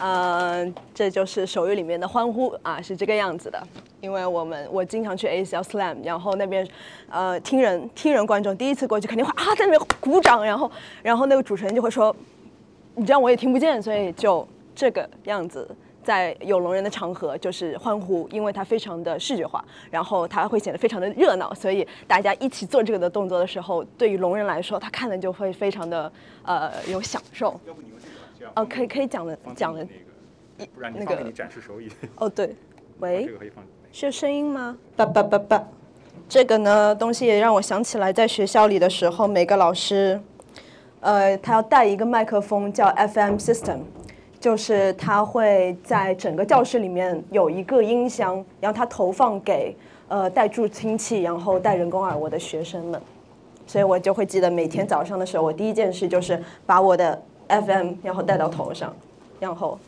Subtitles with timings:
[0.00, 3.60] 呃，这就是手语里面的欢呼啊，是这个样子的。
[4.00, 6.66] 因为我们我经常去 ACL Slam，然后那边
[7.10, 10.70] 呃听人听人观众第一次过去肯定会啊在那边鼓掌，然后
[11.02, 12.14] 然后那个主持人就会说，
[12.94, 15.68] 你这样我也听不见，所以就这个样子。
[16.00, 26.10] 在有聋人的场合，就是欢呼，因为它非常的视觉化，然后它会显得非常的热闹，所以大家一起做这个的动作的时候，对于聋人来说，他看的就会非常的
[26.44, 27.60] 呃有享受。
[27.66, 27.90] 要不你
[28.54, 29.86] 哦，可以可以讲的讲的
[30.56, 31.90] 那个，不然你那个放给你展示手语。
[32.16, 32.54] 哦，对，
[33.00, 33.64] 喂这，个可以放。
[33.90, 34.76] 是有声音吗？
[34.96, 35.68] 叭叭叭叭，
[36.28, 40.20] 这个呢东西也让我想起来，在学校里的时候，每个老师，
[41.00, 43.78] 呃，他要带一个麦克风，叫 FM system，
[44.38, 49.74] 就是他会在整个教室里面有一个音箱，然后他投放给
[50.08, 53.00] 呃带助听器，然后带人工耳蜗的学生们。
[53.66, 58.94] 所以我就会记得每天早上的时候，我第一件事就是把我的 FM 然后戴到头上，
[59.40, 59.78] 然后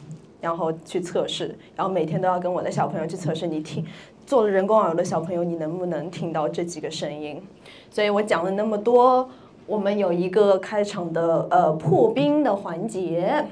[0.40, 3.84] 然后去测试，然后每天都要跟我的小朋友去测试，你听
[4.26, 7.42] 做了人工耳的小朋友，你能不能听到这几个声音？
[7.90, 9.28] 所以我讲了那么多，
[9.66, 13.44] 我们有一个开场的呃破冰的环节。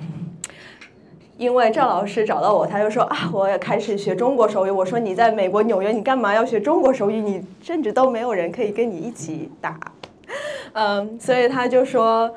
[1.37, 4.71] 因为赵老师找到我，他就说啊，我也开始学中国手语。
[4.73, 7.21] 我说你在美国纽约，你干嘛要学中国手语？
[7.21, 9.79] 你甚至都没有人可以跟你一起打。
[10.73, 12.29] 嗯，所以他就说，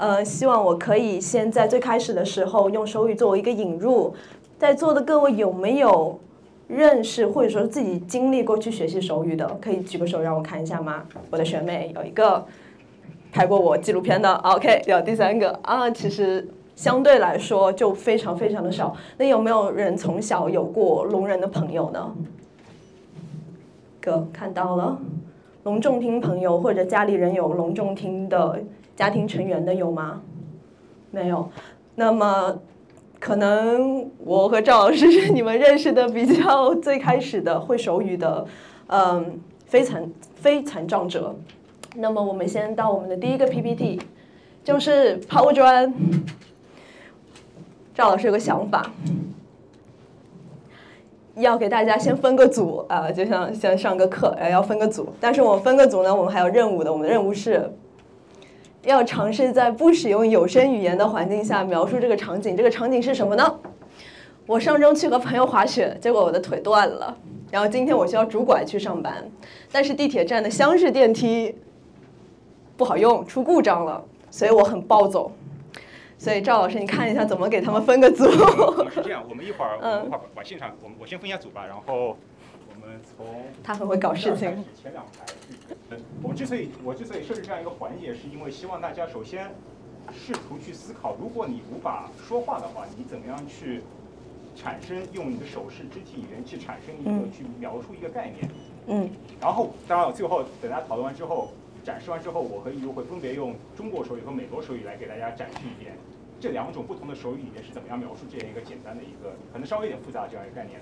[0.00, 4.14] 呃，希望我可以先在最开始的时候用手语作为一个引入。
[4.58, 6.18] 在座的各位有没有
[6.66, 9.46] 认识或者说自己经历过去学习手语的？
[9.60, 11.04] 可以举个手让我看一下吗？
[11.28, 12.42] 我的学妹有一个
[13.30, 18.96] 拍过我纪录片的，OK，有第三个啊，其实相对来说就非常非常的少。
[19.18, 22.10] 那有没有人从小有过聋人的朋友呢？
[24.00, 24.98] 哥看到了。
[25.64, 28.58] 聋重听朋友或者家里人有聋重听的
[29.00, 30.20] 家庭成员的有吗？
[31.10, 31.48] 没有。
[31.94, 32.54] 那么
[33.18, 38.46] 可能我和赵老师是你们认识的比较最开始的会手语的，
[38.88, 41.34] 嗯，非残非残障者。
[41.96, 43.98] 那么我们先到我们的第一个 PPT，
[44.62, 45.90] 就是抛砖。
[47.94, 48.92] 赵老师有个想法。
[51.36, 55.08] 要给大家先分个组啊、就像像上个课，呃，要分个组。
[55.18, 56.92] 但是我们分个组呢，我们还有任务的。
[56.92, 57.72] 我们的任务是
[58.82, 62.56] 要尝试在不使用有声语言的环境下描述这个场景。
[62.56, 63.54] 这个场景是什么呢？
[64.46, 67.16] 我上周去和朋友滑雪，结果我的腿断了。
[67.50, 69.14] 然后今天我需要拄拐去上班，
[69.70, 71.54] 但是地铁站的厢式电梯
[72.76, 75.30] 不好用，出故障了，所以我很暴走。
[76.20, 78.24] 所以赵老师，你看一下怎么给他们分个组。
[78.90, 82.14] 是这样，我们一会儿 我嗯们一会儿把现场，我们我先分一下组吧，然后
[82.68, 83.26] 我们从
[83.64, 84.62] 他很会搞事情。
[84.82, 85.24] 前两排。
[85.26, 89.50] 去我们之所以我之所以设置这样一个环节，是因为希望大家首先
[90.12, 93.80] 试图去思考，如果你无法说话的话，你怎么样去
[94.54, 98.46] 产生用你的手势、肢体语言去产生一个、嗯去描述一个概念。
[98.88, 99.08] 嗯
[99.40, 101.48] 然后，当然最后等大家讨论完之后，
[101.82, 105.94] 展示完之后，我和一如会分别用中国手语和美国手语来给大家展示一遍
[106.40, 110.80] 这两种不同的手语里面是怎么样描述这样一个简单的一个可能稍微有点复杂这样一个概念。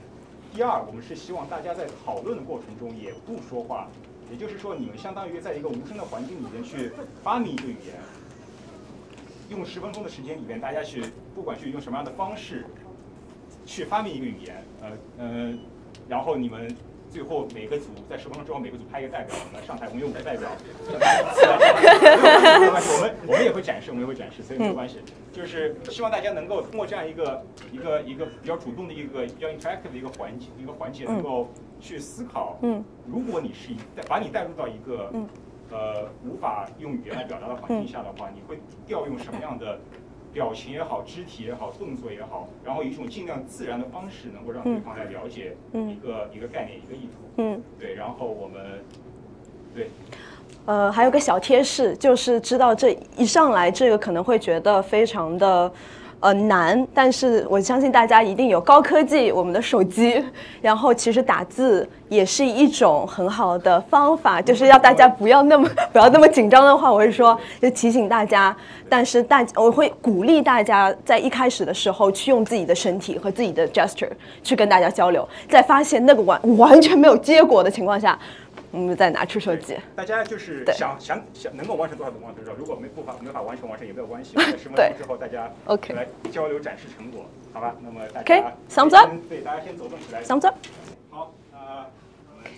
[0.54, 3.88] 第二，我们是希望大家在讨论的过程中也不说话，
[4.30, 6.92] 也就是说，你们相当于在一个无声的环境里面去
[7.22, 7.96] 发明一个语言，
[9.50, 11.04] 用十分钟的时间里面，大家去
[11.34, 12.64] 不管去用什么样的方式
[13.66, 15.58] 去发明一个语言，呃呃，
[16.08, 16.74] 然后你们
[17.10, 20.48] 最后每个组在十分钟之后，每个组派一个代表，我们来上台，我们有五个代表，
[22.60, 24.98] 没关系，我们我们也会展示，我们也会展示，所以没有关系。
[25.32, 27.42] 就是希望大家能够通过这样一个
[27.72, 31.48] 一个一个比较主动的一个比较 interactive 的一个环节一个环节，能够
[31.80, 33.76] 去思考，嗯如果你是一
[34.08, 35.28] 把你带入到一个嗯
[35.70, 39.78] 呃无法用语言来表达的环境下的话，你会调用什么样的
[40.32, 47.28] 表情也好、肢体也好、动作也好，然后以一种尽量自然的方式，能够让对方来了解嗯一个一个概念、一个意图。
[47.36, 47.62] 嗯。
[47.78, 48.84] 对，然后我们
[49.74, 49.90] 对
[50.66, 55.72] 呃，还有个小贴士，就是知道这一上来这个可能会觉得非常的
[56.20, 60.22] 呃难，但是我相信大家一定有高科技，我们的手机，
[60.60, 68.54] 然后其实打字也是一种很好的方法，就是要大家不要那么不要那么紧张的话，我会说就提醒大家，
[68.88, 74.10] 但是大我会鼓励大家在一开始的时候去用自己的身体和自己的 gesture
[74.42, 78.18] 去跟大家交流，在发现那个完完全没有结果的情况下，
[78.70, 79.76] 我们再拿出手机。
[79.96, 87.74] 大家就是想想想能够完成多少就完成多少，如果没不法没法完成完成也没有关系，在 十分钟之后大家 OK 来交流展示成果，好吧？
[87.80, 90.22] 那么大 OK，家 thumbs up 对大家先走动起来。
[90.22, 90.54] Thumbs up。
[91.10, 91.86] 好，呃，
[92.30, 92.50] 我们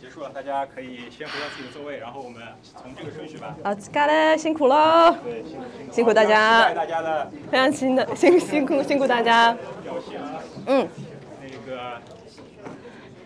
[0.00, 3.56] 结束了，大家可以先回到自己的座位，然后我们从这个顺序吧。
[3.62, 5.16] 啊，嘎嘞，辛苦喽！
[5.24, 6.12] 对，辛苦辛苦。
[6.12, 9.56] 大家期待大家的非常辛的辛辛苦辛苦大家。
[10.66, 10.86] 嗯，
[11.40, 12.00] 那个，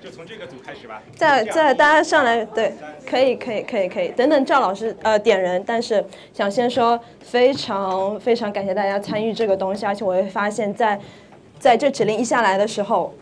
[0.02, 1.00] 就从这个组开始吧。
[1.14, 2.72] 在在大家上来，对，
[3.08, 10.98] 可以可以可以可以，等等赵老师呃点人，但是想先说非常非常感谢大家参与这个东西，而且我会发现在
[11.60, 13.14] 在这指令一下来的时候，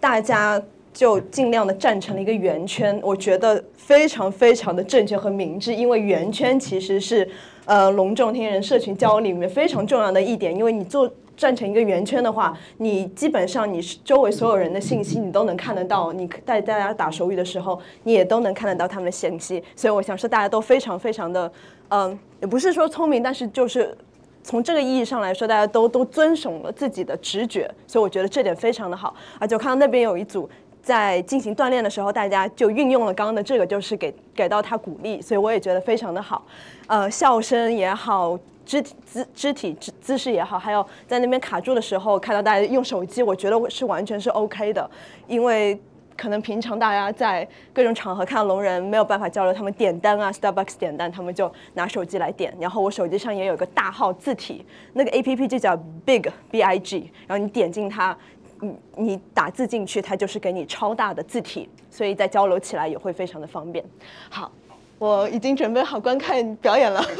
[0.00, 0.60] 大家
[0.92, 7.28] 就尽量的站成了一个圆圈，我觉得非常非常的正确和明智，因为圆圈其实是
[7.64, 11.08] 呃隆重听人社群交流里面非常重要的一点，因为你做。
[11.36, 16.12] 站成一个圆圈的话，你基本上你周围所有人的信息你都能看得到。
[16.12, 19.62] 你带大家打手语的时候，你也都能看得到他们的信息。
[19.74, 21.50] 所以我想说，大家都非常非常的，
[21.88, 23.96] 嗯，也不是说聪明，但是就是
[24.42, 27.68] 从这个意义上来说，大家都都遵守了自己的直觉。
[27.86, 29.14] 所以我觉得这点非常的好。
[29.38, 30.48] 而且我看到那边有一组
[30.82, 35.20] 在进行锻炼的时候，大家就运用了刚刚的这个，就是给给到他鼓励。
[35.20, 36.44] 所以我也觉得非常的好。
[36.86, 38.38] 呃，笑声也好。
[38.64, 44.90] 肢体姿肢体姿姿势也好，还有在那边卡住的时候，看到大家用手机，我觉得是完全是 OK 的，
[45.26, 45.80] 因为
[46.16, 52.54] 可能平常大家在各种场合看到聋人没有办法交流，他们点单啊，Starbucks 点单，他们就拿手机来点。
[52.60, 58.16] 然后我手机上也有个大号字体，那个 APP 就叫 Big B I G，然后你点进它，
[58.60, 63.84] 你你打字进去，它就是给你超大的字体，所以在交流起来也会非常的方便。
[64.30, 64.52] 好，
[65.00, 67.04] 我已经准备好观看表演了。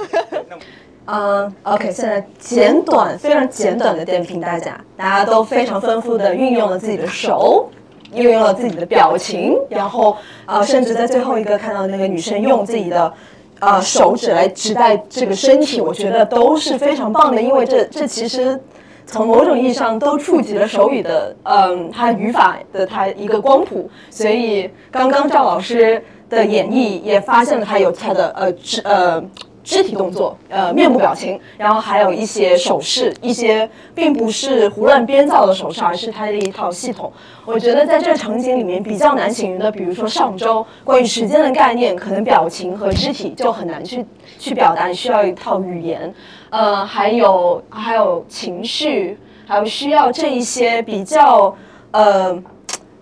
[1.07, 7.69] 嗯，OK，现在简短，非常简短的点评大家，大家都非常丰富的运用了自己的手，
[8.15, 10.17] 运用了自己的表情，然后
[10.47, 13.13] 呃，甚至在最后一个看到那个女生用自己的
[13.61, 18.59] 呃手指来指代这个身体，我觉得都是非常棒的，因为这这其实
[19.05, 29.23] 从某种意义上都触及了手语的嗯它语法的它一个光谱，所以刚刚赵老师的演绎也发现了他有他的呃指呃。
[29.65, 37.11] 肢体动作，呃，面部表情，然后还有一些手势，一些并不是胡乱编造的手势，而是它的一套系统。
[37.47, 44.05] 我觉得在这场景里面比较难形容的，比如说上周关于时间的概念，可能表情和肢体就很难去
[44.39, 46.13] 去表达，需要一套语言，
[46.51, 51.57] 呃，还有还有情绪，还有需要这一些比较
[51.93, 52.39] 呃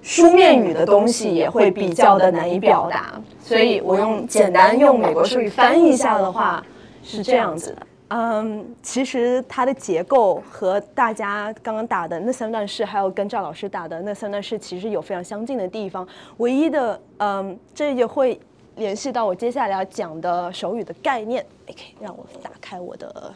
[0.00, 3.20] 书面语的东西，也会比较的难以表达。
[3.42, 6.64] 所以我用简单用美国术语翻译一下的话
[7.02, 16.06] 是这样子的，嗯，其实它的结构和大家刚刚打的那三段式，还有跟赵老师打的那三段式，其实有非常相近的地方。
[16.36, 18.40] 唯一的，嗯，这也会
[18.76, 21.44] 联系到我接下来要讲的手语的概念。
[21.68, 23.34] OK，让我打开我的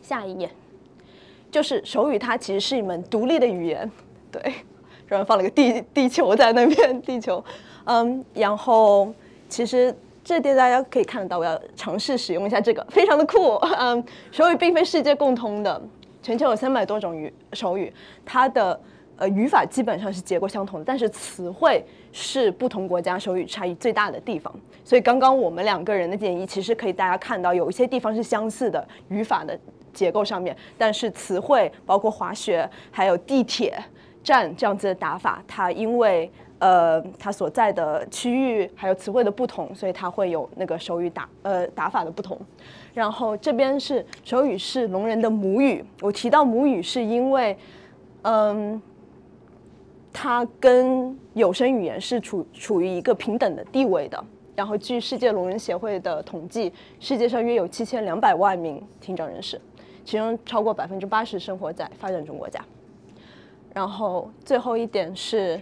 [0.00, 0.48] 下一页，
[1.50, 3.90] 就是手语它其实是一门独立的语言。
[4.32, 4.54] 对，
[5.06, 7.44] 然后放了个地地球在那边，地球。
[7.86, 9.12] 嗯，然后
[9.48, 13.54] 其实这点大家可以看得到，我要尝试使用一下这个，非常的酷。
[13.78, 15.80] 嗯，手语并非世界共通的，
[16.22, 17.92] 全球有三百多种语手语，
[18.24, 18.78] 它的
[19.16, 24.52] 呃语法基本上是结构相同的，但是词汇是不同国家手语差异最大的地方。
[24.84, 29.58] 所以刚刚我们两个人的建议，其实可以大家看到有一些地方是相似的语法的
[29.92, 33.80] 结构上面，但是词汇包括滑雪还有地铁
[34.24, 42.38] 站这样子的打法，它因为呃，它所在的区域还有词汇的不同，所以它会有那个手语打呃打法的不同。
[42.94, 47.54] 然后这边是手语是聋人的母语，我提到母语是因为，
[48.22, 48.80] 嗯，
[50.14, 54.24] 它跟有声语言是处处于一个平等的地位的。
[54.54, 59.60] 然后据世界聋人协会的统计，世界上约有七千两百万名听障人士，
[60.06, 62.64] 其中超过百分之八十生活在发展中国家。
[63.74, 65.60] 然后最后一点是。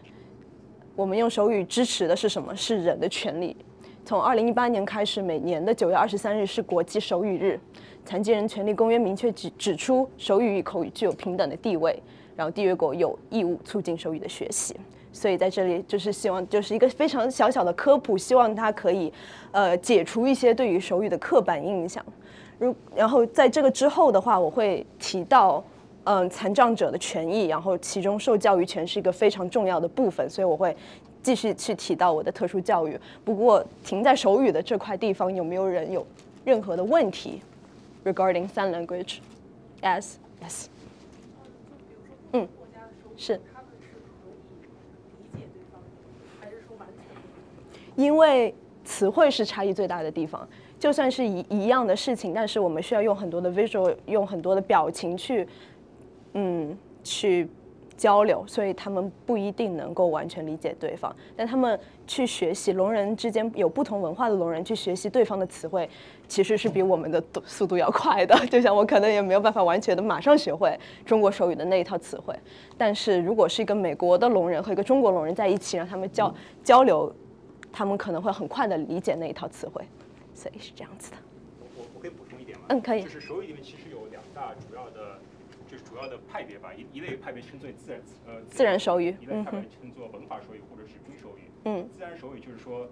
[0.96, 2.54] 我们用手语支持的是什么？
[2.54, 3.56] 是人的权利。
[4.04, 7.58] 从二零一八年开始，每年的九月二十三日是国际手语日。
[8.04, 12.00] 残疾人权利公约明确指指出，手语与口语具有平等的地位。
[12.36, 14.76] 然后缔约国有义务促进手语的学习。
[15.12, 19.12] 所以在这里就是希望，就是一个非常小小的科普，希望它可以，
[19.50, 22.04] 呃，解除一些对于手语的刻板印象。
[22.58, 25.64] 如然后在这个之后的话，我会提到。
[26.04, 30.76] 嗯，残障者的权益，然后其中受教育权是一个非常重要的部分，所以我会
[31.22, 33.00] 继续去提到我的特殊教育。
[33.24, 36.06] 不过停在手语的这块地方，有没有人有
[36.44, 37.40] 任何的问题
[38.04, 40.66] ？Regarding sign language，yes yes。
[42.32, 42.46] 嗯，
[43.16, 43.40] 是。
[47.96, 50.46] 因为词汇是差异最大的地方，
[50.78, 55.48] 就算是一一样的事情，但是我们需要用很多的 visual，用很多的表情去。
[56.34, 57.48] 嗯，去
[57.96, 61.14] 交流，所以他们不一定能够完全理解对方。
[61.36, 65.88] 但他们去学习聋人之间有不同文化的聋人去学习对方的词汇，
[66.26, 68.34] 其实是比我们的速度要快的。
[68.48, 70.76] 就像我可能也没有办法完全的马上学会
[71.06, 72.36] 中国手语的那一套词汇，
[72.76, 77.14] 但是如果是一个美国的聋人和一个中国聋人在一起，让他们交交流，
[77.72, 79.80] 他们可能会很快的理解那一套词汇。
[80.34, 81.16] 所以是这样子的。
[81.60, 82.64] 我我我可以补充一点吗？
[82.70, 83.04] 嗯，可以。
[83.04, 85.20] 就是手语里面其实有两大主要的。
[85.70, 91.50] 就是主要的派别吧，一一类派别称作自然呃自然手语，一类派别称作文法手语或者是拼手语。
[91.64, 92.86] 嗯，自然手语就是说，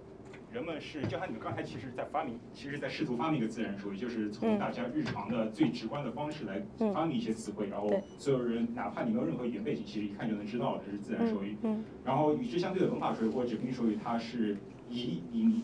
[0.51, 6.59] 人们是就像你们刚才其实在发明，其实在试图发明一个自然手语，就是从大家日常的最直观的方式来
[6.91, 11.55] 发明一些词汇，然后所有人哪怕你没有任何语言背景，其实一看就能知道这是自然手语。
[11.61, 14.57] 嗯，然后与之相对的文法手语或者拼手语，它是
[14.89, 15.61] 以以你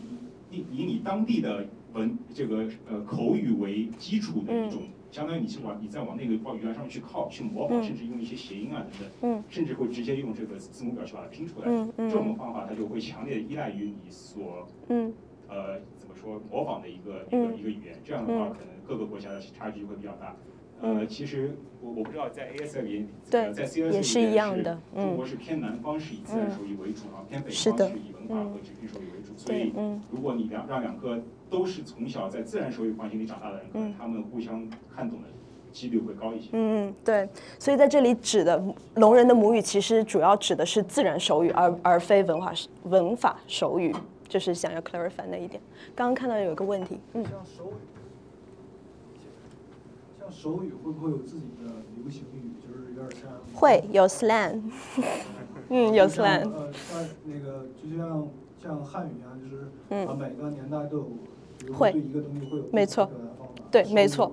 [0.50, 4.82] 以以你当地的文这个呃口语为基础的一种。
[5.10, 11.66] 相当于你是往你再往那个报语言上面去靠去模仿，甚至用一些谐音啊等等，甚至会直接用这个字母表去把它拼出来。
[11.96, 14.68] 这种方法它就会强烈的依赖于你所
[15.48, 17.98] 呃怎么说模仿的一个一个一个语言。
[18.04, 20.36] 这样的话，可能各个国家的差距会比较大。
[20.82, 29.36] 呃，其实我我不知道在 ASL 里，在 CSL 里面是中国是偏南方是以自然手语为主，然后偏北方是以文化和纸拼手语为主。
[29.36, 29.74] 所以
[30.10, 35.28] 如果你两让两个都是从小在自然手语环境里长大的人，可能他们互相看懂的
[35.72, 36.50] 几率会高一些。
[36.52, 37.28] 嗯嗯，对。
[37.58, 38.62] 所以在这里指的
[38.94, 42.52] 聋人的母语，其实主要指的是自然手语，而而非文化
[42.84, 43.94] 文法手语。
[44.28, 45.60] 就是想要 clarify 那一点。
[45.92, 47.24] 刚刚看到有一个问题，嗯。
[47.24, 47.74] 像手语，
[50.20, 51.66] 像手语会不会有自己的
[51.96, 52.52] 流行语？
[52.64, 53.28] 就是有点像。
[53.52, 54.62] 会有 slang。
[55.68, 56.48] 嗯，有 slang。
[56.48, 58.28] 呃，像那个就像
[58.62, 59.64] 像汉语一样，就是
[60.06, 61.08] 啊每个年代都有。
[61.72, 61.94] 会，
[62.70, 63.10] 没错，
[63.70, 64.32] 对，没错，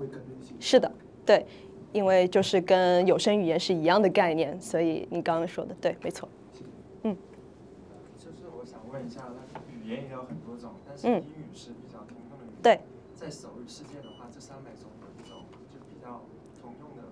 [0.60, 0.92] 是的，
[1.26, 1.46] 对，
[1.92, 6.28] 因为就是跟有声语言是一样的概念，所以你刚刚说的对，没错，
[7.04, 7.16] 嗯。
[8.18, 12.62] 就是我想问一下，那语言也有很多种，但是英语是比较通用的语言。
[12.62, 12.80] 对。
[13.16, 15.40] 在手语世界的话，这三百种有一种
[15.74, 16.22] 就比较
[16.62, 17.04] 通用的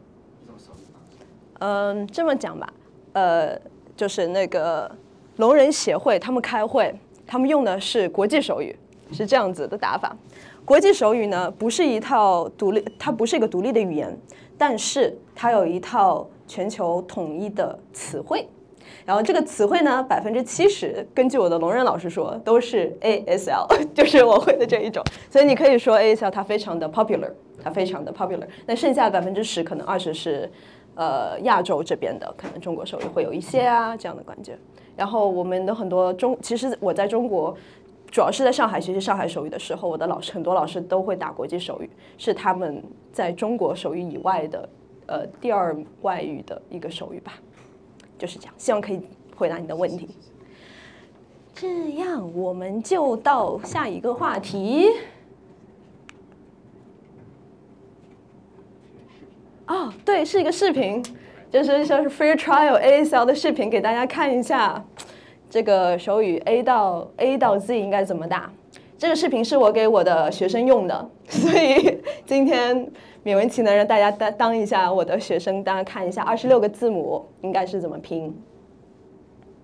[0.43, 1.17] 一种手语方式。
[1.59, 2.71] 嗯，这么讲吧，
[3.13, 3.59] 呃，
[3.95, 4.95] 就是那个
[5.37, 6.93] 聋人协会他们开会，
[7.25, 8.75] 他们用的是国际手语。
[9.11, 10.15] 是这样子的打法，
[10.63, 14.17] 国际手语呢不是一套独立，它不是一个独立的语言，
[14.57, 18.47] 但是它有一套全球统一的词汇，
[19.05, 27.31] 然后这个词汇呢百分之七十，根据我的聋人老师说都是 ASL， 就是我会的这一种，所以你可以说 ASL 它非常的 popular，
[27.63, 30.49] 它非常的 popular，那剩下百分之十可能二十是
[30.95, 34.57] 呃亚洲这边的，可能中国手语会有一些啊这样的感觉，
[34.95, 37.55] 然后我们的很多中，其实我在中国。
[38.15, 42.81] 主要是在上海学习上海手语的时候，我的老师很多老师都会打国际手语，是他们
[43.11, 44.69] 在中国手语以外的
[45.07, 47.33] 呃第二外语的一个手语吧，
[48.17, 48.53] 就是这样。
[48.57, 49.01] 希望可以
[49.35, 50.07] 回答你的问题。
[51.53, 54.87] 这样我们就到下一个话题。
[59.67, 61.03] 哦，对，是一个视频，
[61.51, 64.81] 就是像是 free trial ASL 的视频，给大家看一下。
[65.55, 68.51] 这个手语 A 到 A 到 Z 应该怎么打？
[68.97, 72.85] 这个视频是我给我的学生用的，所以今天
[73.23, 78.37] 勉为其难让大家当当一下我的学生，大家看一下二十六个字母应该是怎么拼。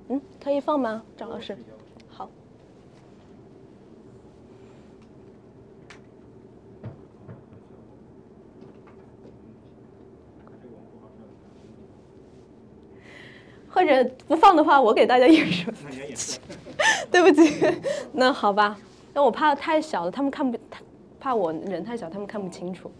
[0.07, 1.57] 嗯，可以放吗，张老师？
[13.71, 15.71] 或者不放的话，我给大家演示。
[17.09, 17.65] 对不起，
[18.11, 18.77] 那好吧。
[19.13, 20.57] 那我怕太小了，他们看不，
[21.19, 22.91] 怕我人太小，他们看不清楚。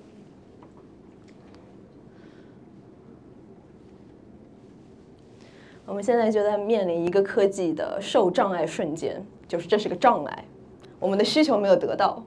[5.85, 10.45] 我们现在就在面临一个科技的受障碍瞬间，就是这是个障碍，
[10.99, 12.23] 我们的需求没有得到，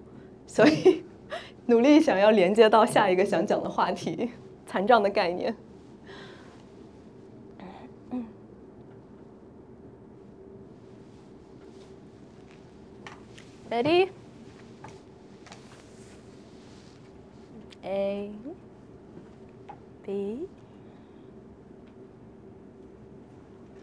[0.47, 1.03] 所以
[1.67, 4.31] 努力想要连接到下一个想讲的话题——
[4.67, 5.55] 残障的概念。
[13.75, 14.09] Ready?
[17.83, 18.31] A,
[20.07, 20.47] B,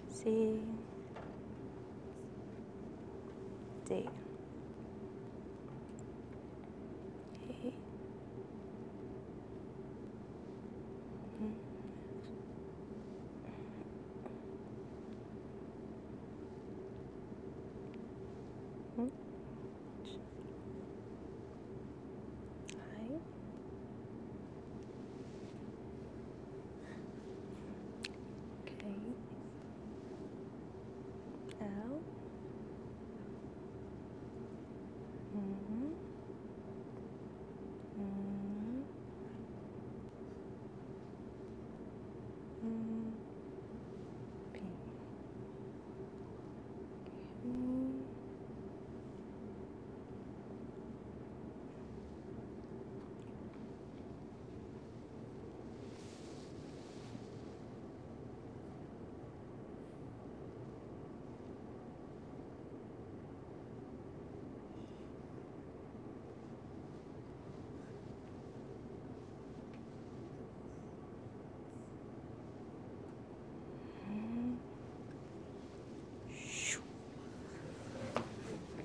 [0.07, 0.62] C,
[3.89, 4.20] D.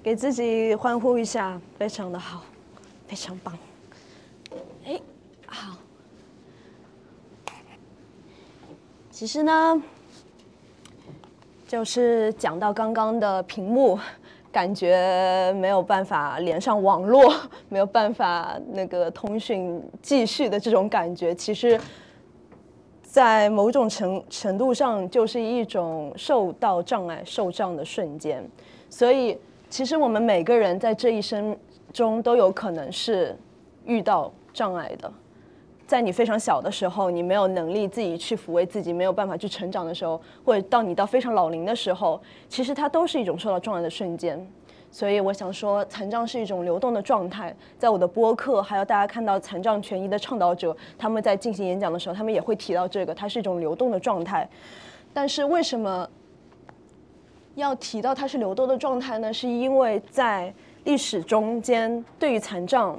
[0.06, 2.44] 给自己欢呼一下，非常的好，
[3.08, 3.58] 非常棒。
[4.84, 5.00] 哎，
[5.46, 5.76] 好。
[9.10, 9.82] 其实呢，
[11.66, 13.98] 就是讲到刚刚的屏幕，
[14.52, 17.34] 感觉没有办法连上网络，
[17.68, 21.80] 没有办法那个通讯继续的这种感觉，其实，
[23.02, 28.48] 在某种程程度上，就是一种受到障碍、受障的瞬间。
[28.88, 29.36] 所以，
[29.68, 31.56] 其实我们每个人在这一生
[31.92, 33.36] 中都有可能是
[33.84, 35.12] 遇到障碍的。
[35.86, 44.44] 在你非常小的时候，你没有能力自己去抚慰自己，没有办法去成长的时候，或者到你到非常老龄的时候，其实它都是一种受到障碍的瞬间。
[44.90, 47.54] 所以我想说，残障是一种流动的状态。
[47.78, 54.48] 在我的播客，还有大家看到残障权益的倡导者，他们在进行演讲的时候，他们也会提到这个，它是一种流动的状态。
[55.12, 56.08] 但是为什么
[57.56, 59.30] 要提到它是流动的状态呢？
[59.32, 62.96] 是因为在历史中间，对于残障。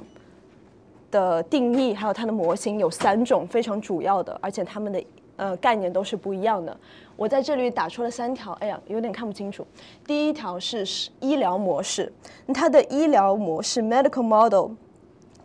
[1.10, 5.02] 的定义还有它的模型有三种非常主要的，而且它们的
[5.36, 6.76] 呃概念都是不一样的。
[7.16, 9.66] 我在这里打出了三条，哎呀，有点看不清楚。
[10.06, 10.84] 第一条是
[11.20, 12.12] 医疗模式，
[12.52, 14.72] 它的医疗模式 （medical model）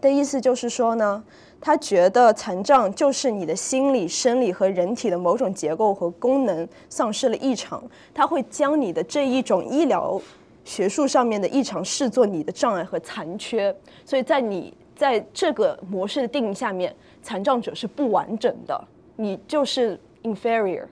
[0.01, 1.23] 的意思就是说呢，
[1.65, 7.81] 他觉得残障就是你的心理、生理和人体的某种结构和功能丧失了异常，
[8.13, 10.21] 他会将你的这一种医疗
[10.65, 13.73] 学术上面的异常视作你的障碍和残缺，
[14.05, 14.73] 所以在你。
[14.95, 20.85] 在这个模式的定义下面，残障者是不完整的，你就是 inferior，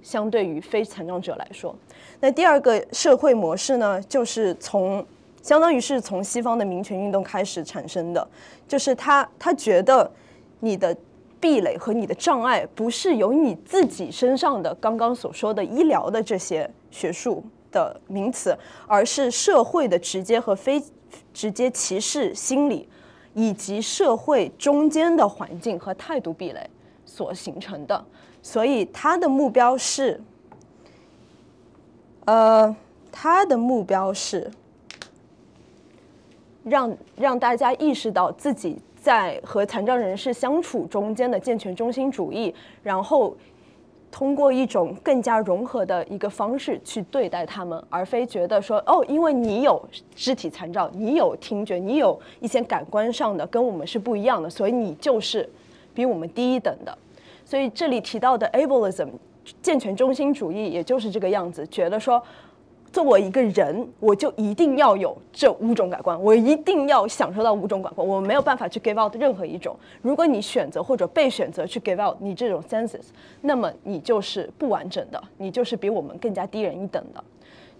[0.00, 1.74] 相对于非残障者来说。
[2.20, 5.04] 那第二个社会模式呢，就是从
[5.42, 8.28] 相当于是从西方的民权运动开始产生的，
[8.66, 10.10] 就是他他觉得
[10.60, 10.96] 你的
[11.40, 20.82] 壁垒和你的障碍不是由你自己身上的刚刚所说的医疗的这些学术的名词，而是社会的直接和非
[21.32, 22.88] 直接歧视心理。
[23.34, 26.70] 以及社会中间的环境和态度壁垒
[27.06, 28.04] 所形成的，
[28.42, 30.20] 所以他的目标是，
[32.24, 32.74] 呃，
[33.12, 34.50] 他的目标是
[36.68, 43.36] 让让大家意识到自己在和残障人士相处中间的健全中心主义，然后。
[44.10, 49.78] 通过一种更加融合的一个方式去对待他们，而非觉得说哦，因为你有
[50.16, 55.46] 肢体残障，你有听觉，你有一些感官上的跟我们是不一样的，所以你就是
[55.92, 56.98] 比我们低一等的。
[57.44, 59.10] 所以这里提到的 ableism
[59.60, 62.20] 健全中心主义，也就是这个样子，觉得说。
[62.92, 69.76] 作为一个人，我就一定要有这五种感官，我一定要享受到五种感官，我没有办法去 give out 任何一种。
[70.02, 73.08] 如果你选择或者被选择去 give out 你这种 senses，
[73.42, 77.22] 那么你就是不完整的，你就是比我们更加低人一等的。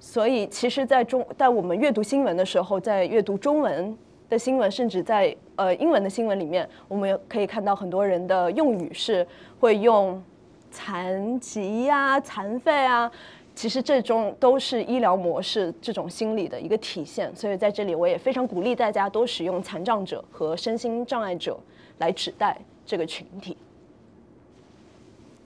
[0.00, 3.96] 所以，其实，在中在我们阅读新闻的时候，在阅读中文
[4.28, 9.26] 的新闻，甚至在呃英文的新闻里面，我们可以看到很多人的用语是
[9.58, 10.22] 会用
[10.70, 13.10] 残疾呀、残废啊。
[13.58, 21.58] 其实这种都是医疗模式这种心理的一个体现，所以在这里我也非常鼓励大家多使用残障者和身心障碍者
[21.98, 23.56] 来指代这个群体。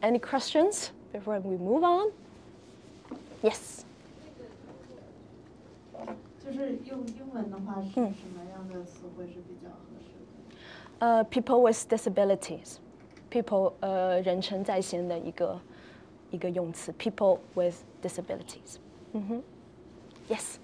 [0.03, 2.13] Any questions before we move on?
[3.43, 3.81] Yes.
[6.45, 11.07] 就是用英文的话是什么样的词汇是比较合适的？
[11.07, 12.77] 呃，people with disabilities,
[13.31, 15.59] people 呃人称在先的一个。
[16.33, 18.79] 一个用词，people with disabilities。
[19.13, 19.43] 嗯哼
[20.29, 20.57] ，yes。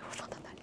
[0.00, 0.58] 我放到哪里？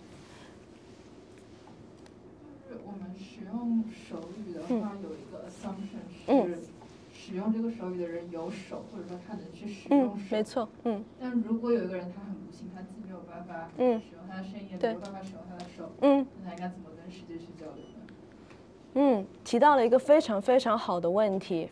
[2.69, 6.59] 就是我们使用手语的话，有一个 assumption 是
[7.11, 10.13] 使用这个手语的人有手，或者说他能去使用手。
[10.15, 11.03] 嗯，没错，嗯。
[11.19, 13.83] 但如果有一个人他很不幸，他既没有办法使
[14.15, 17.83] 用他的声音，也没有办法使用他的手，嗯，那他应该怎么跟世界去交流？
[18.95, 21.69] 嗯，提到了一个非常非常好的问题。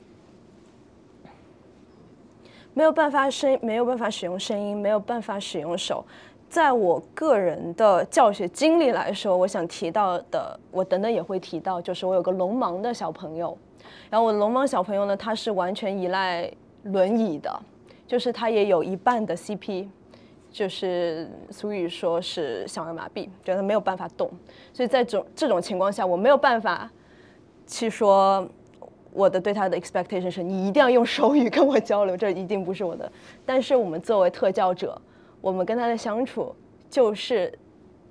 [2.74, 6.04] 没有办法声，没有办法使用声音，没有办法使用手。
[6.50, 13.58] 在我个人的教学经历来说，我想提到的，我等等也会提到，就是我有个聋盲的小朋友。
[14.10, 16.52] 然后我聋盲小朋友呢，他是完全依赖
[16.84, 17.58] 轮椅的，
[18.06, 19.88] 就是他也有一半的 CP，
[20.52, 24.30] 就是俗语说是小儿麻痹，觉得没有办法动。
[24.74, 26.92] 所以在这种这种情况下，我没有办法。
[27.66, 28.48] 去说
[29.12, 33.12] 我的对他的 expectation 是你一定要用手语跟我交流，这一定不是我的。
[33.46, 35.00] 但是我们作为特教者，
[35.40, 36.56] 我们跟他的相处
[36.90, 37.52] 就是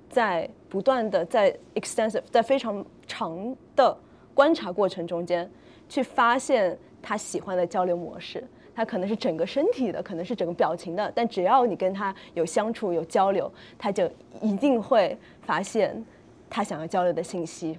[0.09, 3.95] 在不断的在 extensive 在非常长的
[4.33, 5.49] 观察过程中间，
[5.89, 14.09] 去发现他喜欢的交流模式，他可能是整个身体的，可能是整个表情的，但只要你跟他有相处、有交流，他就
[14.41, 16.03] 一定会发现
[16.49, 17.77] 他想要交流的信息。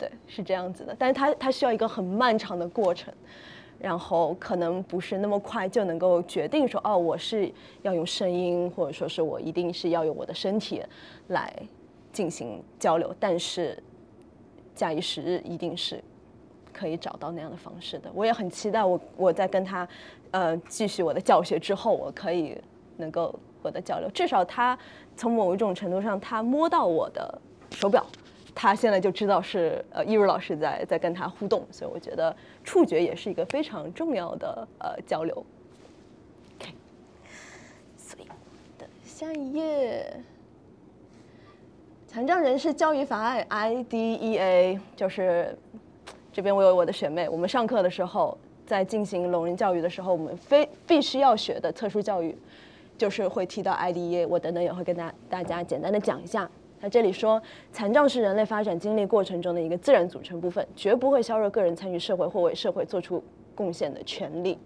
[0.00, 0.96] 对，是这样子的。
[0.98, 3.12] 但是他他需要一个很漫长的过程，
[3.78, 10.82] 然后可能不是那么快就能够决定说，哦，我是要用声音，或者说是我一定是要用我的身体
[11.28, 11.54] 来
[12.14, 13.14] 进行交流。
[13.20, 13.80] 但是
[14.74, 16.02] 假以时日，一定是
[16.72, 18.10] 可以找到那样的方式的。
[18.14, 19.86] 我也很期待，我我在跟他
[20.30, 22.56] 呃继续我的教学之后，我可以
[22.96, 24.08] 能够获得交流。
[24.12, 24.78] 至少他
[25.14, 27.38] 从某一种程度上，他摸到我的
[27.72, 28.06] 手表。
[28.62, 35.34] 他现在就知道是呃，一如老师在在跟他互动，所以我觉得触觉也是一个非常重要的呃交流。
[36.58, 36.74] OK，
[37.96, 38.28] 所以
[38.78, 40.14] 的下一页，
[42.06, 45.56] 残障人士教育法案 IDEA 就是
[46.30, 52.36] 这边我有我的学妹，我们上课的时候在进行聋人教育的时候，我们非必须要学的特殊教育，
[52.98, 56.46] 就是会提到 IDEA，我等等也会跟大大家简单的讲一下。
[56.80, 57.40] 那这里说，
[57.72, 63.22] 残障是人类发展经历过程中的一个自然组成部分，绝不会削弱个人参与社会或为社会做出
[63.54, 64.58] 贡献的权利。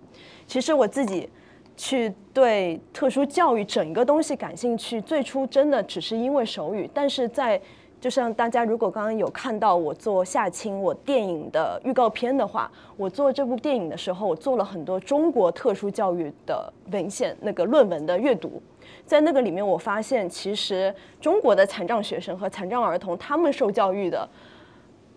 [0.47, 1.29] 其实我自己
[1.77, 7.61] 去对特殊教育整个东西感兴趣，最初真的只是因为手语，但是在
[8.01, 18.63] 就像大家如果刚刚有看到我做夏青我电影的预告片的话，我做这部电影的时候，我做了很多中国特殊教育的文献那个论文的阅读。
[19.07, 24.29] 在那个里面，我发现其实中国的残障学生和残障儿童，他们受教育的，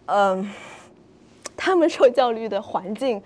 [0.07, 0.49] 嗯，
[1.55, 3.21] 他们受教育的环境，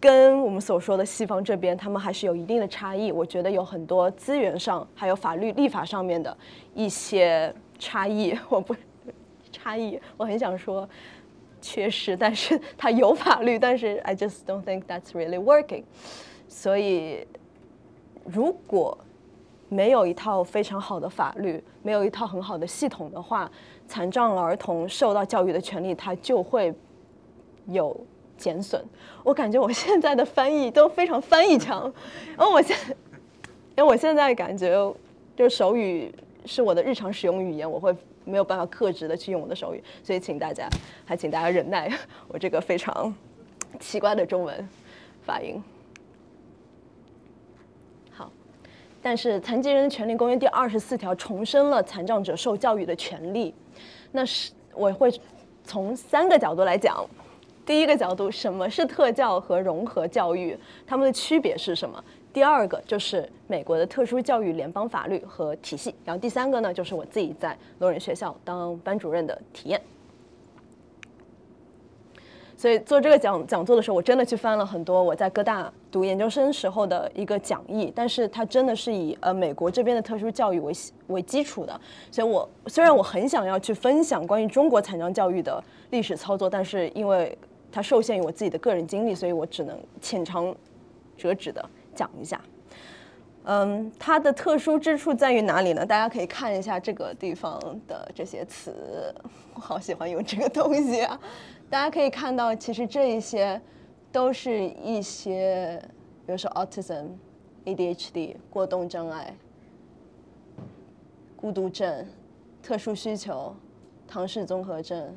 [0.00, 3.12] 跟我们所说的西方这边，他们还是有一定的差异。
[3.12, 6.34] 我觉得有很多资源上，还有法律立法上面的
[6.74, 8.36] 一些差异。
[8.48, 8.74] 我不
[9.52, 10.88] 差异，我很想说
[11.60, 15.84] 缺失，但是他有法律，但是 I just don't think that's really working。
[16.48, 17.26] 所以
[18.24, 18.96] 如果
[19.68, 23.50] 没有一套非常好的法律，没有一套很好的系统的话，
[23.88, 26.72] 残障儿童受到教育的权利，它就会
[27.66, 27.98] 有
[28.36, 28.84] 减损。
[29.24, 31.92] 我感觉我现在的翻译都非常翻译强，
[32.36, 32.76] 然后我现，
[33.76, 34.74] 因为我现在感觉
[35.34, 40.68] 就手语是我的日常使用语言，我会没有办法克制的去用我的手语，所以请大家，
[41.04, 41.90] 还请大家忍耐
[42.28, 43.12] 我这个非常
[43.80, 44.68] 奇怪的中文
[45.24, 45.62] 发音。
[49.08, 53.54] 但是《残疾人权利公约》第二十四条重申了残障者受教育的权利。
[54.10, 55.08] 那是我会
[55.62, 57.06] 从三个角度来讲。
[57.64, 60.58] 第一个角度，什么是特教和融合教育？
[60.84, 62.02] 它们的区别是什么？
[62.32, 65.94] 第二个就是美国的特殊教育联邦法律和体系。
[66.04, 69.80] 然后第三个呢，就是我自己在聋人学校当班主任的体验。
[72.66, 80.72] 所以做这个讲讲座的时候，我真的去翻了很多我在哥大读研究生时候的一个讲义，但是它真的是以呃美国这边的特殊教育为
[81.06, 81.80] 为基础的。
[82.10, 87.38] 所以我虽然我很想要去分享关于中国残障教育的历史操作，但是因为
[87.70, 90.52] 它受限于我自己的个人经历，所以我只能浅尝
[91.16, 92.40] 辄止的讲一下。
[93.44, 95.86] 嗯，它的特殊之处在于哪里呢？
[95.86, 99.14] 大家可以看一下这个地方的这些词，
[99.54, 101.16] 我好喜欢用这个东西啊。
[101.68, 103.60] 大家可以看到，其实这一些
[104.12, 105.82] 都是一些，
[106.24, 107.06] 比如说 autism、
[107.64, 109.36] ADHD、过动障碍、
[111.34, 112.06] 孤独症、
[112.62, 113.54] 特殊需求、
[114.06, 115.12] 唐氏综合症、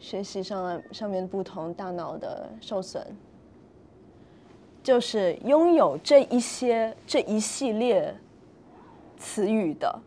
[0.00, 3.06] 学习上上面不同、大脑的受损，
[4.82, 8.14] 就是拥有这一些这一系列
[9.18, 10.00] 词语的。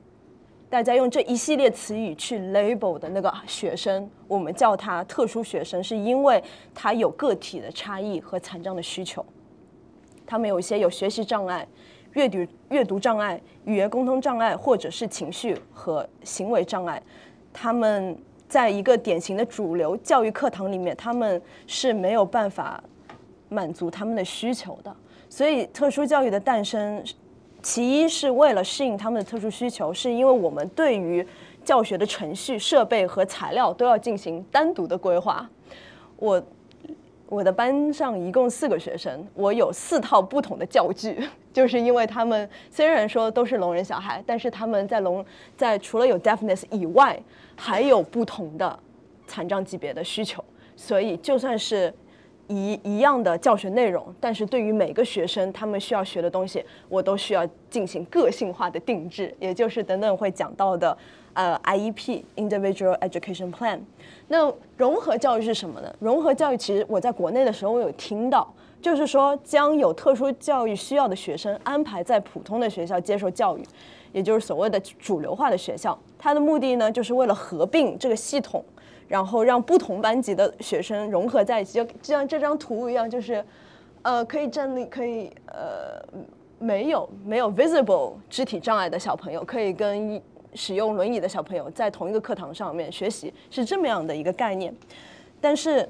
[0.71, 6.41] 大家用这一系列词语去 label 的那个学生，我们叫他特殊学生，是因为
[6.73, 9.23] 他有个体的差异和残障的需求。
[10.25, 11.67] 他们有一些有学习障碍、
[12.13, 17.03] 阅读阅读障碍、语言沟通障碍，或者是情绪和行为障碍。
[17.51, 22.81] 他们在一个典型的主流教育课堂里面，他们是没有办法
[23.49, 24.95] 满足他们的需求的。
[25.27, 27.03] 所以，特殊教育的诞生。
[27.61, 31.25] 其一是为了适应他们的特殊需求，是因为我们对于
[31.63, 35.47] 教学的程序、设备和材料都要进行单独的规划。
[36.17, 36.43] 我
[37.29, 41.17] 我的班上一共四个学生，我有四套不同的教具，
[41.53, 45.23] 就是因为他们虽然说都是聋人小孩，但是他们在聋
[45.55, 47.21] 在除了有 deafness 以外，
[47.55, 48.79] 还有不同的
[49.27, 50.43] 残障级别的需求，
[50.75, 51.93] 所以就算是。
[52.51, 60.95] 一一样的教学内容，但是对于每个学生他们需要学的东西，我都需要进行个性化的定制，也就是等等会讲到的，
[61.33, 63.79] 呃，IEP Individual Education Plan。
[64.27, 65.95] 那融合教育是什么呢？
[65.99, 73.63] 融合教育其实我在国内的时候我有听到，就是说将有特殊教育需要的学生安排在普通的学校接受教育，
[74.11, 75.97] 也就是所谓的主流化的学校。
[76.17, 78.63] 它的目的呢，就是为了合并这个系统，
[79.11, 83.43] 然后让不同班级的学生融合在一起，就就像这张图一样，就是，
[84.03, 86.01] 呃，可以站立，可以呃
[86.59, 90.21] 没有没有 visible 肢体障碍的小朋友，可以跟
[90.53, 94.73] 使用轮椅的小朋友在同一个课堂上面学习，是这么样的一个概念。
[95.41, 95.85] 但是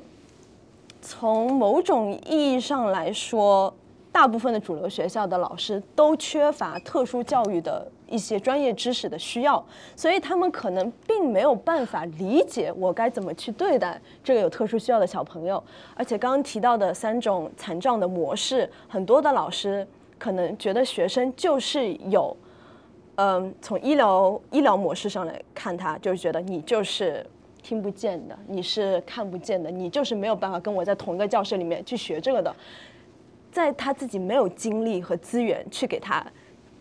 [1.00, 3.72] 从某种意义上来说，
[4.12, 9.64] 大部分的主流学校的老师都缺乏特殊教育的一些专业知识的需要，
[9.96, 15.64] 所以他们可能并没有办法理解我该怎么去对待这个有特殊需要的小朋友。
[15.96, 19.88] 而且刚刚提到的三种残障的模式，很多的老师
[20.20, 22.36] 可能觉得学生就是有，
[23.16, 27.26] 嗯，从医疗医疗模式上来看他，就是觉得你就是
[27.64, 32.54] 听不见的，你是看不见的，你就是没有办法跟我在同一个教室里面去学这个的。
[33.52, 36.26] 在他自己没有精力和资源去给他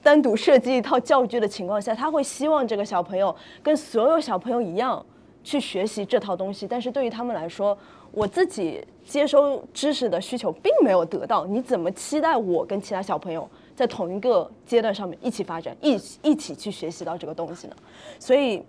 [0.03, 5.05] 单独设计一套教具的情况下，他会希望这个小朋友跟所有小朋友一样
[5.43, 6.67] 去学习这套东西。
[6.67, 7.77] 但是对于他们来说，
[8.13, 17.77] 我自己接收知识的需求并没有得到，你怎么期待我跟其他小朋友在同一个阶段上面一起发展，一起一起去学习到这个东西呢？
[18.19, 18.63] 所以。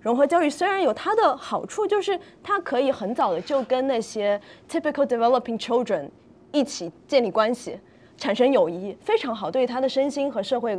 [0.00, 4.40] 融合教育虽然有它的好处，就是它可以很早的就跟那些
[4.70, 6.08] typical developing children
[6.52, 7.78] 一起建立关系，
[8.16, 9.50] 产生友谊，非常好。
[9.50, 10.78] 对于他的身心和社会，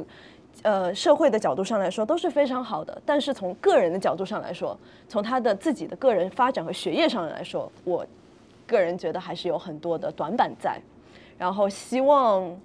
[0.64, 3.02] 呃，社会的角度上来说都是非常好的。
[3.06, 4.78] 但是从个人的角度上来说，
[5.08, 8.06] 从他的自己的个人发展和学业上来说，我
[8.68, 10.80] 个人觉得还是有很多的短板在。
[11.38, 12.58] 然后希望，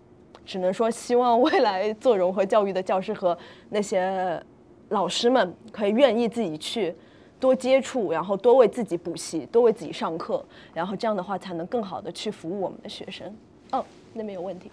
[0.44, 3.36] 只能说希望未来做融合教育的教师和
[3.70, 4.42] 那些。
[4.90, 6.94] 老师们可以愿意自己去
[7.40, 13.34] 多接触，然后多为自己补习，多为自己上课，然后这样的话才能更好的去服务我们的学生。
[13.72, 14.70] 哦，那边有问题。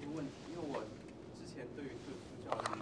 [0.00, 0.80] 一个问题，因为我
[1.38, 2.78] 之前对于特殊教育，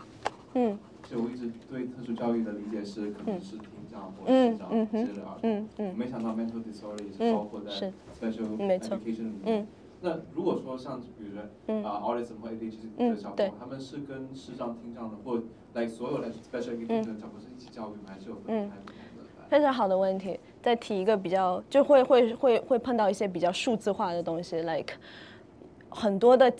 [0.55, 9.67] 嗯，就我一直对特殊教育的理解是可能是听障或者视障嗯哼这类儿童，嗯嗯没想到 mental disorder 也是嗯包括在是 special 没错 education 里面。
[10.01, 15.37] 嗯那如果说像比如说嗯啊 autism 或 ADHD 的小朋友，他们是跟视障、听障的或
[15.75, 18.11] like 所有的 special education 的小朋友是一起教育吗？
[18.15, 18.77] 还是有分嗯开？
[19.49, 20.39] 非常好的问题。
[20.63, 24.95] 再提一个比较，就会会会会碰到一些比较数字化的东西，like
[25.89, 26.53] 很多的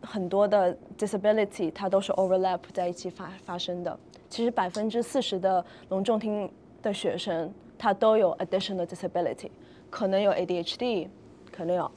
[0.00, 3.98] 很多的 disability 它都是 overlap 在一起发发生的。
[4.30, 9.50] 其实百分之四十的聋重听的学生，他都有 additional disability，
[9.90, 11.08] 可能有 ADHD，
[11.50, 11.90] 可能有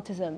[0.00, 0.36] autism，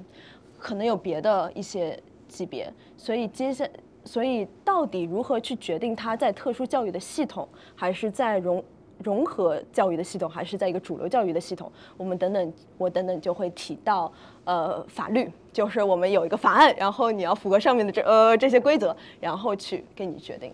[0.59, 2.73] 可能有别的一些级别。
[2.97, 3.69] 所以接下，
[4.05, 8.63] 所以到底如何去决定他在特殊教育的系统，还是在融
[9.03, 11.71] 融合教育的系统，还是在一个主流教育的系统？
[11.97, 14.13] 我们等等，我等等就会提到，
[14.45, 20.53] 呃，法律，就是我们有一个法案，然后你要符合上面的这呃这些规则，然后去给你决定。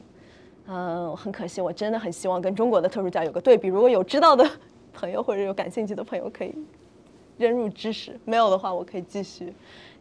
[0.66, 3.68] 嗯、很可惜，我真的很希望跟中国的特殊教育有个对比。
[3.68, 4.48] 如果有知道的
[4.92, 6.54] 朋友或者有感兴趣的朋友，可以
[7.38, 8.18] 扔入知识。
[8.24, 9.52] 没有的话，我可以继续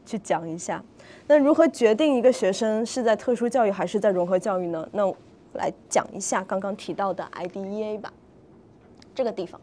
[0.06, 0.84] 去讲一下。
[1.28, 4.88] 那如何决定一个学生是在特殊教育还是在融合教育呢？
[4.92, 5.16] 那我
[5.54, 8.12] 来讲一下刚刚提到的 IDEA 吧，
[9.16, 9.60] 这个地方。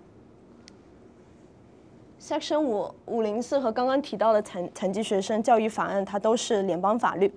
[2.20, 7.33] Section 五五零四和刚刚提到的残残疾学生教育法案，它都是联邦法律。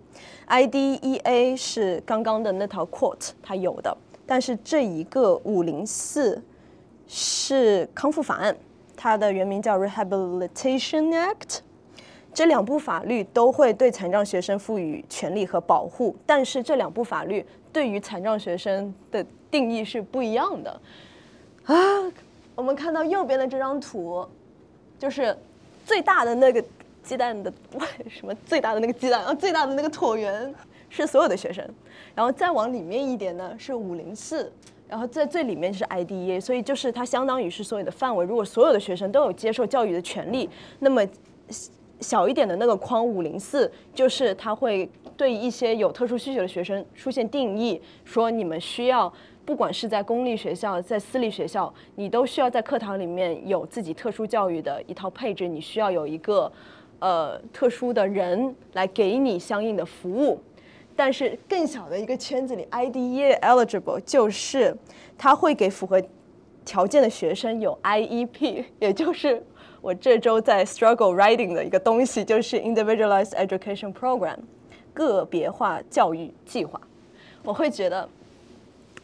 [0.47, 6.43] IDEA 是刚刚的那套 Quote 它有的，但是这一个五零四
[7.07, 8.55] 是康复法案，
[8.95, 11.60] 它的原名叫 Rehabilitation Act。
[12.34, 20.82] 这两部法律都会对残障学生赋予权利和保护，但是这两部法律对于残障学生的定义是不一样的。
[21.65, 21.75] 啊，
[22.56, 24.27] 我们看到右边的这张图，
[24.97, 25.38] 就是
[25.86, 26.63] 最大的那个
[27.03, 27.53] 鸡蛋的
[28.10, 30.51] 什么最大的那个鸡蛋，啊，最大的那个椭圆
[30.89, 31.63] 是所有的学生，
[32.15, 34.51] 然后再往里面一点呢是五零四，
[34.93, 38.23] 然后在最里面是 IDEA，所以就是它相当于是所有的范围。
[38.23, 41.01] 如果所有的学生都有接受教育的权利，那么
[41.99, 49.12] 小一点的那个框五零四，就是它会对一些有特殊需求的学生出现定义，说你们需要。
[49.45, 56.49] 不管是在公立学校，在私立学校，你都需要在课堂里面有自己特殊教育的一套配置，你需要有一个
[56.99, 60.39] 呃特殊的人来给你相应的服务。
[60.95, 64.75] 但是更小的一个圈子里，IDEA eligible 就是
[65.17, 66.01] 它会给符合
[66.63, 69.43] 条件的学生有 IEP，也就是
[69.82, 74.38] 我这周在 struggle writing 的一个东西，就是 individualized education program
[74.93, 76.79] 个别化教育计划。
[77.43, 78.08] 我会觉得。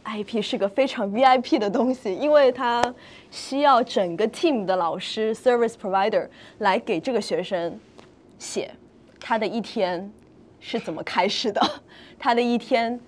[0.02, 2.82] IEP 是个非常 VIP 的东西，因为它
[3.30, 6.28] 需要整个 team 的老师 service provider
[6.60, 7.78] 来给这个学生
[8.40, 8.72] 写
[9.20, 10.12] 他的一天
[10.60, 11.62] 是怎么开始的，
[12.20, 13.00] 他的一天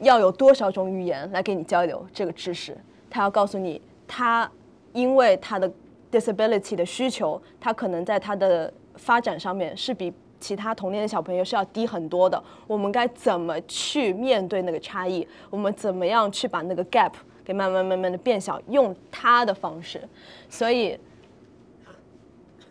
[0.00, 2.76] 要有多少种语言来给你交流这个知识，
[3.08, 4.50] 他要告诉你他
[4.92, 5.70] 因为他的
[6.10, 12.42] disability 的需求，他可能在他的发展上面是比其他同龄的小朋友是要低很多的。
[12.66, 15.26] 我们该怎么去面对那个差异？
[15.50, 17.12] 我们怎么样去把那个 gap
[17.44, 18.60] 给慢慢慢慢的变小？
[18.68, 20.00] 用他的方式。
[20.48, 20.98] 所以，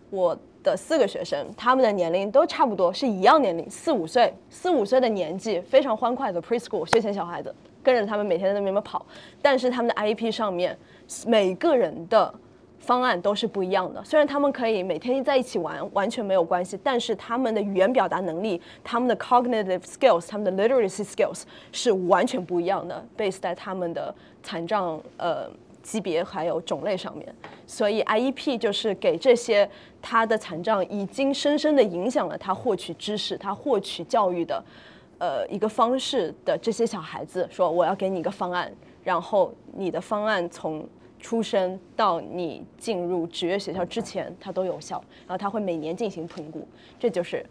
[0.09, 9.05] 我的四个学生，他们的年龄都差不多，是一样年龄，四五岁，四五岁的年纪，非常欢快的 preschool 学前小孩子，跟着他们每天在那边跑。
[9.41, 10.75] 但是他们的 IEP 上面，
[11.27, 12.33] 每个人的
[12.79, 14.03] 方案都是不一样的。
[14.03, 25.47] 虽然他们可以每天在一起玩，完全没有关系，但是他们的语言表达能力、他们的 cognitive skills、他们的 literacy skills 是完全不一样的，base 在他们的残障呃
[25.85, 27.33] 级别还有种类上面。
[27.67, 29.69] 所以 IEP 就是给这些
[30.01, 34.63] 他的残障已经深深的影响了他获取知识、他获取教育的
[35.19, 40.87] 呃一个方式的这些小孩子，说我要给你一个方案，然后你的方案从
[41.19, 46.67] 出生到你进入职业学校之前，它都有效，然后它会每年进行评估，
[46.99, 47.45] 这就是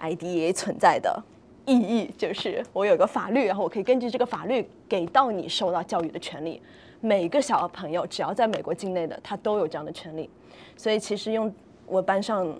[0.00, 1.22] IDEA 存在的
[1.66, 6.60] 意义，就是我有个法律，然后我可以根据这个法律给到你受到教育的权利。
[7.04, 10.30] 每个小朋友只要在美国境内的，他都有这样的权利。
[10.76, 11.52] 所以其实用
[11.84, 12.56] 我班上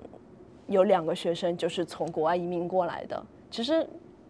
[0.66, 3.86] 有两个学生就是从国外移民过来的，其实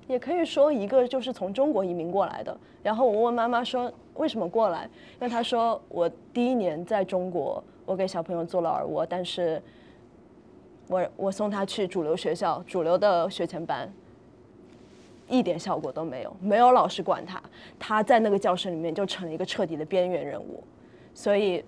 [0.07, 2.55] 也可以说一个就是从中国移民过来的。
[2.83, 4.87] 然后我问妈妈说为什么过来，
[5.19, 9.63] 那她说我第一年在中国，我给小朋友做了耳蜗，但是
[10.89, 13.91] 我我送他去主流学校，主流的学前班。
[15.33, 17.43] 一点效果都没有，没有老师管他，
[17.79, 20.63] 他在那个教室里面就成了一个彻底的边缘人物，
[21.15, 21.65] 所以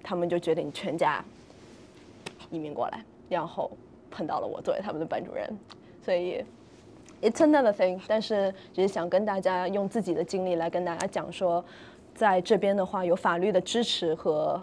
[0.00, 1.22] 他们就决定全家
[2.52, 3.68] 移民过来，然后
[4.12, 5.44] 碰到了我作为他们的班主任，
[6.04, 6.44] 所以
[7.20, 8.00] it's another thing。
[8.06, 11.64] 但是只是想跟大家用自己的经历来跟大家讲说，
[12.14, 14.62] 在这边的话有法律的支持和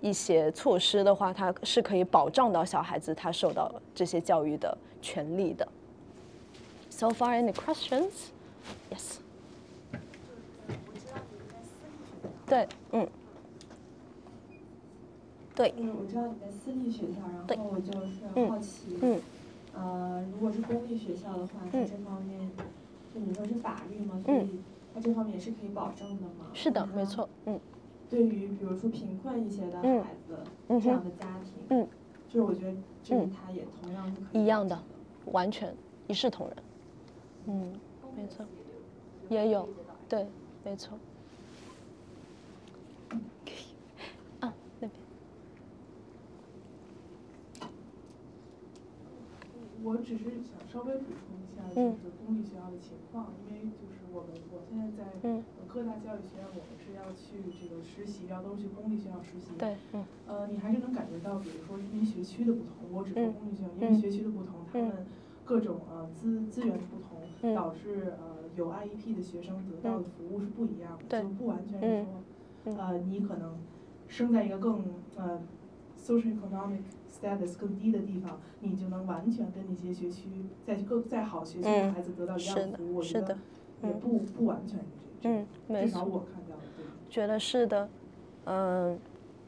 [0.00, 5.66] 一些措施的话，它是可以保障到小孩子他受到这些教育的权利的。
[6.98, 8.32] So far, any questions?
[8.90, 9.20] Yes.
[12.44, 13.06] 对，嗯，
[15.54, 19.22] 对，嗯，我知道你在私立学校，然后我就是好奇，嗯
[19.76, 22.50] 呃，如果是公立学校的话，它嗯这方面，
[23.14, 24.48] 就你说是法律吗，所以
[24.92, 26.46] 它这方面也是可以保证的吗？
[26.52, 27.60] 是的，没错，嗯。
[28.10, 30.02] 对于比如说贫困一些的嗯。
[30.02, 31.86] 孩子，嗯这样，的家庭，嗯，
[32.26, 33.30] 就是我觉得这个嗯。
[33.30, 34.76] 它也同样是可以一样的。
[35.26, 35.72] 完全
[36.08, 36.56] 一视同仁，
[37.50, 37.72] 嗯，
[38.14, 38.46] 没错，
[39.28, 39.66] 也有，
[40.06, 40.30] 对，
[40.62, 41.00] 没错。
[44.40, 45.02] 啊，那边，
[49.82, 55.42] 我只是想稍微补充一下，嗯就是公立学校的情况，因为就是我们我现在在嗯。
[55.56, 59.52] 呃各大教育学院，我们是要去这个实习，要都是去公立学校实习。
[59.56, 60.04] 对，嗯。
[60.26, 63.32] 呃，你还是能感觉到，比如说因为学区的不同，我只说嗯。
[63.32, 63.94] 公立学校，因嗯。
[63.94, 64.88] 为学区的不同，他嗯。
[64.88, 65.06] 们
[65.48, 72.06] 各种呃资资源的不同，嗯导致呃有 IEP 的学生得到的服务是不一样的，就不完全嗯
[72.64, 73.56] 是说，嗯呃，你可能
[74.06, 74.84] 生在一个更
[75.16, 75.40] 呃
[75.98, 80.28] social economic status 更低的地方，你就能完全跟那些学区
[80.66, 83.38] 在更再好学区的嗯孩子得到一样的的服务，我是的觉得
[83.88, 84.84] 也嗯不不完全是
[85.22, 86.08] 这样，嗯，没至少错。
[86.12, 86.62] 我看到的。
[87.08, 87.88] 觉得是的，
[88.44, 88.98] 嗯，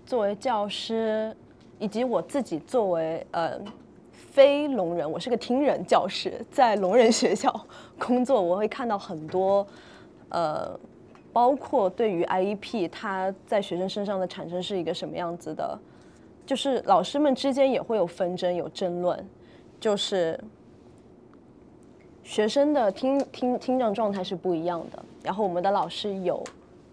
[0.07, 1.37] 作为教师，
[1.79, 3.61] 以及我自己作为呃
[4.31, 7.53] 非聋人，我是个听人教师，在聋人学校
[7.99, 9.67] 工作，我会看到很多
[10.29, 10.79] 呃，
[11.33, 15.77] 包括对于 IEP 它在学生身上的产生是一个什么样子的，
[16.47, 19.29] 就是老师们之间也会有纷争、有争论，
[19.81, 20.39] 就是
[22.23, 26.45] 学生的听听听障状态是不一样的，然后我们的老师有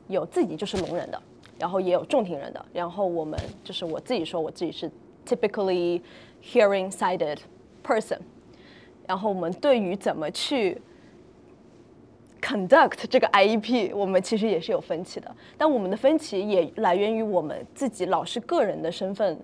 [0.08, 1.22] 有自己就是聋人的，
[1.60, 4.90] 然后也有重听人的，然后我们就是我自己说我自己是
[5.24, 6.02] typically
[6.44, 7.38] hearing sighted
[7.84, 8.20] person，
[9.06, 10.82] 然后我们对于怎么去
[12.42, 19.38] conduct 这个 IEP，我们其实也是有分歧的，但我们的分歧也来源于我们自己老师个人的身份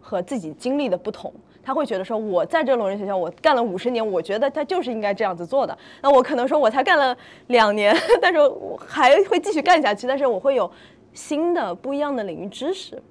[0.00, 1.32] 和自己经历的不同。
[1.60, 5.76] 他会觉得说，我在这聋人学校我干了五十年，我觉得他就是应该这样子做的。
[6.00, 7.14] 那我可能说我才干了
[7.48, 10.70] 两年， 但是我还会继续干下去，但是我会有
[11.12, 13.02] 新的不一样的领域知识。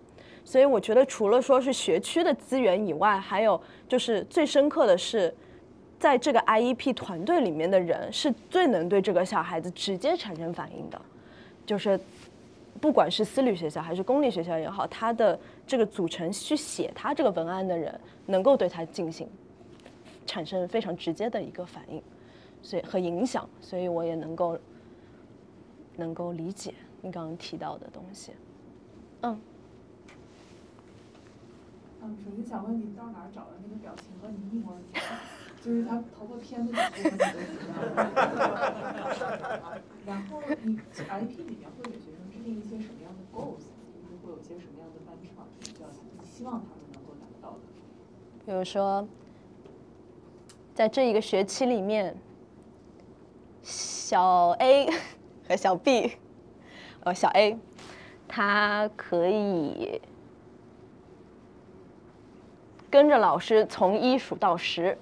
[0.47, 5.35] 所以我觉得除了说是学区的资源以外，还有就是最深刻的是，
[5.99, 11.01] 在这个 IEP 团队里面的人是最能对这个小孩子直接产生反应的。
[11.65, 11.99] 就是
[12.79, 15.37] 不管是私立学校还是公立学校也好，他的
[15.67, 19.27] 这个组成去写他这个文案的人，能够对他进行
[20.25, 22.01] 产生非常直接的一个反应，
[22.61, 24.57] 所以和影响，所以我也能够
[25.97, 28.31] 能够理解你刚刚提到的东西。
[29.23, 29.37] 嗯，
[32.01, 35.03] 嗯，首先想问你到哪儿找的那个表情和你一模一样，
[35.61, 37.75] 就是他头发偏的角度和你都一样。
[40.05, 45.85] 然后你 IP 里面会给学生制定一些什么样的 goals，就是会有一些什么样的 benchmark，比较
[46.23, 47.59] 希望他们能够达到的。
[48.45, 49.05] 比如说，
[50.73, 52.15] 在这一个学期里面，
[53.63, 54.87] 小 A
[55.49, 56.13] 和小 B，
[57.01, 57.57] 呃，小 A，
[58.27, 59.99] 他可以
[62.89, 64.97] 跟着老师从一数到十，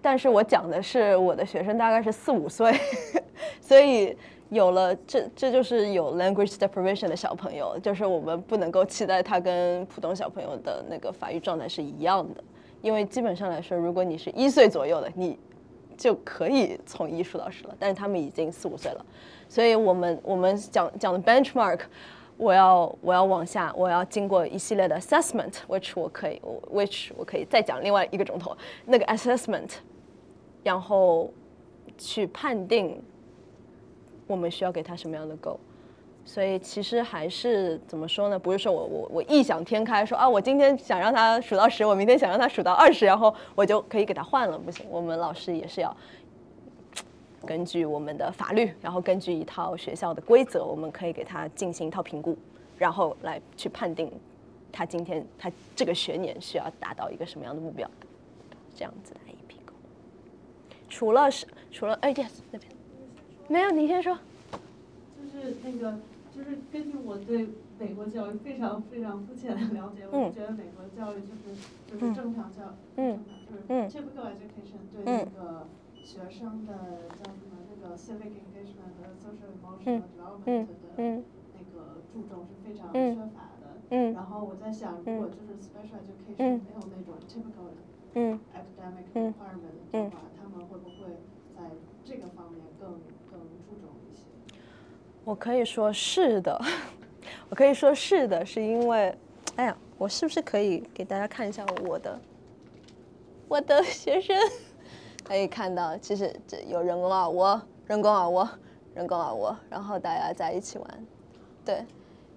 [0.00, 2.72] 但是我讲的是我的学生大概是四五岁，
[3.60, 4.16] 所以
[4.48, 12.42] 有了这这就是有 language deprivation 的小朋友，就是我们不能够期待他跟普通小朋友的那个发育状态是一样的，
[12.80, 15.38] 因为基本上来说，如果你是一岁左右的，你
[15.98, 19.04] 就可以从一数到十了，但是他们已经四五岁了，
[19.48, 21.80] 所以我们我们讲讲的 benchmark。
[22.36, 26.40] 我要我要往下，我要经过一系列的 assessment，which 我可以
[26.72, 28.56] ，which 我可以再讲另外一个钟头。
[28.84, 29.70] 那个 assessment，
[30.62, 31.30] 然后
[31.96, 33.00] 去判定
[34.26, 35.58] 我们需要给他什么样的 go。
[36.26, 38.38] 所以其实还是怎么说呢？
[38.38, 44.86] 不是说我我我异想天开说啊，我今天想让他数到十，我明天想让他数到二十，然后我就可以给他换了，不行。
[44.88, 45.94] 我们老师也是要
[47.44, 52.36] 根据我们的法律，然后根据一套学校的规则，我们可以给他进行一套评估，
[52.78, 54.10] 然后来去判定
[54.72, 57.88] 他今天他这个学年需要达到一个什么样的目标，
[58.74, 59.72] 这样子的 AP 构。
[60.88, 62.72] 除了是除了哎 yes 那边
[63.48, 64.18] 没有，你先说。
[65.16, 65.98] 就是那个，
[66.34, 71.54] 就是根据我对美国教育非常非常肤浅的了解，我觉得美国教育就是
[71.90, 72.62] 就是正常教
[72.96, 73.24] 育，嗯。
[73.48, 75.66] 就是 typical education 对那个
[76.04, 81.24] 学生的叫什么那个 civic engagement 和 social emotional development 的嗯。
[81.82, 83.16] 那个注重是非常嗯。
[83.16, 83.66] 缺乏的。
[83.90, 84.18] 嗯。
[84.20, 86.60] 然后我在想，如果就是 special education 嗯。
[86.66, 87.72] 没有那种 typical
[88.14, 88.40] 嗯。
[88.52, 89.34] academic 嗯。
[89.34, 91.06] requirement 嗯的话，他们会不会
[91.54, 91.72] 在
[92.04, 92.90] 这个方面更
[93.26, 94.28] 更注重一些？
[95.24, 96.60] 我可以说是的，
[97.48, 99.16] 我可以说是的，是因为，
[99.56, 102.20] 哎呀，我是不是可以给大家看一下我的
[103.48, 104.36] 我的学生？
[105.24, 108.48] 可以看到，其实这有人工耳蜗、人工耳蜗、
[108.94, 111.06] 人工耳蜗，然后大家在一起玩，
[111.64, 111.84] 对。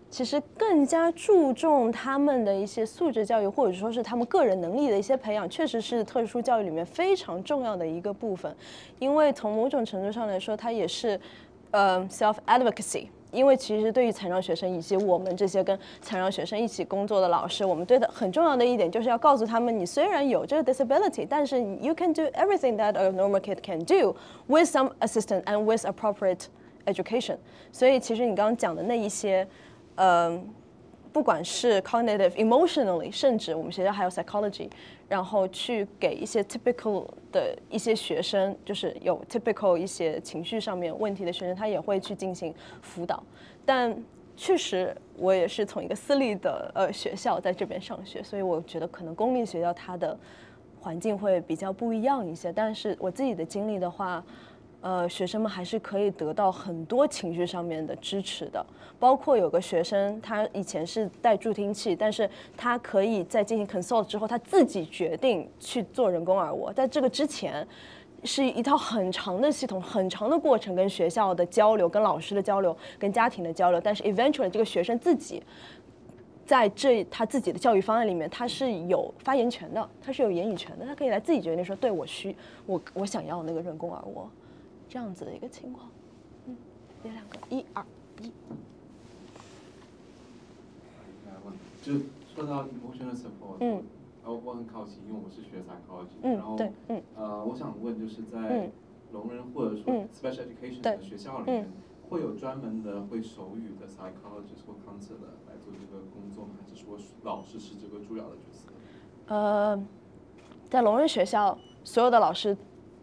[0.09, 8.55] 其实更加注重他们的一些素质教育，或者说是他们个人能力的一些培养，确实是特殊教育里面非常重要的一个部分。
[8.99, 11.19] 因为从某种程度上来说，它也是，
[11.71, 13.07] 呃，self advocacy。
[13.37, 24.15] 因为其实对于残障学生以及我们这些跟残障学生一起工作的老师，我们对的很重要的一点就是要告诉他们，你虽然有这个 disability，但是 you can do everything that a normal kid can do
[24.47, 26.45] with some assistance and with appropriate
[26.85, 27.37] education。
[27.71, 29.47] 所以其实你刚刚讲的那一些。
[29.99, 30.47] 嗯，
[31.11, 34.69] 不管是 cognitive、emotionally，甚至我们学校还有 psychology，
[35.09, 43.23] 然后去给一些 typical 的一些学生，就是有 typical 一些情绪上面问题的学生，他也会去进行辅导。
[43.65, 43.97] 但
[44.35, 50.17] 确实，我也是从一个私立的呃学校在这边上学，所以我觉得可能公立学校它的
[50.79, 52.53] 环境会比较不一样一些。
[52.53, 54.23] 但是我自己的经历的话，
[54.87, 58.65] 呃，学生们还是可以得到很多情绪上面的支持的。
[58.97, 66.71] 包括有个学生，他以前是带助听器，但是他可以在进行 consult 之后，他自己决定去做人工耳蜗。
[66.71, 67.67] 在这个之前，
[68.23, 73.81] 是一套很长的系统、很长的过程，跟学校的交流、跟老师的交流、跟家庭的交流。
[73.81, 75.43] 但是 eventually 这个学生自己
[76.45, 82.33] 在这他自己的教育方案里面，他是有发言权的，他是有言语权的，他可以来自己决定说，对我需
[82.65, 84.29] 我我想要那个人工耳蜗，
[84.89, 85.89] 这样子的一个情况。
[86.47, 86.55] 嗯，
[87.03, 87.85] 有两个，一二
[88.21, 88.31] 一。
[91.83, 91.93] 就
[92.35, 93.81] 说到 emotional support，嗯，
[94.21, 98.71] 然后我很好奇，因为我是学 psychology，嗯然后对嗯呃，我想问就是在嗯
[99.13, 101.71] 聋人或者说嗯 special education 的学校里嗯面，
[102.09, 106.55] 会有专门的会手语的 psychologist 或 counselor 来做这个工作吗？
[106.59, 108.69] 还是说老师是这个主要的角色？
[109.33, 109.81] 呃，
[110.69, 112.57] 在聋人学校，所有的老师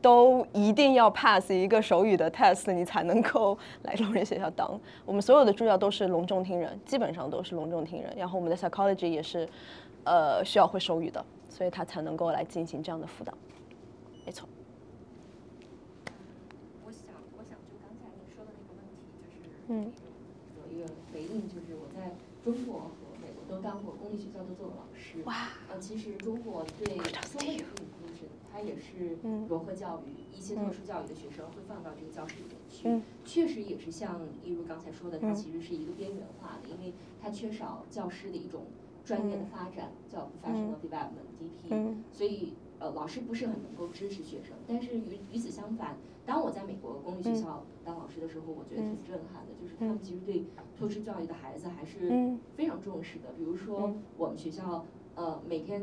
[0.05, 4.79] 都一定要 pass 一个手语的 test，你才能够来聋人学校当。
[5.07, 8.15] 我们所有的助教都是聋重听人，基本上都是聋重听人。
[8.15, 9.49] 然后我们的 psychology 也是，
[10.05, 13.33] 呃，需要会手语的，所以他才能够来进行这样的辅导。
[14.27, 14.47] 没错。
[16.85, 18.45] 我想，我想就刚才你说
[19.69, 19.91] 嗯
[20.69, 22.13] 有一个回应，就是我在
[22.45, 22.91] 中国和
[23.23, 25.23] 美国都当过公立学校都做过老师。
[25.25, 26.95] 哇，呃，其实中国对
[28.55, 32.89] 它也是嗯融合教育，一些特殊教育的学生会放到这个教室里面去。
[32.89, 38.63] 嗯确实也是像一如刚才说的，它嗯其实是一个边缘化的，因为它缺少教师的一种
[39.05, 41.67] 专业的发展，叫 professional development DP。
[41.71, 44.55] 嗯所以呃，老师不是很能够支持学生。
[44.69, 50.45] 但是与与此相反，当我在美国公立学校当老师的时候，我觉得挺震撼的，就是他们其实对
[50.79, 53.33] 特殊教育的孩子还是嗯非常重视的。
[53.37, 54.85] 比如说嗯我们学校。
[55.17, 55.83] 呃，每天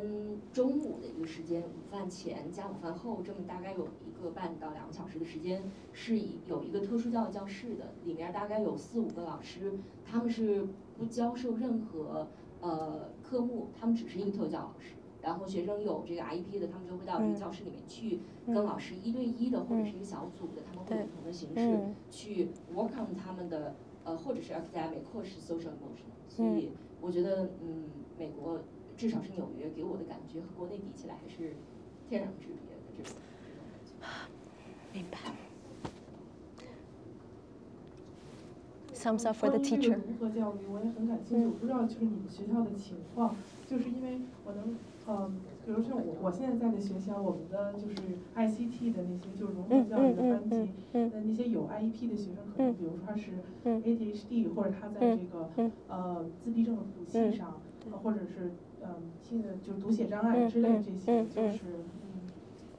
[0.52, 5.64] 中午的一个时间，午饭前加午饭后，这么大概有一个半到两个小时的时间，
[5.94, 9.74] 是以有一个特殊教育教室的，里面大概有四五个老师，
[10.06, 10.68] 他们是
[10.98, 12.28] 不教授任何
[12.60, 14.96] 呃科目，他们只是一个特教老师。
[15.22, 26.28] 然后学生有这个 IEP 的，他们就会到这个嗯教室里面去跟老师一对一的，或者是一个小组的，他们会有不同的形式嗯去 work on 他们的呃，或者是 academic，或者是 social emotional。
[26.28, 27.84] 所以我觉得，嗯，
[28.18, 28.60] 美国
[29.02, 31.54] 至少是纽约给我的感觉和国内比起来还是
[32.08, 33.16] 天壤之别的这种。
[34.94, 35.18] 明白。
[38.94, 39.96] Thumbs up for the 关于这 teacher 个。
[40.08, 41.46] 如何教育，我也很感兴趣。
[41.48, 43.36] 我不知道就是你们学校的情况，
[43.66, 44.76] 就是因为我能，
[45.08, 47.96] 嗯，比如像我我现在在的学校，我们的就是
[48.36, 53.32] ICT 的那些就是融合嗯教育的嗯班级那那些有 IEP 的学生，可能嗯比如说他是
[53.64, 57.60] 嗯 ADHD，或者他在嗯这个嗯呃自闭症的谱系嗯上，
[57.92, 58.52] 呃或者是
[58.84, 58.90] 嗯
[59.24, 61.64] 听的就读写障碍嗯之类嗯这些，就是
[62.04, 62.22] 嗯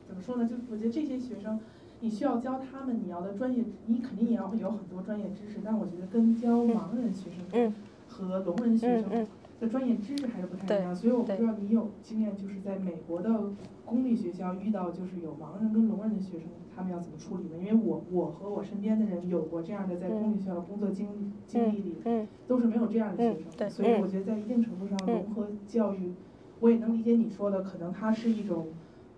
[0.07, 0.49] 怎么说呢？
[0.49, 1.59] 就我觉得这些学生。
[2.05, 7.73] 你需要教他们你要的专业，你肯定也要有很多专业知识，但我觉得跟教盲人学生嗯
[8.09, 9.25] 和聋人学生
[9.63, 13.31] 的专业知识还是不太一样，所以我不知道你有经验，就是在美国的
[13.85, 17.51] 公立学校遇到就是有盲人跟聋人的学生，他们要怎么处理呢？
[17.61, 26.13] 因为我我和我身边的人有过这样的在公立学校工作经经历里，嗯都是没有这样的学生所以我觉得在一定程度上融合教育，
[26.59, 28.67] 我也能理解你说的，可能它是一种，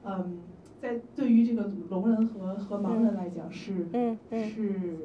[0.04, 0.40] 嗯，
[0.78, 3.86] 在对于这个聋人和和盲人来讲是。
[4.30, 4.98] 是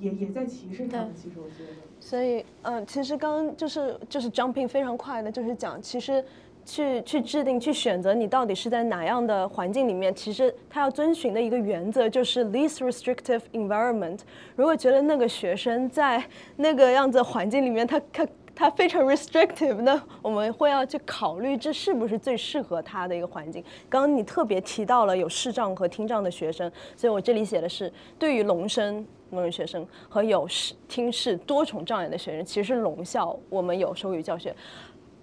[0.00, 1.72] 也也在歧视他们，其实我觉得。
[2.00, 6.24] 所以，嗯、其实刚刚就是就是 jumping 非常快的，就是讲，其实
[6.64, 14.20] 去去制定、去选择你到底是在哪样的环境里面，其实他要遵循的一个原则就是 least restrictive environment。
[14.54, 16.22] 如果觉得那个学生在
[16.56, 23.62] 那个样子环境里面，他他他非常 restrictive，那我们会要去考虑这是不是最适合他的一个环境。
[23.88, 29.04] 刚刚你特别提到了有视障和听障的学生，所以我这里写的是对于聋生。
[29.30, 34.54] 聋人学生和有视听视多重障碍的学生，其实聋校我们有手语教学，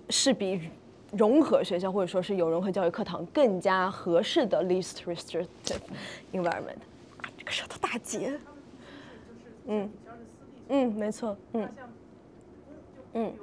[0.10, 0.70] 是比
[1.12, 5.80] 融合学校或者说是有融合教育课堂更加合适的 least restrictive
[6.34, 6.80] environment。
[7.18, 8.40] 啊，这个舌头大结。
[9.68, 9.90] 嗯。
[10.68, 11.70] 嗯，没错，嗯。
[13.14, 13.34] 嗯。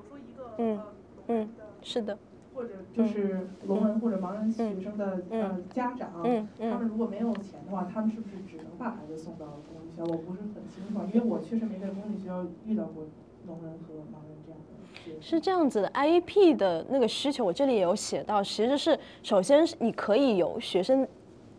[0.58, 0.80] 嗯。
[1.28, 1.48] 嗯，
[1.82, 2.18] 是的，
[2.62, 10.04] 或者就是聋人或者盲人学生的嗯呃家长，嗯他们嗯如果没有钱的话，他们是不是只能把孩子送到公立学校？
[10.04, 13.04] 我不是很清楚，因为我确实没在公立学校遇到过
[13.48, 15.20] 聋人和盲人这样的。
[15.20, 21.06] 是这样子的，IEP 的那个需求，我这里也有写到，其实是首先是你可以有学生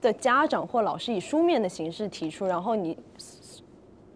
[0.02, 2.98] 的家长或老师以书面的形式提出，然后你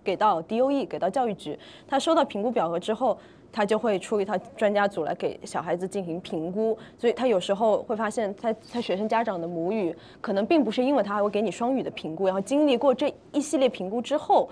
[0.01, 3.17] 给到 DOE 给到教育局，他收到评估表格之后，
[3.57, 14.47] 他就会出一套专家组来给小孩子进行评估，所以他有时候会发现他他学生家长的母语可能并不是英文，他还会给你双语的评估，然后经历过这一系列评估之后，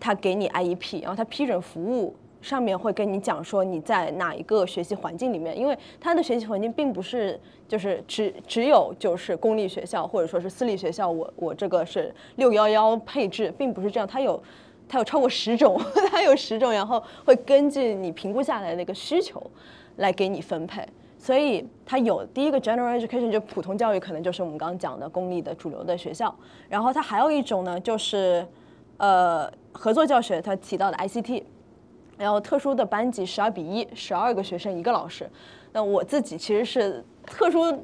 [0.00, 2.16] 他给你 IEP，然后他批准服务。
[2.42, 14.40] 上面会跟你讲说你在哪一个学习环境里面，因为他的学习环境并不是就是只只有就是公立学校或者说是私立学校，我我这个是六幺幺配置，并不是这样，他有
[14.88, 15.80] 它有超过十种，
[16.10, 19.42] 它有十种，然后会根据你评估下来的一个需求
[19.96, 20.86] 来给你分配。
[21.18, 26.32] 所以它有第一个 general education 就普通教育，可能就是我们刚刚讲的公立的主流的学校。
[26.68, 28.46] 然后它还有一种呢，就是
[28.98, 31.42] 呃合作教学，它提到的 ICT。
[32.18, 35.28] 然后特殊的班级十二比一，十二个学生一个老师。
[35.72, 37.76] 那我自己其实是特殊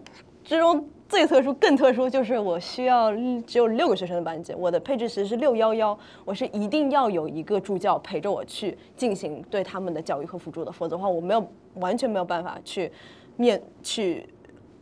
[0.44, 3.12] 之中最特殊、更特殊，就是我需要
[3.46, 12.90] 只有六个学生的班级，我的配置其实是六幺幺，我是一定要有一个助教陪着我去进行对他们的教育和辅助的，否则的话我没有完全没有办法去
[13.36, 14.28] 面去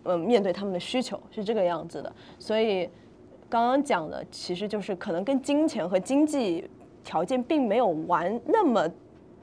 [0.04, 2.12] 嗯面对他们的需求，是这个样子的。
[2.38, 2.88] 所以
[3.48, 6.68] 刚刚讲的其实就是可能跟金钱和经济
[7.04, 8.88] 条件并没有完那么。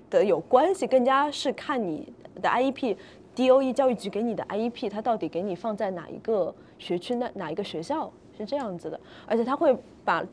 [0.10, 2.08] 的有关系，更加是看你
[2.42, 2.96] 的 IEP、
[3.38, 10.26] DOE 教育局给你的 IEP，它到底给你放在哪一个学区、那哪一个学校是这样子的，而且他会把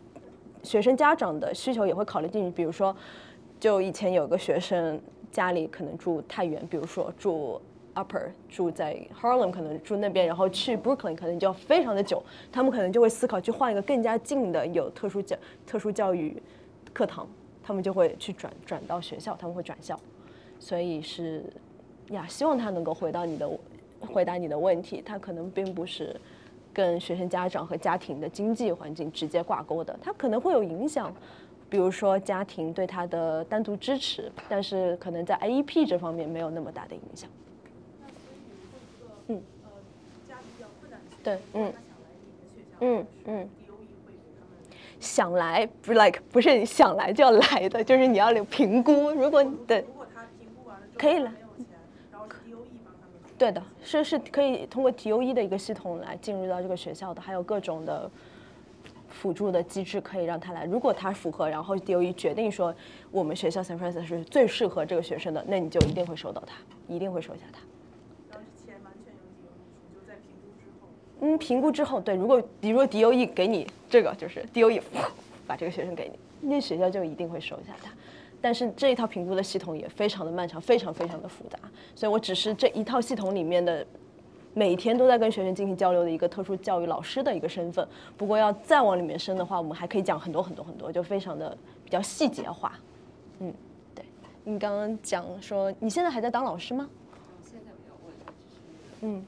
[0.63, 2.97] 学生家长的需求也会考虑进去，比如说
[3.61, 4.99] 就以前有个学生
[5.31, 7.61] 家里可能住太远，比如说住
[7.95, 15.37] Upper，住在 Harlem，可能住那边，然后去 Brooklyn 可能就要非常的久，他们可能就会思考去换一个更加近的有特殊教
[15.67, 16.43] 特殊教育
[16.95, 17.29] 课堂，
[17.63, 20.01] 他们就会去转转到学校，他们会转校，
[20.59, 21.45] 所以是
[22.11, 23.49] 呀，希望他能够回到你的
[24.01, 26.15] 回答你的问题，他可能并不是
[26.73, 31.15] 跟学生家长和家庭的经济环境直接挂钩的，他可能会有影响。
[31.71, 37.29] 比如说家庭对他的单独支持，但是可能在 IEP 这方面没有那么大的影响。
[39.27, 39.43] 嗯，
[41.25, 41.73] 对，嗯，
[42.81, 43.49] 嗯嗯，
[45.01, 49.11] 想来不 like 不是你想来就要来的，就是你要有评估。
[49.11, 49.85] 如果对，
[50.97, 51.33] 可以了。
[53.37, 58.11] 对的，是是可以通过 TOE 的一个系统来进入到这个学校的，还有各种的。
[59.07, 62.75] 辅助的机制可以让他来，如果他符合，然后 DOE 决定说
[63.13, 66.57] 我们学校 San Francisco 是最适合这个学生的，那你就一定会收到他，
[66.89, 67.61] 一定会收下他。
[71.21, 74.83] 嗯，评估之后，对，如果比如说 DOE 给你这个，就是 DOE
[75.47, 77.93] 把这个学生给你，那学校就一定会收下他。
[78.45, 81.59] 但是这一套评估的系统也非常的漫长，非常非常的复杂，
[81.95, 83.87] 所以我只是这一套系统里面的。
[84.57, 87.85] 每天都在跟学生进行交流的一个特殊教育老师的一个身份。
[88.17, 92.79] 不过要再往里面深的话，我们还可以讲很多很多很多，就非常的比较细节化。
[93.41, 93.53] 嗯，
[93.97, 94.05] 对。
[94.45, 96.89] 你刚刚讲说你现在还在当老师吗？
[97.43, 98.25] 现在没有，我只
[98.55, 98.61] 是。
[99.01, 99.25] 嗯。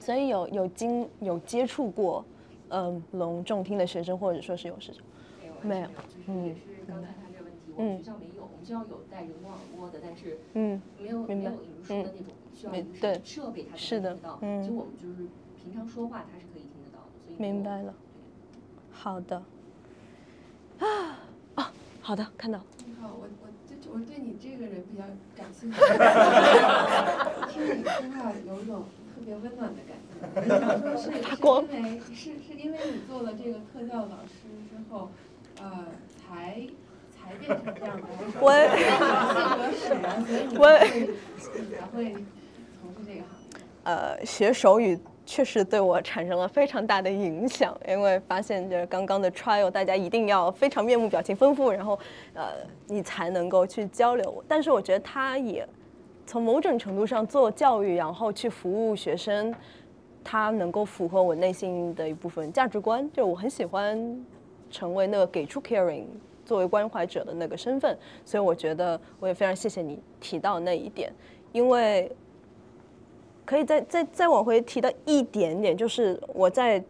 [0.00, 2.24] 所以有有经有接触过，
[2.70, 4.90] 嗯，隆重听的学生，或者说是有是
[5.62, 5.86] 没有，
[6.26, 6.46] 嗯。
[6.48, 7.06] 也是刚才
[7.76, 12.72] 我们学校没有，我们学校有带人工耳蜗的，但是嗯，没有没有引入书的那种需要。
[13.00, 15.28] 对，设备它是的，嗯，就我们就是
[15.62, 17.94] 平常说话，它是可以听得到的，所以明白了。
[18.90, 19.42] 好的。
[20.78, 20.86] 啊
[21.54, 22.60] 啊，好的，看到。
[22.86, 25.04] 你好，我我对我对你这个人比较
[25.36, 25.78] 感兴趣。
[27.52, 30.10] 听你说话有一种特别温暖的感觉。
[30.22, 35.10] 我 想说，是是因为是是因为你做了这个特教老师之后，
[35.60, 35.86] 呃，
[36.18, 36.66] 才
[37.24, 42.14] 才变成这样的，还是说性格使然，所以你会你才会。
[43.84, 44.96] 呃，学手语
[45.26, 51.98] 确实对我产生了非常大的影响，因为发现就是刚刚的 trial，大家一定要非常面目表情丰富，然后
[52.32, 52.44] 呃，
[52.86, 54.44] 你才能够去交流。
[54.46, 55.68] 但是我觉得他也
[56.26, 59.52] 从某种程度上做教育，然后去服务学生，
[60.22, 64.24] 他能够符合我内心的一部分价值观，就我很喜欢
[64.70, 66.04] 成为那个给出 caring
[66.44, 71.12] 作为关怀者的那个身份，所以我觉得我也非常谢谢你提到那一点，
[71.52, 72.10] 因为。
[73.44, 76.82] 可以再再再往回提到一点点，就是我在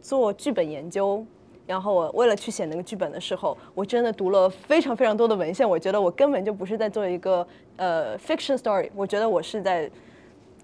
[0.00, 1.22] 做剧本研究，
[1.66, 5.68] 然后我为了去写那个剧本的时候，我真的读了非常非常多的文献。
[5.68, 7.44] 我觉得我根本就不是在做一个
[7.76, 9.90] 呃 fiction story，我觉得我是在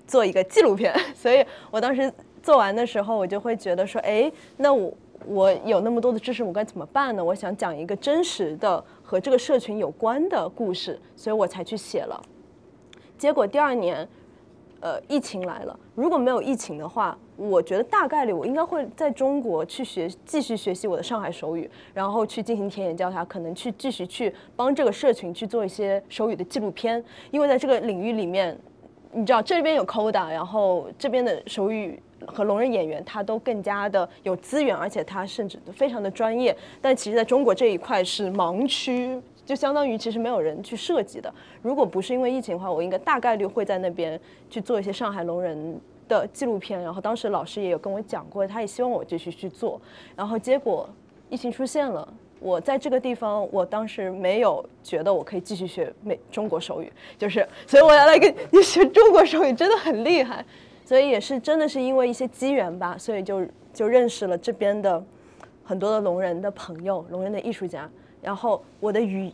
[0.06, 0.94] 做一个纪录片。
[1.12, 2.10] 所以我当时
[2.40, 4.94] 做完的时候，我就会觉得说，哎，那我
[5.28, 7.24] 我有那么多的知识，我该怎么办呢？
[7.24, 12.20] 我想讲一个真实的和这个社群有关的故事，所以我才去写了。
[13.16, 14.08] 结果第二年。
[14.80, 15.76] 呃，疫情来了。
[15.96, 27.04] 如果没有疫情的话，我觉得大概率我应该会在中国去学，继续学习我的上海手语，然后去进行田野调查，可能去继续去帮这个社群去做一些手语的纪录片。
[27.32, 28.56] 因为在这个领域里面，
[29.10, 36.56] 你知道这边有 Coda，然后这边的手语和聋人演员他都更加的有资源，而且他甚至都非常的专业。
[36.80, 39.20] 但其实在中国这一块是盲区。
[39.48, 41.32] 就相当于其实没有人去设计的。
[41.62, 44.20] 如果不是因为疫情的话，我应该大概率会在那边
[44.50, 46.78] 去做一些上海聋人的纪录片。
[46.82, 49.80] 然后当时老师也有跟我讲过，他也希望我继续去做。
[50.14, 50.86] 然后结果
[51.30, 52.06] 疫情出现了，
[52.40, 60.44] 我在这个地方，我当时没有觉得我可以继续学美中国手语，就是所以我要来跟你学中国手语，真的很厉害。
[60.88, 65.04] 所以也是真的是因为一些机缘吧，所以就就认识了这边的
[65.62, 67.86] 很多的聋人的朋友，聋人的艺术家。
[68.22, 69.30] 然后我的语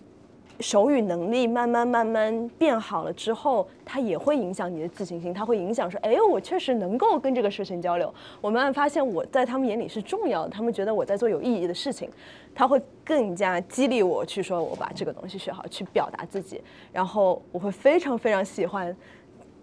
[0.58, 8.12] 手语能力慢慢慢慢变好了之后，它也会影响你的自信心，它会影响说，哎，我确实能够跟这个事情交流。
[8.40, 12.10] 我慢慢发现我在他们眼里是重要的，他们觉得我在做有意义的事情，
[12.52, 16.60] 他会更加激励我去说，我把这个东西学好，去表达自己。
[16.92, 18.94] 然后我会非常非常喜欢。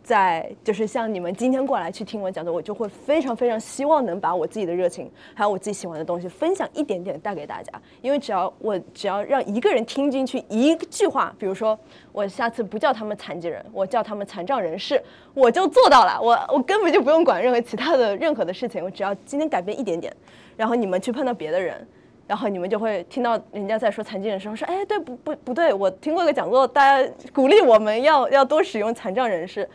[0.04, 7.72] 在就是像你们今天过来去听我讲座，我就会非常非常希望能把我自己的热情，还有我自己喜欢的东西分享一点点带给大家。
[8.02, 11.78] 因为只要我只要让一个人听进去一句话，比如说
[12.12, 15.02] 我下次不叫他们残疾人，我叫他们残障人士，
[15.34, 16.20] 我就做到了。
[16.22, 20.12] 我我根本就不用管任何其他的任何的事情，我只要今天改变一点点，
[20.58, 21.88] 然后你们去碰到别的人。
[22.28, 29.70] 然后你们就会听到人家在说残疾人的时候说，哎，对不不不对，我听过一个讲座，大家鼓励我们要要多使用残障人士，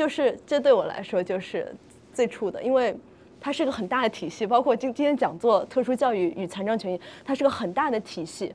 [0.00, 1.70] 就是这对我来说就是
[2.10, 2.96] 最初的，因为
[3.38, 8.50] 它是个很大的体系，包括今今天讲座特殊教育与残障权益，它是个很大的体系。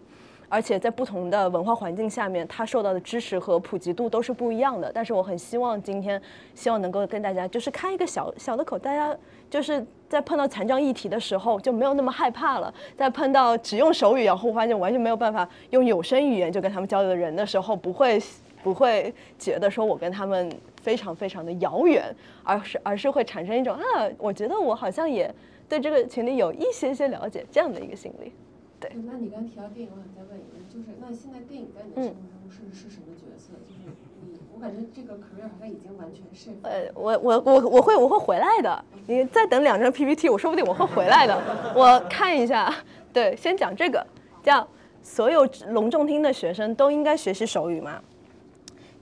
[0.49, 4.91] 而且在不同的文化环境下面，它受到的知识和普及度都是不一样的。
[4.91, 6.19] 但是我很希望今天，
[6.55, 9.15] 希望能够跟大家就是开一个小小的口，大家
[9.47, 12.73] 就是在碰到残障议题的时候就没有那么害怕了。
[12.97, 18.19] 在碰到只用手语，然后发现完全没有办法用有声语言就跟他们交流的人的时候，不会
[18.65, 20.51] 不会觉得说我跟他们
[20.81, 22.03] 非常非常的遥远，
[22.43, 25.31] 而是而是会产生一种啊，我觉得我好像也
[25.69, 28.33] 对这个群体有一些些了解这样的一个心理。
[28.79, 33.53] 对，那你刚提到电影，我想再问一个，就是那现在电影在你的生活中是是什么角色？
[33.63, 33.85] 就是
[34.25, 36.49] 你，我感觉这个 career 好像已经完全是。
[36.63, 41.39] 呃，我我我我会我会回来的，你再等两张 PPT，我说不定我会回来的。
[41.77, 42.73] 我看一下，
[43.13, 44.03] 对，先讲这个，
[44.41, 44.67] 叫
[45.03, 48.01] 所有隆重听的学生都应该学习手语吗？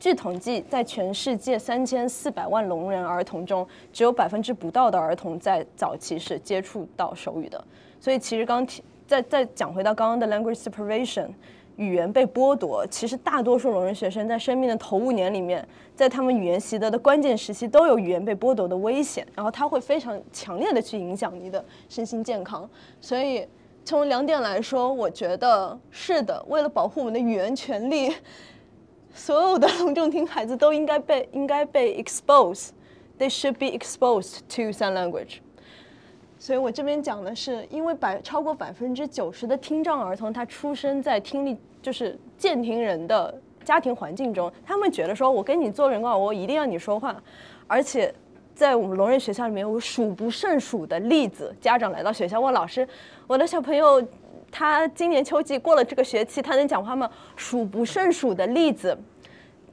[0.04, 7.64] 据统计，在全世界三千四百万聋人儿童中，只有百分之不到的儿童在早期是接触到手语的。
[8.02, 8.84] 所以其实刚提。
[9.08, 11.30] 再再讲回到刚刚的 language separation，
[11.78, 22.70] 语言被剥夺，其实大多数聋人学生在生命的头五年里面，在他们语言习得的关键时期，都有语言被剥夺的危险，然后它会非常强烈的去影响你的身心健康。
[23.00, 23.48] 所以
[23.86, 28.12] 从两点来说，我觉得是的，为了保护我们的语言权利，
[29.14, 35.38] 所有的聋重听孩子都应该被应该被 expose，they should be exposed to sign language。
[36.40, 43.34] 所以我这边讲的是，因为百超过百分之九十的听障儿童，他出生在听力就是健听人的
[43.64, 47.16] 家庭环境中，他们觉得说，我跟你做人工耳蜗，一定要你说话，
[47.66, 48.14] 而且
[48.54, 52.86] 在我们聋人学校里面有数不胜数的例子，家长来到学校问老师，
[53.26, 54.06] 我的小朋友
[54.54, 57.10] 他今年秋季过了这个学期，他能讲话吗？
[57.36, 58.96] 数不胜数的例子，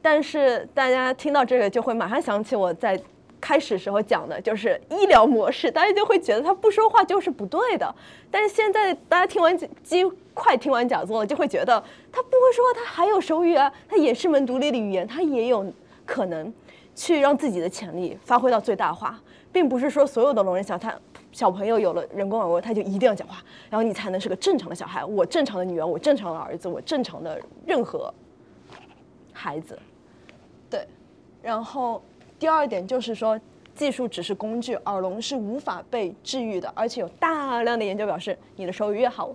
[0.00, 2.98] 但是大家听到这个就会马上想起我在。
[3.42, 7.94] 开始时候讲的就是医疗模式，大家就会觉得他不说话就是不对的。
[8.30, 10.04] 但是现在大家听完几
[10.34, 15.64] 快听完讲座了，就会觉得他不会说话，他还有手语啊，他也是门独立的语言，他也有
[16.04, 16.52] 可能
[16.94, 19.18] 去让自己的潜力发挥到最大化，
[19.50, 20.94] 并不是说所有的聋人小他
[21.32, 25.04] 小朋友有了人工耳蜗他就一定要讲话，然后你才能是个正常的小孩。
[25.04, 28.12] 我正常的女儿，我正常的儿子，我正常的任何
[29.32, 29.78] 孩子，
[30.68, 30.86] 对，
[31.42, 32.02] 然后。
[32.38, 33.38] 第二点就是说，
[33.74, 39.30] 技术只是工具，耳聋是无法被治愈的，而且有大量的研究表示，你的手语越好，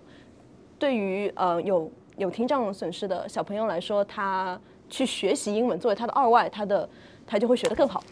[0.79, 6.89] 对于呃有有听障损失的小朋友来说，他去学习英文作为他的二外，他的
[7.27, 8.03] 他就会学得更好。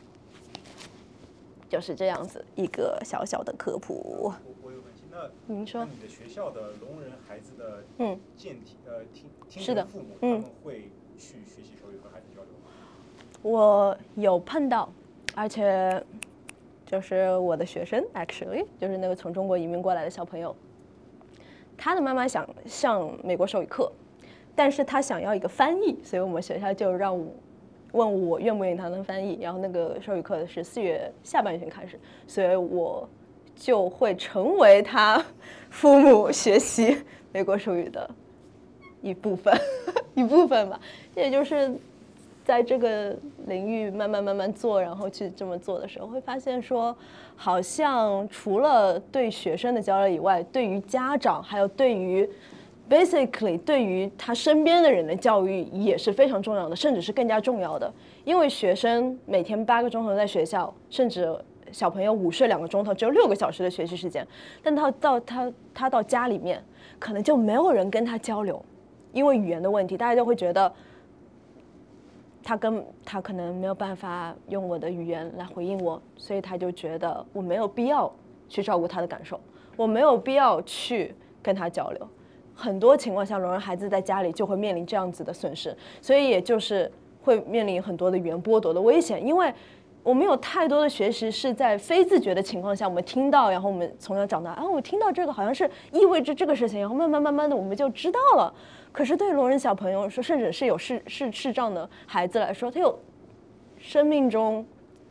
[1.74, 3.96] 就是这样子一个小小的科普。
[4.22, 12.70] 我我有问题，那您说，你的学校的聋人孩子的嗯健听呃听听的父母他们会去学习手语和孩子交流吗？
[13.42, 14.88] 我有碰到，
[15.34, 16.00] 而且
[16.86, 20.56] 就是我的学生，actually 就是那个从中国移民过来的小朋友，
[21.76, 23.92] 他的妈妈想上美国手语课，
[24.56, 27.34] 但是他想要一个翻译，所以我们学校就让我
[27.94, 33.08] 问我愿不愿意他当翻译，然后那个手语课是四月下半旬开始，所以我
[33.56, 35.26] 就会成为他
[35.70, 36.98] 父母学习
[37.32, 38.08] 美国手语的
[39.02, 39.52] 一部分，
[40.14, 40.80] 一部分吧，
[41.16, 41.74] 也就是。
[42.46, 43.16] 在这个
[43.48, 46.94] 领域慢慢慢慢做，然后去这么做的时候，会发现说，
[47.38, 52.30] 好像除了对学生的交流以外，对于家长，还有对于
[52.94, 57.92] basically 对于他身边的人的教育也是非常重要的，甚至是更加重要的。
[58.24, 61.36] 因为学生每天八个钟头在学校，甚至
[61.72, 64.28] 小朋友午睡两个钟头，只有六个小时的学习时间，
[64.62, 66.64] 但他到他他到家里面，
[67.00, 68.64] 可能就没有人跟他交流，
[69.12, 70.72] 因为语言的问题，大家就会觉得。
[72.46, 78.14] 他跟他可能没有办法用我的语言来回应我，所以他就觉得我没有必要
[78.50, 79.40] 去照顾他的感受，
[79.78, 82.06] 我没有必要去跟他交流。
[82.64, 86.90] 很多情况下，聋人孩子在家里就会面临这样子的损失，所以也就是
[87.22, 89.54] 会面临很多的语言剥夺的危险，因为
[90.02, 98.54] 我们有太多的学习是在非自觉的情况下，我们听到，然后我们从小长大，啊，我听到这个好像是意味着这个事情，然后慢慢慢慢的我们就知道了。
[98.94, 102.98] 可是对聋人小朋友说，甚至是有视视视障的孩子来说，他有
[103.78, 104.66] 生命中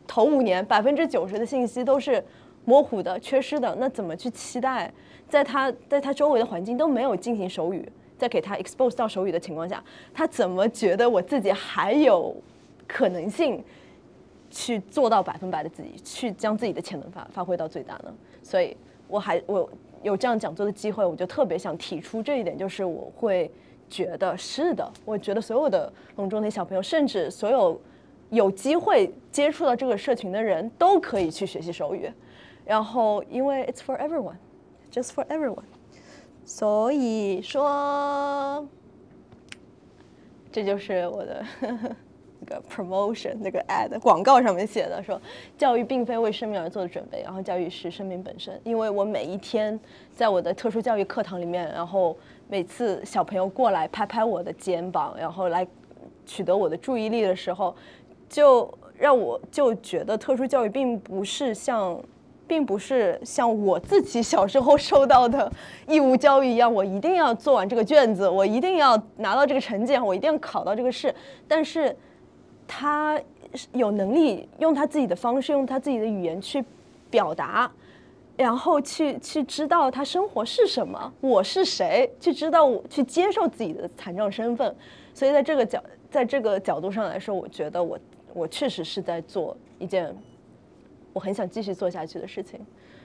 [0.07, 2.23] 头五年百分之九十的信息都是
[2.65, 3.75] 模糊的、缺失的。
[3.79, 4.91] 那怎么去期待，
[5.33, 12.35] 在他在他周围的环境都没有进行手语，在给他 expose 到手语的情况下，他怎么觉得我自己还有
[12.87, 13.63] 可能性
[14.51, 18.13] 去做到百分百的自己，去将自己的潜能发发挥到最大呢？
[18.43, 18.77] 所以
[19.07, 19.67] 我还我。
[20.03, 23.49] 有这样讲座的机会，我就特别想提出这一点，就是我会
[23.89, 27.79] 觉得是的，我觉得所有的隆中的小朋友，甚至所有
[28.29, 32.11] 有机会接触到这个社群的人都可以去学习手语，
[32.65, 34.35] 然后因为 it's for everyone
[34.93, 35.63] Just for everyone，
[36.45, 38.65] 所以说
[40.51, 41.43] 这就是我的。
[42.45, 45.17] 那个 promotion 那个 ad 广告上面写的说，
[45.57, 48.59] 教育并非为生命而做的准备，然后教育是生命本身。
[48.65, 49.79] 因为我每一天
[50.13, 52.17] 在我的特殊教育课堂里面，然后
[52.49, 55.65] 每次小朋友过来拍拍我的肩膀，然后来
[56.25, 57.73] 取得我的注意力的时候，
[58.27, 61.97] 就让我就觉得特殊教育并不是像，
[62.47, 65.51] 并不是像我自己小时候受到的
[65.87, 71.13] 义务教育一样，我一定要做完这个卷子，我一定要拿到这个成绩，我一定要考到这个试，
[71.47, 71.95] 但是。
[72.65, 73.21] 他
[73.73, 76.63] 有能力用他自己的方式，用他自己的语言去
[77.09, 77.69] 表达，
[78.37, 84.73] 然后去去知道他生活是什么，我是谁，去知道我去接受自己的残障身份。
[85.13, 87.99] 所以在这个角，在这个角度上来说，我觉得我
[88.33, 90.15] 我确实是在做一件
[91.13, 92.59] 我很想继续做下去的事情。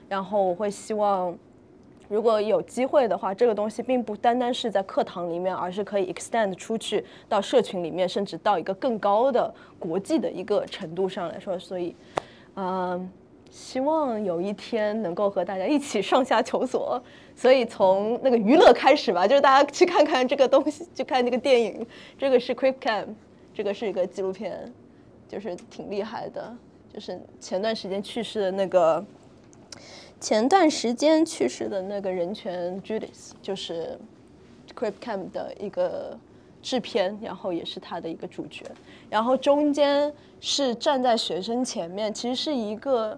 [0.08, 1.38] 然后我会希望。
[2.10, 11.58] 如果有机会的话，这个东西并不单单是在课堂里面，而是可以 extend 出去到社群里面，甚至到一个更高的国际的一个程度上来说。
[11.58, 11.94] 所以，
[12.56, 13.06] 嗯，
[13.50, 16.98] 希望有一天能够和大家一起上下求索。
[17.36, 21.86] 所以从那个娱乐开始吧，就是大家去看看这个东西，去看那个电影。
[22.16, 23.08] 这个是 Quick Cam，
[23.52, 24.72] 这个是一个纪录片，
[25.28, 26.56] 就是挺厉害的。
[26.92, 29.04] 就是前段时间去世的那个。
[30.20, 33.96] 前段时间去世的那个人权 Judith，就是
[34.76, 36.18] Crip Cam 的一个
[36.60, 38.64] 制片，然后也是他的一个主角。
[39.08, 43.16] 然后中间是站在学生前面，其实是一个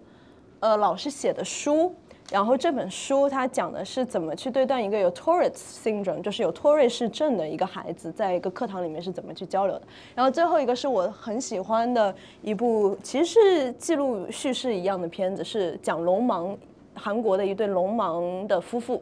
[0.59, 1.95] 呃老师写的书。
[2.31, 9.83] 然后这本书它讲的是怎么去对待一个有 Tourette syndrome，就是有托瑞氏症的一个孩子，在一个课堂里面是怎么去交流的。
[10.15, 16.57] 然后最后一个是我很喜欢的一部，其实是记录叙事一样的片子，是讲聋盲。
[16.93, 19.01] 韩国的一对聋盲的夫妇，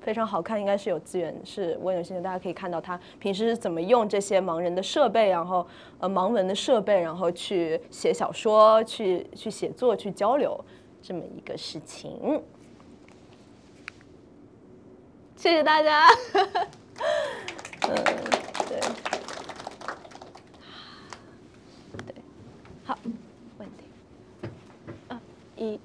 [0.00, 5.66] 非常好看，应该是有资源，是我有兴趣，大家可以看到他平时是怎么用这些盲人的设备，然后
[5.98, 10.58] 呃盲文的设备，然后去写小说，去去写作，去交流
[11.00, 12.42] 这么一个事情。
[15.38, 16.04] 谢谢大家。
[17.86, 17.94] 嗯，
[18.68, 18.80] 对，
[22.04, 22.14] 对，
[22.84, 22.98] 好，
[23.58, 23.84] 问题，
[25.06, 25.22] 啊，
[25.56, 25.78] 一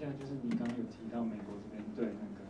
[0.00, 0.06] 下。
[0.20, 2.44] 就是你刚刚有提到美国这边对那个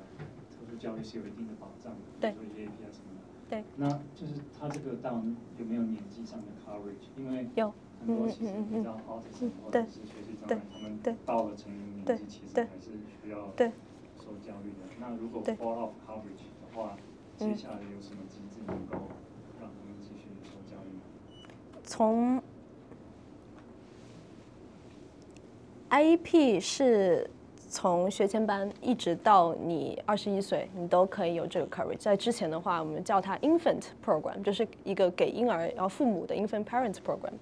[0.50, 1.90] 特殊教育是有一定的保障
[2.20, 3.24] 的，比如说 EAP 啊什么的。
[3.48, 3.64] 对。
[3.76, 5.22] 那就是他这个到
[5.59, 7.09] 有没有年纪上的 coverage？
[7.16, 7.72] 因为有
[8.07, 12.90] 很多其实比较 autism 或者是学习障碍，他们到了成年年纪其实还是
[13.22, 13.38] 需要
[14.18, 14.84] 受教育的。
[15.00, 16.96] 那如果 fall off coverage 的话，
[17.36, 19.09] 接下来有什么机制能够
[19.61, 21.02] 让他们继续受教育吗？
[21.84, 22.42] 从
[25.90, 27.30] IEP 是。
[27.70, 31.98] 从学前班一直到你二十一岁，你都可以有这个 coverage。
[31.98, 37.32] 在之前的话，我们叫它 infant program，就是一个给婴儿然后父母的 infant parents program，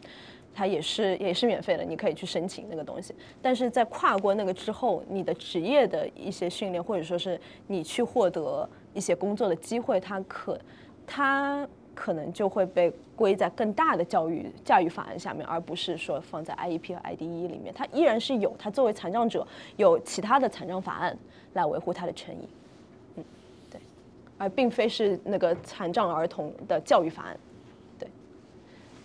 [0.55, 3.15] 它也是也是免费的，你可以去申请那个东西。
[3.41, 10.59] 但是在跨过那个之后，你的职业的一些训练，或者说是你去获得一些工作的机会，它可
[11.07, 11.69] 它。
[11.95, 17.71] 可能就会被归在更大的教育教育法案下面，而不是说放在 IEP 和 IDE 里面。
[17.75, 19.47] 它依然是有，它作为残障者
[19.77, 21.15] 有其他的残障法案
[21.53, 22.49] 来维护他的权益，
[23.17, 23.25] 嗯，
[23.71, 23.79] 对，
[24.39, 27.37] 而并非是那个残障儿童的教育法案。
[27.99, 28.09] 对，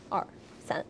[0.08, 0.26] 二
[0.58, 0.86] 三，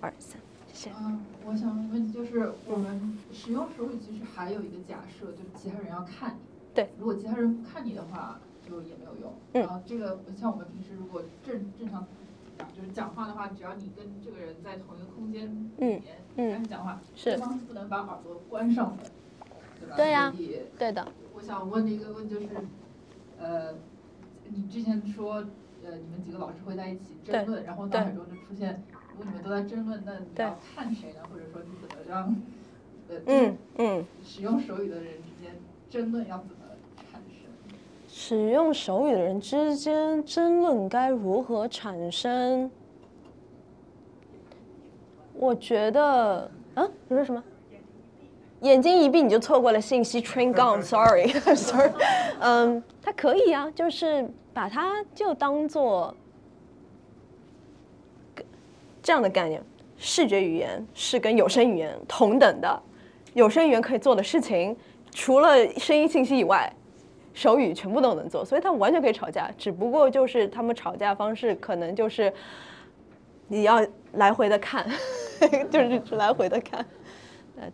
[0.00, 0.40] 二三，
[0.72, 0.90] 谢谢。
[0.98, 6.38] 嗯，我想问就是我们使用手语其实还有一个假设，就是其他人要看你。
[6.74, 8.40] 对，如果其他人不看你的话。
[8.62, 9.32] 就也没有用。
[9.52, 12.06] 然后这个像我们平时如果正正常
[12.56, 16.02] 讲，就是讲话的话，只要你跟这个人在同一个空间里面
[16.36, 19.02] 开始讲话，对方是不能把耳朵关上的，
[19.80, 19.96] 对吧？
[19.96, 20.32] 对呀，
[20.78, 21.08] 对的。
[21.34, 22.46] 我想问的一个问就是，
[23.40, 23.74] 呃，
[24.44, 25.44] 你之前说，
[25.84, 31.20] 呃，你们几个老师会在一起争论，然后脑海中就出现，如果你们都在争论，那你要看谁呢？
[31.30, 32.34] 或者说你怎么让，
[33.08, 35.54] 呃，嗯嗯，使用手语的人之间
[35.90, 36.54] 争论要怎么？
[38.08, 42.70] 使用手语的人之间争论该如何产生？
[45.34, 47.42] 我觉得，嗯，你说什么？
[48.62, 50.20] 眼睛一闭你就错过了信息。
[50.22, 51.90] Train gone，sorry，sorry。
[52.40, 56.14] 嗯，它可以啊，就是把它就当做
[59.02, 59.62] 这样的概念。
[59.96, 62.82] 视觉语言是跟有声语言同等的，
[63.34, 64.74] 有声语言可以做的事情，
[65.10, 66.72] 除了声音信息以外，
[67.34, 72.32] 手语全部都能做，所以他们完全可以吵架，只不过就是他们吵架方式可能就是
[73.46, 74.88] 你要来回的看，
[75.70, 76.84] 就是来回的看。
[77.56, 77.70] 呃，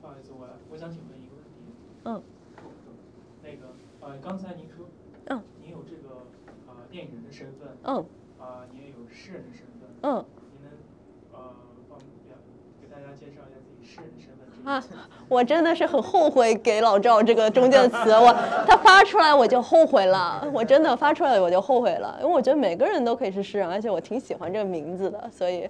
[0.00, 1.50] 不好意思，我我想请问一个问题。
[2.04, 2.22] 嗯。
[3.42, 4.86] 那个呃，刚才您说，
[5.26, 6.24] 嗯，您有这个
[6.66, 7.96] 呃电影人的身份，嗯，
[8.38, 10.24] 啊，您也有诗人的身份，嗯。
[14.64, 14.82] 啊，
[15.28, 18.34] 我真的是很后悔给老赵这个中间词， 我
[18.66, 25.68] 他发出来我就后悔了，我真的发出来我就后悔了，因为我觉得每个人都可以是诗人，而且我挺喜欢这个名字的，所以，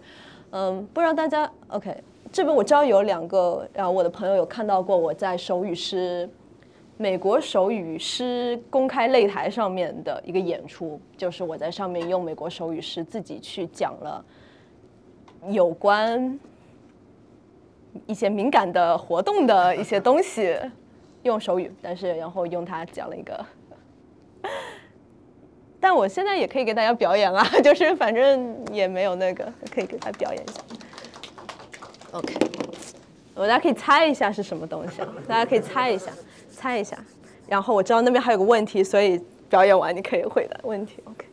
[0.51, 1.93] 嗯，不知道大家 OK，
[2.31, 6.31] 这边我知道有两个，然后我的朋友有看到过我在手语诗，
[6.97, 14.25] 美国手语师公开擂台上面的一个演出，就是我在上面用美国手语师自己去讲了
[15.49, 16.39] 有关。
[18.09, 20.53] 一些敏感的活动的一些东西，
[21.23, 23.47] 用手语，但是然后用它讲了一个，
[25.79, 30.61] 但我现在也可以给大家表演啊，就是反正也没有那个，可以给大家表演一下。
[32.11, 32.35] OK，
[33.37, 36.11] 我大家可以猜一下是什么东西，大家可以猜一下，
[36.65, 36.97] 猜一下。
[37.47, 40.95] 然后我知道那边还有个问题，所以表演完你可以回答问题。
[41.05, 41.24] OK。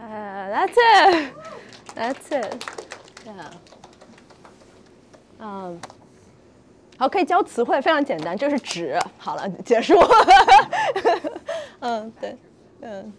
[0.00, 1.34] That's it.
[1.94, 2.64] That's it.
[3.26, 3.50] Yeah.
[5.38, 5.80] 嗯，
[6.98, 8.98] 好，可以教词汇，非常简单，就是纸。
[9.18, 9.94] 好了，结束。
[11.80, 12.36] 嗯，对，
[12.80, 13.12] 嗯。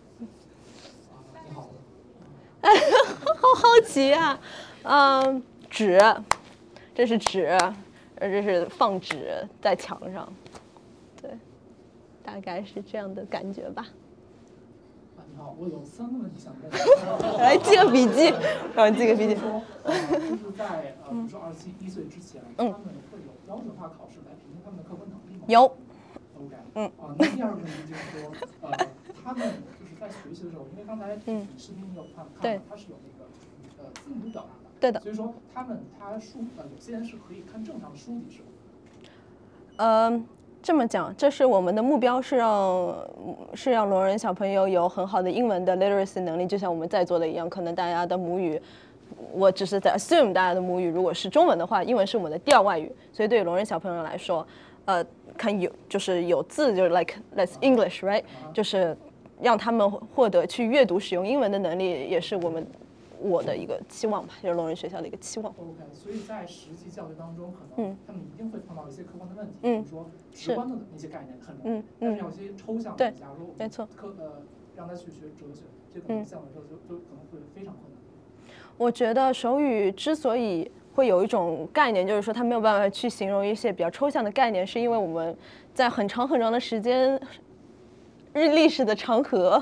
[2.64, 2.72] 好
[3.56, 4.40] 好奇啊！
[4.84, 6.00] 嗯，纸，
[6.94, 7.46] 这是纸，
[8.16, 10.32] 呃，这是放纸在墙上，
[11.20, 11.32] 对，
[12.24, 13.88] 大概是这样的感觉吧。
[15.92, 17.38] 三个问题想问。
[17.38, 18.32] 来记个笔记，
[18.74, 19.36] 让我记个笔记。
[19.36, 22.74] 说，就是在呃，比如说二十一岁之前，他们
[23.12, 25.44] 会有标准化考试来评估他们的客观能力吗？
[25.48, 25.66] 有。
[26.40, 26.56] OK。
[26.76, 26.86] 嗯。
[26.98, 28.32] 啊，那第二个问题就是说，
[28.62, 28.72] 呃，
[29.22, 33.28] 他们就是在学习的时候，因为刚才你视频你有看，看到它是有那个
[33.84, 34.72] 呃字母表达的。
[34.80, 35.02] 对的。
[35.02, 38.48] 所以说，他们他书呃有些人是可以看正常的书籍是吗？
[39.76, 40.26] 嗯。
[40.64, 42.96] 这么讲，这是我们的目标，是让
[43.54, 47.50] 是让聋人小朋友有很好的英文的 literacy 能力，就像我们在座的一样。
[47.50, 48.62] 可能大家的母语，
[49.34, 54.46] 我只是在 assume 大家的母语如果是中文的话，英文是我们的第二外语，所以对聋人小朋友来说，
[54.86, 55.04] 呃，
[55.36, 58.96] 看有就是有字，就是 like let's English，right，就是
[59.42, 62.66] 让他们获得去阅读使用英文的能力，也是我们。
[63.22, 65.54] 我的一个期望吧，就是聋人学校的一个期望。
[65.54, 74.42] OK，所以在实际教学当中，可能他们一定会碰到一些客观的问题，比如说直观的那些概念很容易，但是有些抽象的，假如没错，课呃
[74.76, 75.62] 让他去学哲学，
[75.94, 78.02] 这可能项目之后就就可能会非常困难。
[78.78, 85.38] 我觉得手语之所以会有一种概念，就是说它没有办法去形容一些比较抽象的概念，是因为我们
[85.74, 87.20] 在很长很长的时间
[88.34, 89.62] 日历史的长河，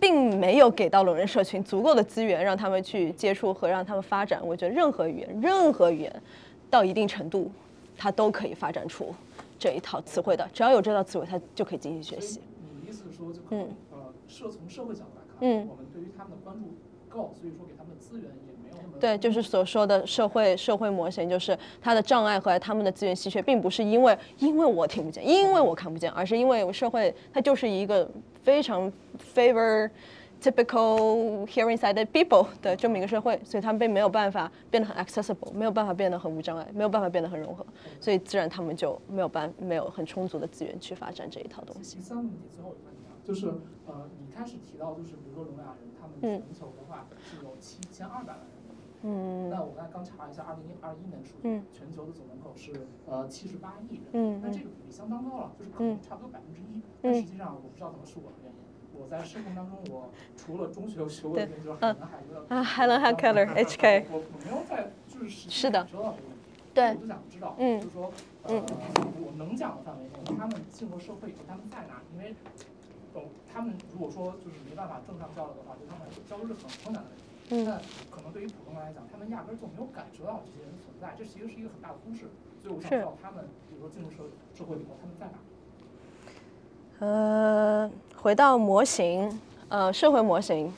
[0.00, 4.40] 并没有给到聋人社群足够的资源，让他们去接触和让他们发展。
[4.44, 6.22] 我觉得任何语言，任何语言
[6.70, 7.50] 到一定程度，
[7.96, 9.14] 它都可以发展出
[9.58, 12.40] 这一套词汇的，只要有这套词汇，它就可以进行学习。
[12.60, 16.64] 你的意思是说，就可能呃，社从社会角度来看，嗯，我们对于他们的关注
[17.08, 18.55] 够，所以说给他们的资源也。
[19.00, 28.08] 对，就是所说的社会社会模型，就是它的障碍和他们的资源稀缺，并不是因为因为我听不见，因为我看不见，而是因为社会它就是一个
[28.42, 28.90] 非常
[29.34, 29.90] favor
[30.40, 37.64] typical hearing sighted people 的这么一个社会，所以他们并没有办法变得很 accessible，没有办法变得很无障碍，没有办法变得很融合，
[38.00, 41.96] 所以自然他们就没有办没有很充足的资源去发展这一套东西。
[41.96, 43.46] 第三个问题，最后一个问题啊，就是
[43.86, 48.55] 呃，你开始提到就是比如说聋哑人，他们全球的话是有七千二百万人。
[49.02, 56.80] 嗯，那我刚才刚查了一下，二零二一年数据，全球的总人口是呃七十八亿人，嗯，那这个比例相当高了，就是可能差不多百分之一。
[57.02, 58.58] 但实际上我不知道怎么是我的原因，
[59.00, 66.42] 我在生活当中，我除了中学学过的就是海伦海勒啊，海伦海勒 HK，我我没有在就是实际感受到这个问题，
[66.74, 68.10] 对，我就想知道，就是说，
[68.44, 68.54] 呃，
[69.22, 72.02] 我能讲的范围内，他们进入社会以后他们在哪？
[72.14, 72.34] 因为，
[73.14, 73.22] 呃，
[73.52, 77.10] 他们如果说就是没办法正常交流的话，对他们来说交流是很困难的。
[77.48, 77.64] 但
[78.10, 82.26] 可能对于普通人来讲，他们压根儿就没有感受到这些人的存在，这其实是一个很大的忽视。
[82.60, 84.16] 所以我想知道他们，比如说进入社
[84.52, 87.06] 社会以后，他们在哪？
[87.06, 90.72] 呃，回到模型，呃，社会模型，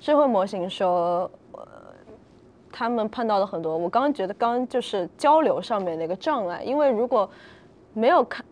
[0.00, 1.66] 社会模型说，呃，
[2.72, 3.76] 他们碰到了很多。
[3.76, 7.28] 我刚刚觉得，刚刚就是交流上面的一个障碍，因为如果
[7.92, 8.44] 没有看。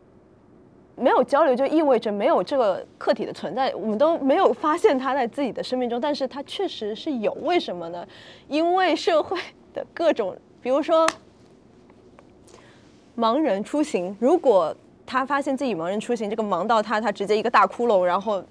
[0.94, 7.32] 没有交流就意味着没有这个客体的存在，我们都没有发现他在自己的生命中，但是他确实是有。
[7.42, 8.06] 为什么呢？
[8.48, 9.38] 因为社会
[9.72, 11.08] 的各种，比如说
[13.16, 14.74] 盲人出行，如果
[15.06, 18.44] 他发现自己盲人出行，这个盲到他，他直接一个大窟窿，然后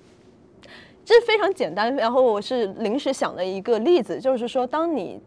[1.05, 1.95] 这非常简单。
[1.95, 5.19] 然后我是临时想的一个例子，就是说，当你。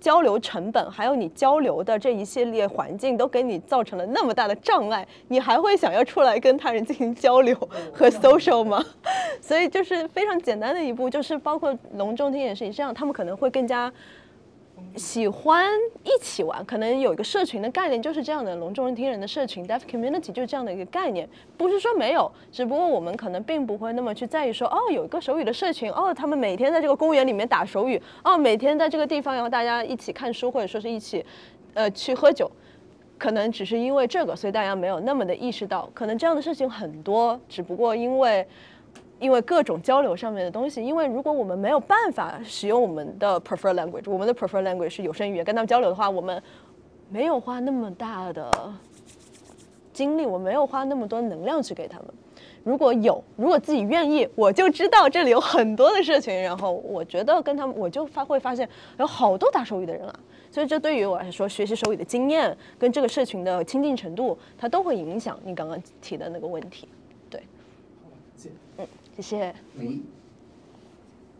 [0.00, 7.56] 交流成本，还有你交流的这一系列环境，都给你造成了那么大的障碍，你还会想要出来跟他人进行交流
[7.92, 8.84] 和 social 吗？
[9.40, 13.92] 所以就是非常简单的一步，就是包括隆重听也是这样，他们可能会更加。
[14.96, 15.70] 喜欢
[16.04, 18.56] 一起玩，可能有一个社群的概念就是这样的。
[18.56, 31.24] 聋众人听人的社群 （deaf community） 就是这样的一个概念，不是说没有，只不过我们可能并不会那么去在意说，哦，有一个手语的社群，哦，他们每天在这个公园里面打手语，哦，每天在这个地方，然后大家一起看书或者说是一起，
[31.74, 32.50] 呃，去喝酒，
[33.18, 38.46] 可能只是因为这个，所以大家没有那么的意识到，可能这样的事情很多，只不过因为。
[39.18, 46.42] 因为各种交流上面的东西，因为如果我们没有办法使用我们的 prefer language，我们的 prefer language 是有声语言，跟他们交流的话，我们
[47.08, 48.50] 没有花那么大的
[49.92, 52.08] 精力，我没有花那么多能量去给他们。
[52.62, 58.68] 如果有，如果自己愿意，我就知道这里有很多的社群，然后我觉得跟他们，我就发会发现
[58.98, 60.20] 有好多打手语的人啊。
[60.50, 66.88] 所以这对于我来说，学习手语的经验跟这个社群的亲近程度，它都会影响你刚刚提的那个问题。
[68.36, 69.54] 谢谢。
[69.74, 70.04] 嗯。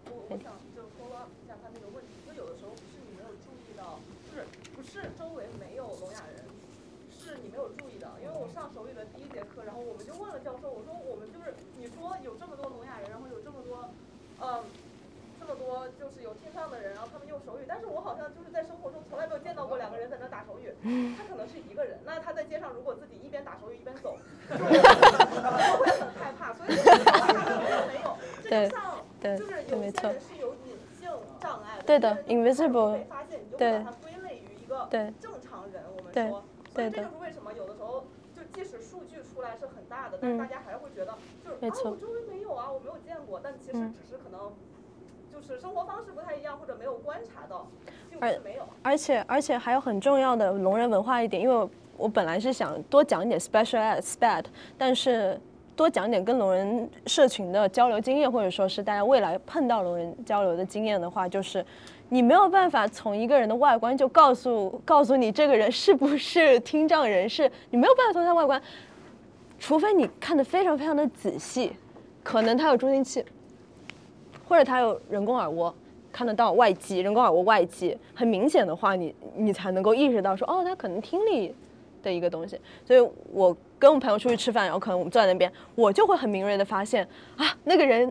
[0.08, 6.42] 我我想就 follow up 一下他那个问题，就有的时候不是你没有注意到，就是不是周围没有聋哑人，
[7.12, 8.16] 是你没有注意到。
[8.18, 13.90] 因为我上手语的第一节课，然后我们就问了教授，我说我们就是你说有这么多聋哑人，然后有这么多，
[14.40, 14.64] 嗯，
[15.46, 20.74] 这么多就是有听障的人，然后他们用手语，但是我好像就是在生活中从来没有见到过两个人在那打手语，
[21.16, 21.98] 他可能是一个人。
[22.04, 24.16] 那他在街上如果自己一边打手语一边走，
[24.50, 24.66] 就会
[26.00, 26.70] 很害怕，所以。
[28.48, 28.68] 对，
[29.20, 30.12] 对，对，没错。
[31.86, 32.98] 对的，invisible。
[33.56, 33.84] 对。
[34.90, 35.12] 对。
[35.20, 36.42] 正常人，我们说。
[36.74, 36.90] 所以。
[36.90, 38.04] 这就是为什么有的时候，
[38.34, 43.40] 就即使数据出来是很大的，但是大家还是会觉得，就是啊，我周围没有啊，我没有见过。
[43.42, 44.52] 但其实只是可能，
[45.36, 47.66] 就是生活方式不太一样，或者没有观察到，
[48.08, 48.62] 并不是没有。
[48.82, 51.68] 而且而且还有很重要的聋人文化一点，因为
[51.98, 54.44] 我本来是想多讲一点 special ed SPED，
[54.78, 55.38] 但是。
[55.76, 61.62] 多讲点跟聋人社群的交流经验，或者说是大家未来碰到聋人交流的经验的话，就是
[62.08, 68.62] 你没有办法从一个人的外观就告诉告诉你这个人是不是听障人士，你没有办法从他外观，
[69.58, 71.76] 除非你看的非常非常的仔细，
[72.24, 73.22] 可能他有助听器，
[74.48, 75.74] 或者他有人工耳蜗，
[76.12, 81.54] 看得到外机，人工耳蜗外机很明显的话，你你才能够意识到说，哦，他可能听力
[82.02, 83.56] 的一个东西，所以我。
[83.78, 87.06] 跟我朋友出去吃饭，然后可能我们坐在那边，我就会很敏锐的发现
[87.36, 88.10] 啊，那个人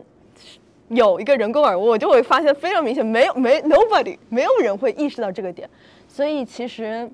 [0.90, 5.68] 有一个人工耳蜗，我就会发现非常明显，没有没 nobody 没有人会意识到这个点，
[6.06, 7.10] 所以其实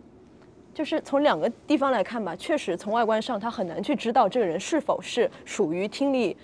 [0.74, 6.36] 就是从两个地方来看吧，确实从外观上他很难去知道这个人是否是属于听力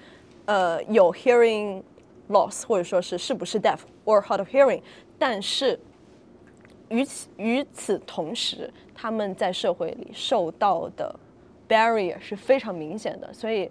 [0.46, 1.82] 呃有 hearing
[2.28, 4.82] loss，或者说是是不是 deaf or hard of hearing。
[5.18, 5.78] 但是
[6.88, 11.14] 与此与此同时，他们在社会里受到的
[11.68, 13.32] barrier 是非常明显的。
[13.32, 13.70] 所以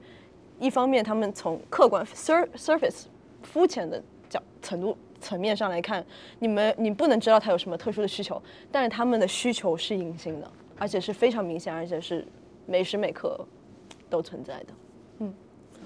[0.59, 3.05] 一方面，他们从客观 sur surface
[3.43, 4.97] 肤浅的角程度。
[5.19, 6.05] 层面上来看，
[6.38, 8.39] 你们你不能知道他有什么特殊的需求，
[8.71, 12.23] 但是他们的需求是隐性的，而且是非常明显，而且是
[12.67, 13.35] 每时每刻
[14.11, 14.65] 都存在的。
[15.17, 15.34] 嗯。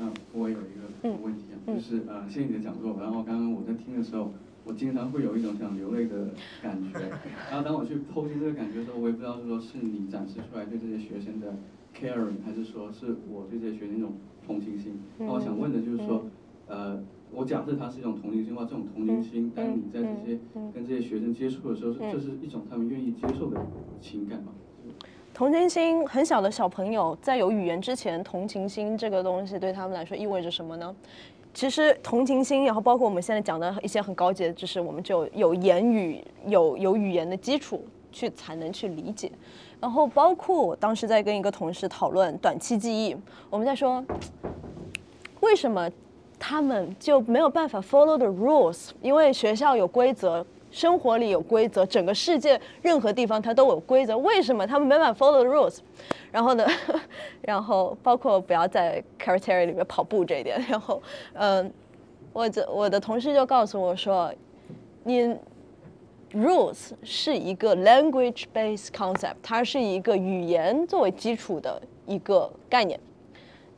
[0.01, 2.97] 嗯，我有一个问题啊，就是呃，谢谢你的讲座。
[2.99, 4.33] 然后刚刚我在听的时候，
[4.65, 6.29] 我经常会有一种想流泪的
[6.61, 6.99] 感觉。
[7.51, 11.55] 然后当我去剖析这个感觉的时候，我也不知道是说是你展示出来对这些学生的
[11.95, 14.13] caring，还是说是我对这些学生一种
[14.45, 14.99] 同情心。
[15.19, 16.25] 那我想问的就是说，
[16.67, 16.99] 呃。
[17.33, 20.37] 我假设它是一种同情心，或这种同情心，但你在这些
[20.73, 23.57] 跟这些学生接触的时候，这是一种他们愿意接受的
[24.01, 24.51] 情感吗？
[25.33, 30.95] 同情心，很小的小朋友在有语言之前，同情心这个东西对他们来说意味着什么呢？
[31.53, 39.31] 其实同情心，然后包括我们现在讲的一些很高级的知识，我们就有言语、有有语言的基础去才能去理解。
[39.79, 43.15] 然后包括我当时在跟一个同事讨论短期记忆，
[43.49, 44.03] 我们在说
[45.39, 45.89] 为什么。
[46.43, 54.17] 他们就没有办法 follow the rules，因为学校有规则，生活里有规则，整个世界任何地方它都有规则。
[54.17, 55.79] 为什么他们没办法 follow the rules？
[56.31, 56.65] 然后呢，
[57.41, 60.59] 然后包括不要在 cafeteria 里面跑步这一点。
[60.69, 61.01] 然后，
[61.33, 61.71] 嗯，
[62.33, 64.33] 我的我的同事就告诉我说，
[65.03, 65.35] 你
[66.33, 72.97] rules 是一个 language based concept，它是一个语言作为基础的一个概念。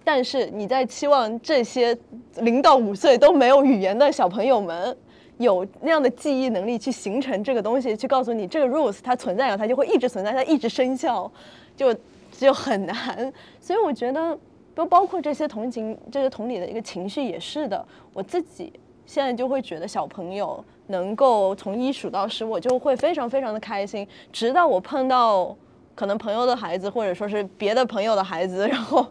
[0.06, 1.98] 但是你在期望这些
[2.42, 4.96] 零到五岁都没有语言的小朋友们
[5.38, 11.30] 有那样的记忆能力去形成这个东西，去告诉你这个 rules 它存在了，它就会一直存在，它一直生效，
[11.76, 11.96] 就
[12.32, 13.34] 就很难。
[13.60, 14.38] 所以我觉得，
[14.76, 17.84] 都包括这些同情、这些同理的一个情绪也是的。
[18.14, 18.72] 我自己
[19.06, 24.08] 现在就会觉得，小朋友能够从一数到十，我就会非常非常的开心。
[24.32, 25.56] 直到我碰到
[25.96, 29.06] 可能朋友的孩子，或者说是别的朋友的孩子，然后。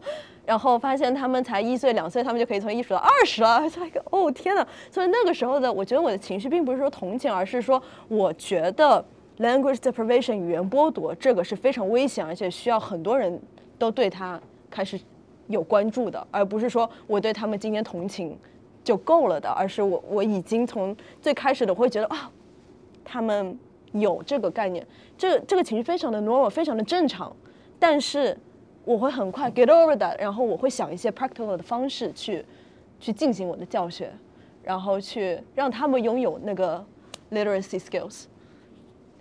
[0.44, 4.66] 然后发现他们才一岁两岁，他们就可以从一数到二十了， 就一个哦天呐！
[4.90, 9.04] 所以那个时候的，我觉得我的情绪并不是说同情，而是说我觉得
[9.38, 13.40] language deprivation 语言剥夺这个是非常危险，而且需要很多人
[13.78, 14.98] 都对他开始
[15.46, 18.36] 有关注的，而不是说我对他们今天同情
[18.82, 22.28] 就够了的，而是我我已经从最开始的我会觉得啊，
[23.04, 23.56] 他们
[23.92, 24.84] 有这个概念，
[25.16, 27.34] 这这个情绪非常的 normal，非常的正常，
[27.78, 28.36] 但是。
[28.84, 32.44] 我会很快 get over that，然后我会想一些 practical 的方式去
[32.98, 34.12] 去进行我的教学，
[34.62, 36.84] 然后去让他们拥有那个
[37.30, 38.24] literacy skills。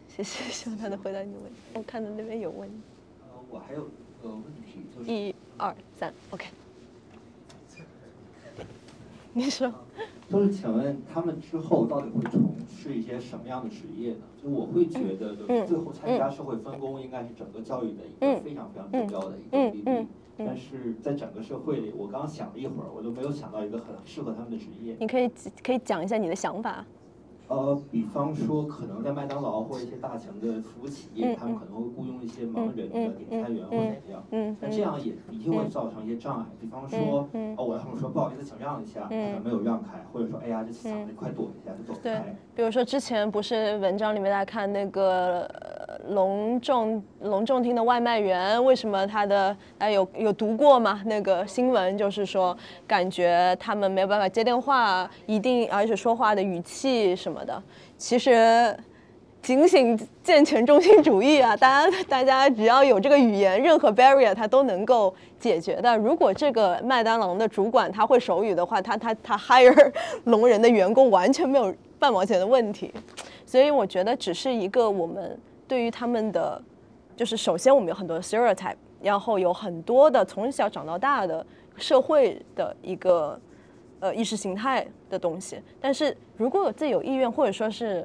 [0.07, 1.59] 谢谢，希望他能回答你的问题。
[1.73, 2.75] 我看到那边有问题。
[3.21, 3.83] 呃，我还有
[4.21, 5.11] 个问题，就是。
[5.11, 6.47] 一二三，OK。
[9.33, 9.73] 你说。
[10.31, 14.21] 就是请问他们之后到底会从事一些什么样的职业呢？
[14.41, 20.07] 就我会觉得，就是最后参加社会分工应该是整个教育的一个非常非常重要的一个比例。
[20.37, 24.95] 但是在整个社会里，我刚想了一会儿，我都没有想到一个很适合他们的职业。
[24.99, 25.29] 你可以
[25.61, 26.85] 可以讲一下你的想法。
[27.51, 34.23] 呃，比方说，可能在麦当劳或一些大型的服务企业，他们可能会雇佣一些盲人的点餐员或怎样。
[34.31, 34.55] 嗯。
[34.61, 36.45] 但这样也一定会造成一些障碍。
[36.61, 42.33] 比方说，哦，我要他们说不好意思，请让一下，可能没有让开，或者说，哎呀，这嗓子快躲一下，就走开。
[42.55, 45.45] 比如说之前不是文章里面大家看那个
[46.09, 51.01] 隆重隆重厅的外卖员，为什么他的哎有有读过吗？
[51.05, 52.57] 那个新闻就是说，
[52.87, 57.41] 感觉他们没有办法接电话，一定而且说话的语气什么。
[57.45, 57.61] 的，
[57.97, 58.77] 其实
[59.41, 65.97] 警醒健全中心主义啊，大家大家只要有这个语言，任何 barrier 它都能够解决的。
[65.97, 69.91] 如果这个麦当劳的主管他会手语的话，他他他 hire
[70.25, 72.93] 聋人的员工完全没有半毛钱的问题。
[73.43, 75.37] 所以我觉得只是一个我们
[75.71, 76.61] 对于他们的，
[77.15, 81.45] 就是首先我们有很多 stereotype，然后有很多的从小长到大的
[81.77, 83.39] 社会的一个。
[84.01, 88.03] 呃，意识形态的东西，但是如果有自己有意愿，或者说是，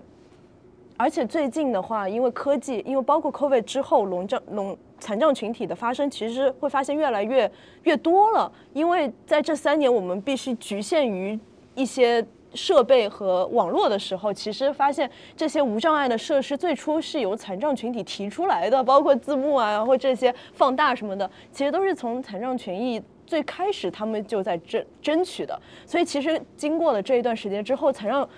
[0.98, 7.51] 而且最近的话，因为科技，因为包括 COVID 之后，聋障、聋残障群体的发生，其实会发现越来越
[7.84, 8.52] 越多了。
[8.74, 11.40] 因为在这三年，我们必须局限于
[11.74, 12.22] 一些
[12.56, 23.00] 设备和网络的时候，其实发现这些无障碍的设施最初是由残障群体提出来的，包括字幕啊，或这些放大什么的，其实都是从残障权益。
[23.26, 28.28] 最开始他们就在争争取的，所以其实经过了这一段时间之后，才让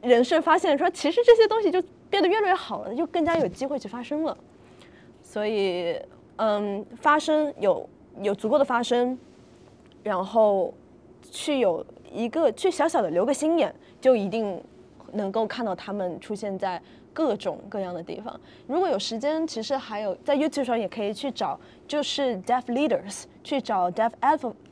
[0.00, 4.34] 人士发现说，其实这些东西就变得越来越好了，就更加有机会去发生了。
[5.22, 6.00] 所以，
[6.36, 7.86] 嗯，发生有
[8.22, 9.18] 有足够的发生，
[10.02, 10.72] 然后
[11.30, 11.84] 去有
[12.16, 14.58] 一个去小小的留个心眼，就一定
[15.12, 16.80] 能够看到他们出现在
[17.12, 18.40] 各种各样的地方。
[18.66, 24.12] 如果有时间，其实还有在 YouTube 上也可以去找，就是 Deaf Leaders，去找 Deaf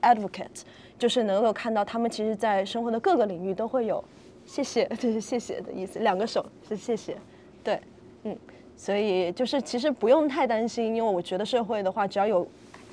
[0.00, 0.62] Advocate，
[0.98, 4.02] 就是能够看到他们其实在生活的各个领域都会有。
[4.46, 7.16] 谢谢，这 是谢谢的意思，两个手是谢谢，
[7.62, 7.78] 对，
[8.24, 8.36] 嗯。
[8.76, 12.44] 所以就是其实不用太担心，因为我觉得社会的话，只要有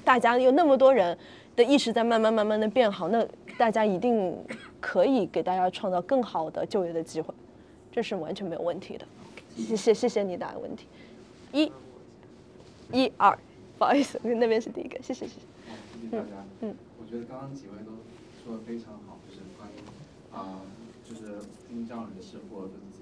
[0.06, 1.18] 大家有那么多人
[1.56, 3.26] 的意识在慢慢慢慢的变好，那
[3.58, 4.36] 大家一定
[4.80, 7.34] 可以给大家创造更好的就业的机会，
[7.92, 9.06] 这是完全没有问题的。
[9.56, 10.88] 谢谢谢谢你答问题，
[11.52, 11.72] 一、
[12.92, 13.38] 一二，
[13.78, 15.40] 不好意思， 那边是第一个，谢谢谢谢。
[16.02, 16.44] 谢谢大家。
[16.62, 17.92] 嗯，我觉得刚刚几位都
[18.44, 19.76] 说的非常好，就是关于
[20.34, 20.62] 啊，
[21.04, 23.02] 就是听障人士或者是。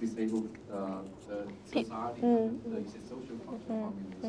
[0.00, 4.28] disabled 的的自杀里的一些 social function 方面的一些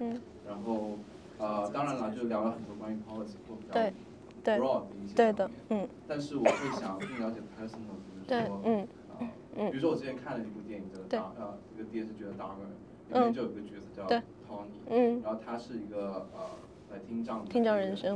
[0.00, 0.98] 问题，然后
[1.38, 3.74] 呃，当然了，就聊了很多关于 policy 或比较
[4.58, 8.36] broad 的一些方面，但是我会想更了解 personal，比如说，
[9.18, 9.30] 啊，
[9.70, 12.68] 比如说我之前看了一部电影叫《呃一个电视剧叫《Dahmer》，
[13.14, 14.06] 里面就有一个角色叫
[14.48, 16.40] Tony，然后他是一个呃
[16.92, 18.06] 来听障听障人士，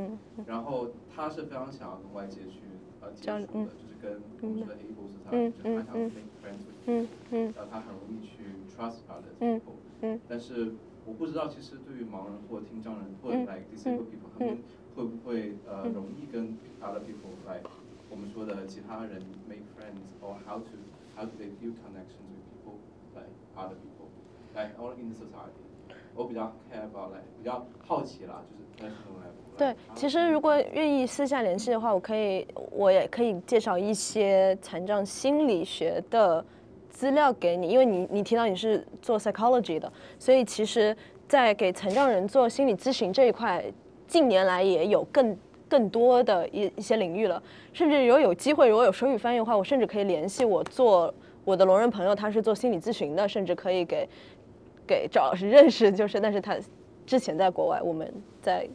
[0.46, 2.60] 然后他是非常想要跟外界去
[3.00, 6.64] 呃接触的，就是跟我们的 able 是他，就是他想 make friends。
[6.86, 9.60] 嗯嗯，然后他很容易去 trust other people，
[10.00, 10.74] 嗯，但是
[11.04, 14.58] 我不知道，其实对于盲人或听障人或者 like disabled people，他们
[14.94, 17.68] 会不会呃容易跟 other people like
[18.08, 20.78] 我们说的其他人 make friends，or how to
[21.16, 22.78] how do they feel connections with people
[23.14, 24.06] like other people
[24.54, 25.62] like or in the society？
[26.14, 28.42] 我比较 care about like 比较好奇啦，
[28.78, 29.58] 就是 personal level。
[29.58, 36.44] 对，其实如果愿意私下联系的话，我可以，我也可以介绍一些残障心理学的。
[36.92, 40.94] 资料给你，因为你你提到你是做 psychology 的，所以其实，
[41.26, 43.64] 在给残障人做心理咨询这一块，
[44.06, 45.36] 近年来也有更
[45.68, 47.42] 更多的一一些领域了。
[47.72, 51.12] 甚至如果有机会，如果有手语翻译的话，我甚至可以联系我做
[51.44, 54.08] 我的聋人朋友，他是做心理咨询的，甚至可以给
[54.86, 56.56] 给赵老师认识，就是但是他
[57.06, 58.68] 之前在国外，我们在。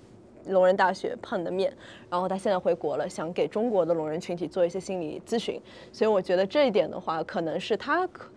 [0.50, 1.72] 聋人大学碰的面，
[2.10, 5.62] 然后他现在回国了，想给中国的聋人群体做一些心理咨询，
[5.92, 8.30] 所以我觉得这一点的话，可能是他可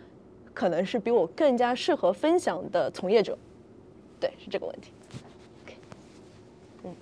[0.52, 3.38] 可能是比我更加适合分享的从业者，
[4.18, 4.92] 对，是这个问题。
[6.84, 6.94] 嗯，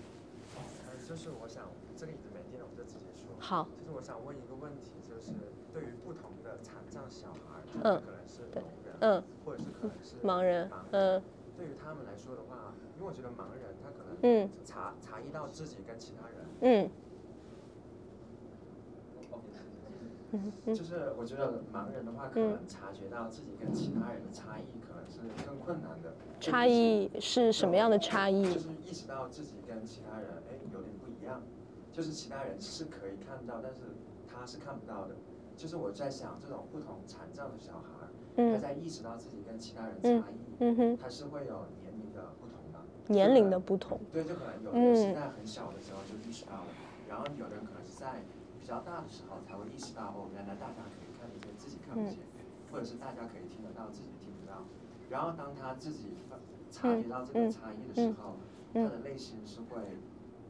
[1.09, 1.64] 就是我想
[1.97, 3.35] 这个椅子没电了，我就直接说。
[3.39, 3.66] 好。
[3.80, 5.32] 就是我想问一个问题，就是
[5.72, 11.22] 对于不同的残障小孩，嗯，可能是聋人，嗯，或者是可能是盲人，嗯，
[11.56, 13.69] 对于他们来说的话，因为我觉得盲人。
[14.20, 16.91] 嗯，察察意到自己跟其他人，
[20.33, 26.15] 嗯，就是我觉得盲人的话，可能察觉到自己跟其他人的差异，可能是更困难的。
[26.41, 28.43] 差异是什么样的差异？
[28.53, 31.41] 就是意识到自己跟其他人，哎，有点不一样。
[31.93, 33.83] 就是其他人是可以看到，但是
[34.27, 35.15] 他是看不到的。
[35.57, 41.66] 就是我在想，这种不同残障的小孩，他在意识到自己跟其他人差异，他是会有。
[43.09, 46.68] 年龄的不同，对，就可能有人是在很小的时候就意识到了，
[47.09, 48.20] 然后有人可能是在
[48.60, 52.20] 比较大的时候才会意识到，哦，原来大家可以看得见，自己看不见，
[52.70, 54.60] 或者是大家可以听得到，自己听不到。
[55.09, 56.12] 然后当他自己
[56.70, 58.36] 察觉到这个差异的时候，
[58.74, 59.80] 他的内心是会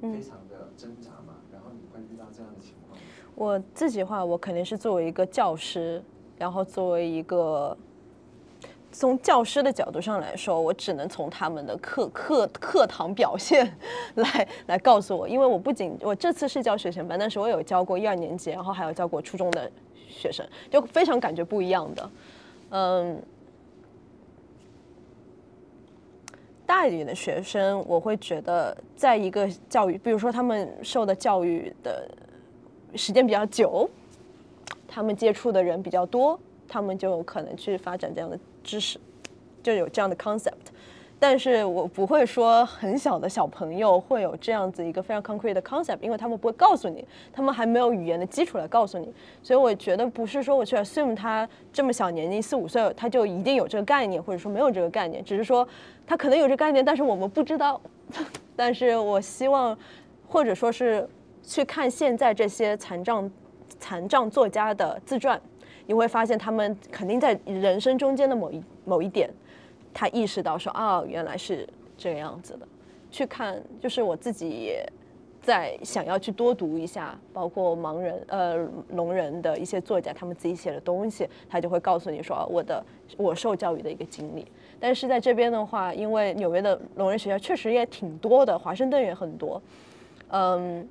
[0.02, 1.39] 非常的挣扎嘛。
[1.52, 2.98] 然后你会遇到这样的情况？
[3.36, 6.02] 我自己话，我肯定是作为一个教师，
[6.36, 7.78] 然后作为一个。
[8.90, 13.70] 从教师的角度上来说，我只能从他们的课课课堂表现
[14.16, 19.70] 来来告诉我，因为我不仅我这次是教学前班，但是我有教过一二年级，然后还有教过初中的
[20.09, 22.10] 学生，就非常感觉不一样的。
[22.70, 23.23] 嗯，
[26.66, 32.10] 大一点的学生，我会觉得在一个教育，比如说他们受的教育的
[32.97, 33.89] 时间比较久，
[34.89, 38.39] 他们接触的人比较多，他们就有可能去发展这样的。
[38.69, 39.01] 知识
[39.62, 40.53] 就有这样的 concept，
[41.19, 49.11] 但是我不会说很小的小朋友会有这样子一个非常 concrete 的 concept，因为他们不会告诉你，他们还没有语言的基础来告诉你，
[49.43, 55.66] 所以我觉得不是说我去 assume 他这么小年纪四五岁他就一定有这个概念，或者说没有这个概念，只是说
[56.07, 57.81] 他可能有这个概念，但是我们不知道。
[58.55, 59.77] 但是我希望，
[60.28, 61.09] 或者说是
[61.43, 63.31] 去看现在这些残障
[63.78, 65.40] 残障作家的自传。
[65.89, 69.31] 你会发现，他们肯定在人生中间的某一某一点，
[69.94, 71.66] 他意识到说，啊，原来是
[71.97, 72.69] 这个样子的。
[73.10, 74.86] 去看，就是我自己也
[75.40, 82.85] 在想要去多读一下，包括盲人呃聋人的一些作家他们自己写的东西，他就会告诉你说我的
[83.16, 84.47] 我受教育的一个经历。
[84.78, 89.62] 但是在这边的话，因为纽约的聋人学校确实也挺多的，华盛顿也很多，
[90.28, 90.86] 嗯。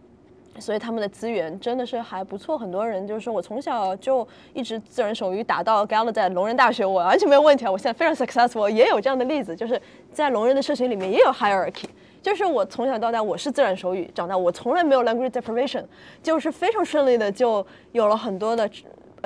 [0.60, 7.72] 所以他们的资源真的是还不错，很多人就是说我从小就一直自然手语打到 g a l a 在聋人大学，我完全没有问题啊！
[7.72, 9.82] 我现在非常 successful，也有这样的例子，就是
[10.12, 11.86] 在聋人的社群里面也有 hierarchy，
[12.22, 15.84] 就是我从小到大我是自然手语长大，我从来没有 language deprivation，
[16.22, 18.70] 就是非常顺利的就有了很多的。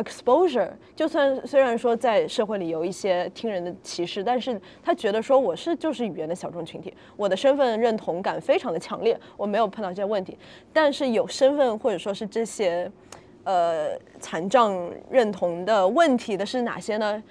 [0.04, 10.38] exposure，就算虽然说在社会里有一些听人的歧视，但是他觉得说我是就是语言的小众群体，我的身份认同感非常的强烈，我没有碰到这些问题。
[10.72, 12.90] 但是有身份或者说是这些，
[13.44, 17.22] 呃，残障认同的问题的是哪些呢？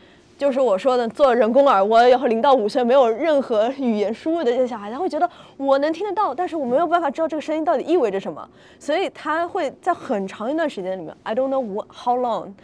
[0.40, 8.48] 就是我说的做人工耳蜗，然后零到五岁没有任何语言输入的这些小孩，他会觉得我能听得到，但是我没有办法知道这个声音到底意味着什么，
[8.78, 12.54] 所以他会在很长一段时间里面，I don't know how long，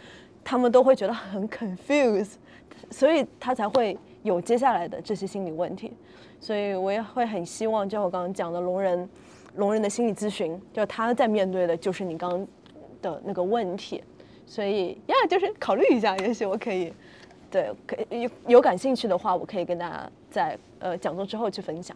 [0.43, 2.31] 他们都会觉得很 confused，
[2.89, 5.93] 所以他才会有接下来的这些心理问题。
[6.41, 9.07] 所以我也会很希望，就像我刚刚讲的聋人，
[9.57, 12.47] 聋人的心理咨询，就他在面对的就是你刚刚
[13.03, 14.03] 的那个问题，
[14.47, 16.91] 所以呀，就是考虑一下，也许我可以。
[17.49, 21.95] 对，可有有感兴趣的话，我可以跟大家在呃讲座之后去分享。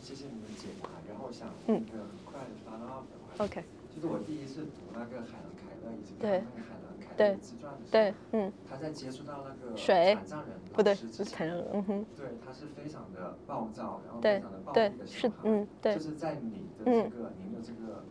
[0.00, 3.04] 谢谢你的解答，然后想一个很快的 follow up。
[3.38, 3.62] OK
[3.94, 10.14] 就是我第一次读那个海伦凯勒以及看那个海伦凯勒自传的时候，对，嗯，他在接触到那个水。
[10.16, 18.02] 残障人不对，是残障人，嗯哼，对，他是非常的暴躁，然后非常的暴力的小孩，嗯，对，就是在你的这个您的这个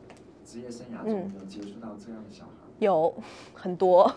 [0.46, 2.52] 职业生涯中有接触到这样的小孩？
[2.80, 3.14] 有
[3.54, 4.10] 很多。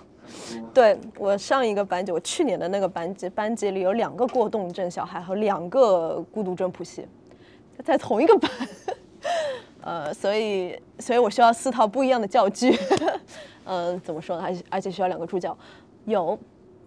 [0.73, 7.07] 对我上一个班级，我去年的那个班级，班级里有两个过动症小孩和两个孤独症谱系，
[7.85, 8.51] 在同一个班，
[9.83, 12.77] 呃，所以，所以我需要四套不一样的教具，
[13.65, 14.43] 嗯， 怎么说呢？
[14.45, 15.57] 而且而且需要两个助教，
[16.07, 16.39] 有，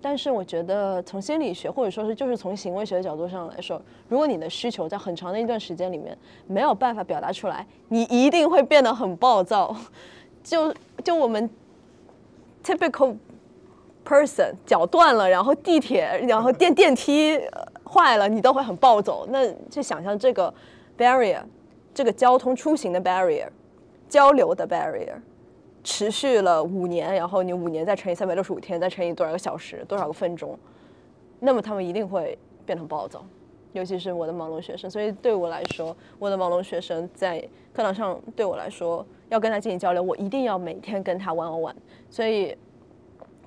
[0.01, 9.75] 但是我觉得从心理学或者说是就是从行为学的角度上来说，如果你的需求在很长的一段时间里面没有办法表达出来，你一定会变得很暴躁，
[10.43, 10.73] 就
[11.03, 11.49] 就我们
[12.67, 13.15] typical。
[14.09, 17.37] person 脚断了，然后地铁，然后电电梯
[17.83, 19.27] 坏了，你都会很暴走。
[19.29, 20.53] 那就想象这个
[20.97, 21.41] barrier，
[21.93, 23.49] 这个交通出行的 barrier，
[24.07, 25.15] 交流的 barrier，
[25.83, 30.57] 持续了五年，然后你五年再乘以三百六十五天，再乘以多少个小时，多少个分钟，
[31.41, 33.25] 那么他们一定会变得很暴躁。
[33.73, 37.41] 尤其是我的盲聋学生，所以对我来说，我的盲聋学生在
[37.73, 41.75] 课堂上对我来说，要跟他进行交流，我一定要每天跟他玩玩玩。
[42.09, 42.57] 所以。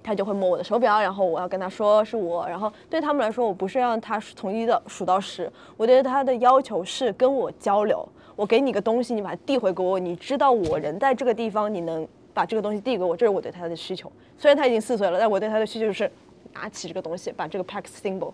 [0.02, 8.09] 他就会摸我的手表，然后我要跟他说是我，然后对他们来说，我不是让他从一到数到十，我对他的要求是跟我交流。
[8.35, 14.11] 我给你个东西，你把它递回给我，你知道我人在这个地方，你能把这个东西递给我，这是我对他的需求。
[14.39, 16.11] 虽然他已经四岁了，但我对他的需求是
[16.55, 18.32] 拿起这个东西，把这个 pack symbol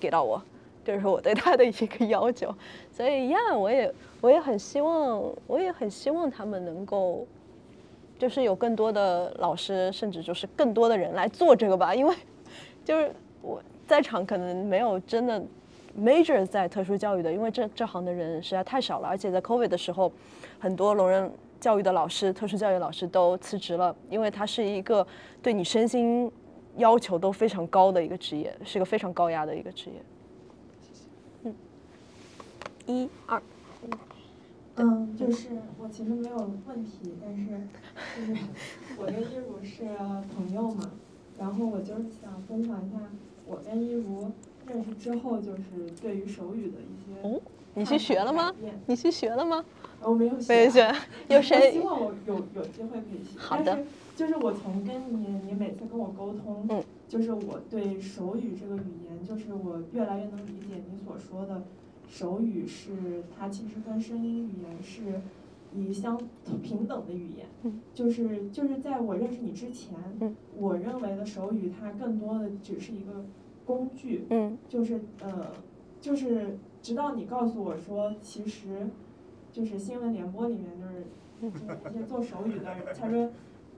[0.00, 0.42] 给到我，
[0.84, 2.54] 这是我对他的一个要求。
[2.92, 7.26] 所以呀，我也我也很希望，我也很希望他们能够。
[8.16, 12.14] 就是有更多的老师，甚至就是更多的人来做这个吧，因为
[12.84, 13.10] 就是
[13.42, 15.42] 我在场可能没有真的
[15.98, 20.10] major 在特殊教育的，因为这这行的人实在太少了，而且在 COVID 的时候，
[20.60, 21.28] 很多聋人
[21.58, 25.04] 教育的老师、特殊教育老师都辞职了，因为它是一个
[25.42, 26.30] 对你身心
[26.76, 29.96] 要求都非常高的一个职业，是一个非常高压的一个职业。
[32.86, 33.42] 嗯，一二。
[34.76, 36.36] 嗯，就是我其实没有
[36.66, 37.44] 问题，但是
[38.16, 38.42] 就是
[38.98, 39.84] 我跟一如是
[40.34, 40.90] 朋友嘛，
[41.38, 42.98] 然后我就想分享一下
[43.46, 44.32] 我跟一如
[44.66, 45.62] 认识之后，就是
[46.02, 47.40] 对于手语的一些哦，
[47.74, 48.52] 你去学了吗？
[48.86, 49.64] 你去学了吗？
[50.00, 50.92] 我没有学。
[51.28, 51.72] 有谁？
[51.72, 53.38] 希望我有有机会可以学。
[53.38, 53.78] 好的。
[54.16, 61.62] 就是我从跟你，你每次跟我沟通，嗯，就是我对手语这个语言，就是我越来越能理解你所说的。
[62.08, 65.20] 手语是它其实跟声音语言是
[65.74, 66.16] 以相
[66.62, 67.46] 平等的语言，
[67.92, 69.96] 就是就是在我认识你之前，
[70.56, 73.24] 我认为的手语它更多的只是一个
[73.64, 74.24] 工具，
[74.68, 75.52] 就是呃
[76.00, 78.86] 就是直到你告诉我说，其实
[79.52, 83.30] 就是新闻联播里面就是就是那些做手语的人，他说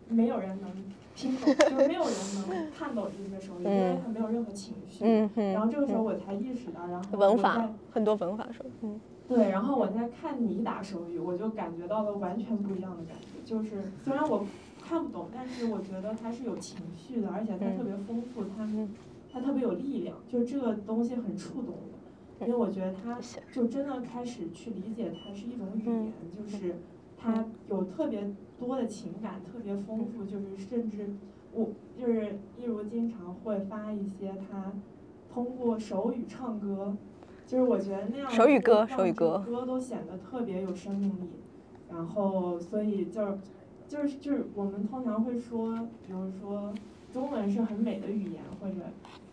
[0.08, 0.70] 没有人能。
[1.16, 2.12] 听懂，就是没有人
[2.48, 5.04] 能看懂这个手语，因为他没有任何情绪。
[5.52, 13.42] 然后这个时候我才意识到，然后文法很多文法说，嗯，对，然后我在看你打手语，我就感觉到了完全不一样的感觉。
[13.44, 14.44] 就是虽然我
[14.86, 18.68] 看不懂，但是我觉得它是有情绪的，而且它特别丰富，它
[19.32, 21.74] 它特别有力量，就是这个东西很触动
[22.38, 23.18] 我，因为我觉得它
[23.50, 26.76] 就真的开始去理解它是一种语言，就是
[27.16, 31.10] 它有特别多的情感，特别丰富，就是甚至
[31.52, 31.68] 我
[31.98, 34.72] 就是一如经常会发一些他
[35.32, 36.96] 通过手语唱歌，
[37.46, 41.30] 就是我觉得那样手语歌，手语歌歌都显得特别有生命力。
[41.90, 43.38] 然后所以就是
[43.86, 45.76] 就是就是我们通常会说，
[46.06, 46.74] 比如说
[47.12, 48.74] 中文是很美的语言，或者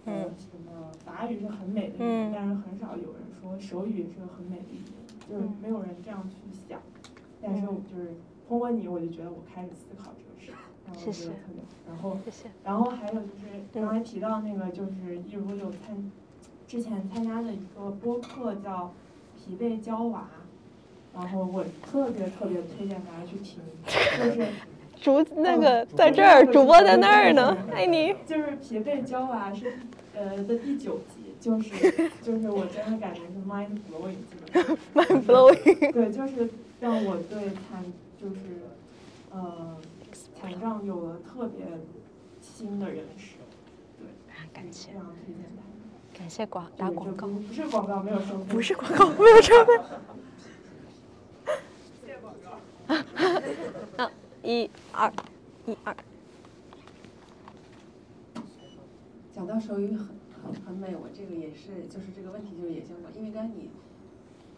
[0.06, 6.36] 呃什么法语是很美的语言，但是很少有人说手语是个很美的语言，就是没有人这样去
[6.70, 6.80] 想。
[7.44, 8.14] 但是我就是
[8.48, 10.52] 通过你，我就觉得我开始思考这个事，
[10.86, 12.18] 然后我觉得特别，然后，
[12.64, 16.12] 然后还有就是刚才提到那个，就是一如有参
[16.68, 18.94] 之前参加的一个播客叫
[19.38, 20.28] 疲惫娇娃，
[21.14, 24.48] 然后我特别特别推荐大家去听，就是
[25.02, 28.16] 主那个在这儿，主播在那儿呢，爱你。
[28.26, 29.74] 就是疲惫娇娃是
[30.16, 31.70] 呃的第九集，就是
[32.22, 34.16] 就是我真的感觉是 mind blowing
[34.96, 36.50] mind blowing，对，就是。
[36.84, 37.82] 让我对残
[38.20, 38.42] 就是
[39.32, 39.78] 呃
[40.36, 41.66] 残障有了特别
[42.42, 43.36] 新的认识，
[43.98, 44.06] 对，
[44.52, 45.46] 感谢，非常推荐。
[46.14, 48.44] 感谢广打广告，不是广告，没有收费。
[48.54, 49.72] 不是广告， 没有收费。
[52.06, 52.94] 谢广告。
[54.04, 54.12] 啊，
[54.44, 55.10] 一二，
[55.66, 55.96] 一二。
[59.32, 60.10] 讲到手语很
[60.44, 63.70] 很很美，我这个也是，就是这个问题就是也相关，因为刚才你。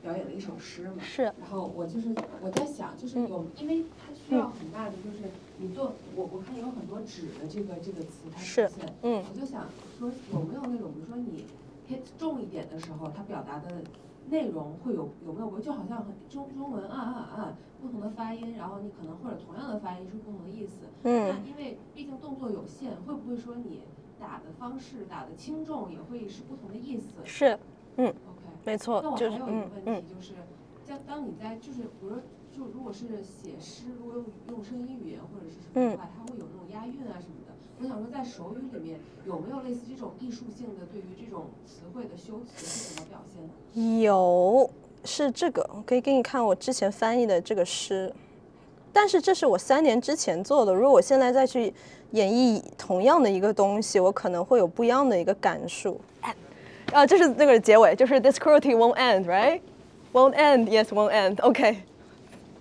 [0.06, 1.24] 表演了一首诗嘛，是。
[1.24, 5.26] 然后我就是我在想，就是有，因为它需要很大的，就是
[5.58, 9.66] 你做我我看有很多纸的这个这个词它出现，嗯，我就想
[9.98, 11.46] 说有没有那种，比如说你
[11.90, 13.82] hit 重一点的时候，它表达的
[14.30, 23.82] 内容会有有没有就好像中中文啊啊啊不同的发音，然后你可能或者同样的发音是不同的意思，嗯，那因为毕竟动作有限，会不会说你
[24.20, 27.06] 打的方式打的轻重也会是不同的意思？
[27.26, 27.58] 是，
[27.98, 28.14] 嗯。
[28.66, 29.54] 没错，那我还有一个问
[30.02, 30.34] 题就是，
[30.88, 32.20] 像当你在就是，比如说，
[32.52, 37.54] 就如果是写诗，如果用用声音语言或者是什么的话，它会有那种押韵啊什么的。
[37.80, 44.02] 我想说，在手语里面有没有类似这种艺术性的对于这种词汇的修辞是怎么表现的？
[44.02, 44.68] 有，
[45.04, 48.12] 是这个，我可以给你看我之前翻译的这个诗，
[48.92, 50.74] 但是这是我三年之前做的。
[50.74, 51.72] 如果我现在再去
[52.12, 56.00] 演绎同样的一个东西，我可能会有不一样的一个感受。
[56.96, 61.76] 啊，这是那个结尾，就是 this cruelty won't end，right？won't end，yes，won't end，OK。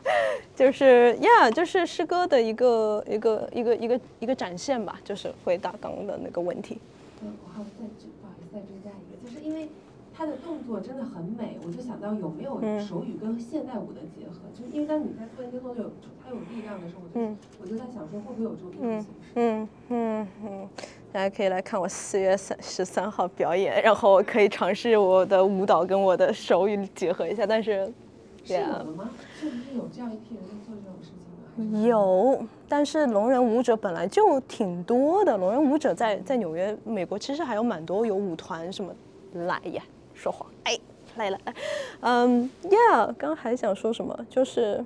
[0.57, 6.81] 就是 yeah，就是诗歌的一个一个一个一个一个展现吧，就是回答刚刚的那个问题。
[7.23, 7.87] 嗯，我还有再
[8.21, 9.69] 不好意思再追加一个，就是因为
[10.13, 15.93] 他的动作真的很美，我就想到有没有手语跟现代舞的结合，就是因为当你在做一些动作有
[16.25, 17.21] 它有力量的时候，我就
[17.63, 19.07] 我就在想说会不会有这种形式？
[19.37, 20.69] 嗯嗯嗯。
[21.15, 27.47] 大家可以来看我四月三十三号表演，然后我可以尝试我的舞蹈跟我的手语结合一下。
[27.47, 27.89] 但是，
[28.45, 29.09] 对啊，吗？
[29.41, 31.11] 是不是有这样一批人在做这种事
[31.57, 31.87] 情吗？
[31.87, 35.37] 有，但是聋人舞者本来就挺多的。
[35.37, 38.93] 聋人舞者在在纽约、美国其实还有蛮多，有舞团什么。
[39.35, 39.81] 来呀，
[40.15, 40.77] 说谎，哎，
[41.15, 41.39] 来了，
[42.01, 44.19] 嗯，Yeah，刚刚还想说什么？
[44.29, 44.85] 就是，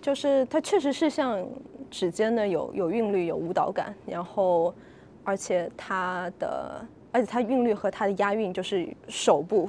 [0.00, 1.44] 就是他确实是像。
[1.90, 4.72] 指尖呢有有韵律有舞蹈感，然后
[5.24, 6.80] 而且它的
[7.10, 9.68] 而且它韵律和它的押韵就是手部，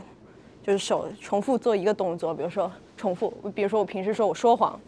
[0.64, 4.80] 就是手重复做一个动作，比如说重复，比如说我平时说我说谎，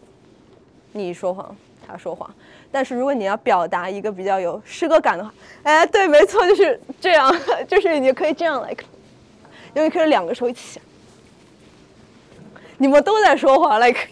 [0.92, 2.32] 你说谎，他说谎，
[2.70, 5.34] 但是如果你要表达一个比较有诗歌感的话，
[5.64, 7.34] 哎，对，没错，就是这样，
[7.66, 8.74] 就是你可以这样来，
[9.74, 10.80] 因为可以两个手一起，
[12.78, 14.08] 你们都在说谎，like。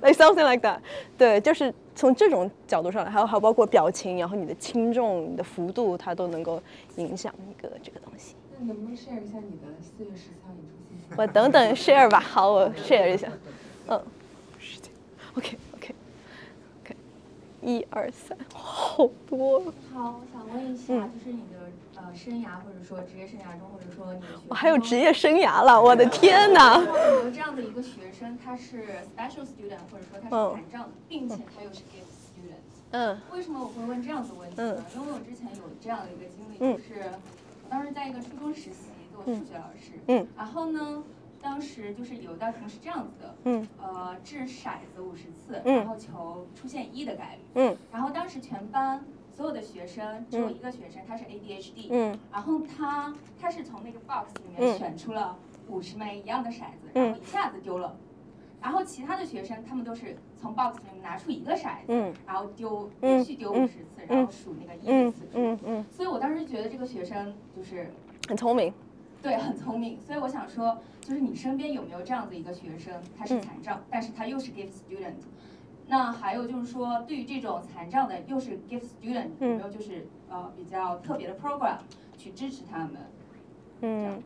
[0.00, 0.78] Like something like that，
[1.16, 6.62] 对，就是从这种角度上来，还有还有包括表情，然后你的轻重、你的幅度，它都能够
[6.96, 8.36] 影响一个这个东西。
[8.58, 11.14] 那能不能 share 一下你的四月十四号演出信息？
[11.16, 13.28] 我等等 share 吧，好，我 share 一下。
[13.88, 14.00] 嗯，
[14.58, 14.90] 时间
[15.34, 16.96] ，OK，OK，OK，
[17.62, 19.60] 一二三，好多。
[19.92, 21.58] 好，我想问一下，就是你的。
[22.00, 26.78] 呃，生涯或者说职业生涯中，或者说你我还有职业生涯了，我的天哪！
[26.78, 32.62] 有这样的一个学生，他是 special student，或者说他是残障，并且他又是 gift student。
[32.92, 33.20] 嗯。
[33.32, 34.84] 为什么我会问这样子问题呢？
[34.94, 37.10] 因为我之前有这样的一个经历，就是
[37.64, 39.98] 我当时在一个初中实习做数学老师。
[40.06, 40.24] 嗯。
[40.36, 41.02] 然后呢，
[41.42, 43.34] 当时就是有一道题目是这样子的。
[43.42, 43.68] 嗯。
[43.82, 47.40] 呃，掷骰子五十次，然后求出现一的概率。
[47.54, 47.76] 嗯。
[47.90, 49.04] 然后当时全班。
[49.38, 55.38] 所有的学生只有一个学生，他是 ADHD，嗯，然后他他是从那个 box 里面选出了
[55.68, 57.96] 五十枚一样的骰子，然后一下子丢了，
[58.60, 65.58] 然后其他的学生他们都是从 box 里面拿出一个骰子，嗯，然后丢连续丢五十次，然后数那个一的次数，嗯。
[65.64, 67.92] 嗯，所以我当时觉得这个学生就是
[68.26, 68.74] 很聪明，
[69.22, 70.00] 对，很聪明。
[70.00, 75.14] 所以我想说，就是你身边有没有这样子一个学生，他是残障，但是他又是 gift student。
[75.90, 81.78] 那还有就是说，对于这种残障的又是 Give student，有没有就是呃比较特别的 program
[82.18, 82.90] 去支持他们？
[83.80, 84.22] 嗯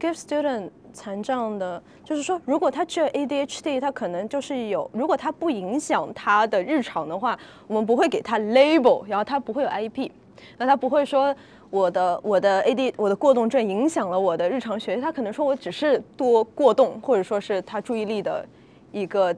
[0.00, 10.10] ，Give student 残障的，就是说，如果他只有 ADHD，他可能就是有，如果他不影响他的日常的话，我们不会给他 label，然后他不会有 IEP，
[10.56, 11.34] 那他不会说
[11.68, 18.46] 我的我的 AD 我的过动症影响了我的日常学习，他可能说我只是多过动，或者说是他注意力的
[18.90, 19.34] 一个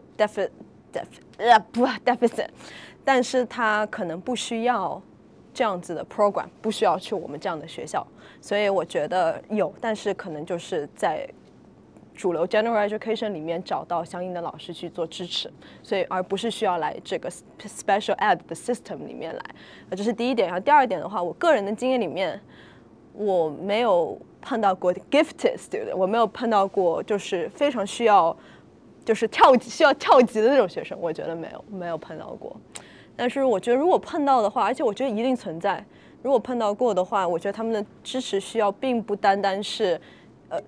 [1.39, 2.49] 呃不 deficit，
[3.05, 5.01] 但是他可能不需要
[5.53, 8.07] 这样子的 program，不需要去我们这样的学校，
[8.41, 11.29] 所以我觉得有，但是可能就是在
[12.15, 15.51] 主流 general education 里面找到相应的老师去做支持，
[15.83, 19.43] 所以而不是需要来这个 special ed 的 system 里面来，
[19.91, 20.49] 这是第一点。
[20.49, 22.41] 然后第二点的话，我个人的经验里面，
[23.13, 28.37] 我没有碰到过 gifted student，我没有碰到过就是非常需要。
[29.07, 32.55] 就是跳级需要跳级的那种学生，我觉得没有没有碰到过。
[33.15, 35.83] 但是我觉得如果碰到的话，而且我觉得一定存在。
[36.23, 39.99] 如果碰到过的话，我觉得他们的支持需要并不单单是
[40.49, 40.61] 呃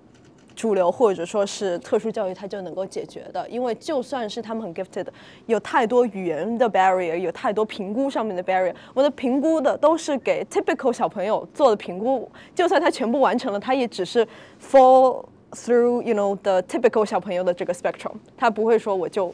[0.55, 3.47] 主流或者说是特殊教育它就能够解决的。
[3.49, 5.05] 因为就算是他们很 gifted，
[5.47, 8.73] 有太多语言的 barrier，有太多评估上面的 barrier。
[8.93, 14.25] 我的评估的都是给 typical 小朋友做的评估，就算他全部完成了，他也只是
[14.61, 15.25] for。
[15.51, 19.33] Through you know the typical 小朋友的这个 spectrum，他不会说我就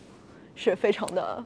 [0.55, 1.43] 是非常的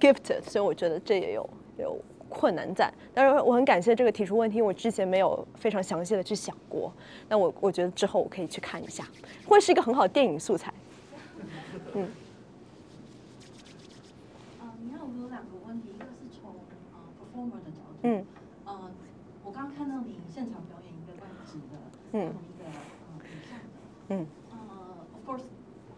[0.00, 1.98] gifted，所以我觉得这也有有
[2.30, 2.90] 困难在。
[3.12, 6.90] 但是我很感谢这个提出问题，我之前没有非常详细的去想过。
[7.28, 9.06] 那我我觉得之后我可以去看一下，
[9.46, 10.72] 会是一个很好的电影素材。
[11.92, 12.08] 嗯。
[14.60, 16.54] 啊，你看我有两个问题，一个是从
[16.94, 17.98] 呃 performer 的角度。
[18.04, 18.24] 嗯。
[18.64, 18.90] 呃，
[19.44, 21.76] 我刚刚看到你现场表演一个关于纸的。
[22.12, 22.32] 嗯。
[24.10, 24.26] 嗯。
[24.50, 25.46] 呃，of course，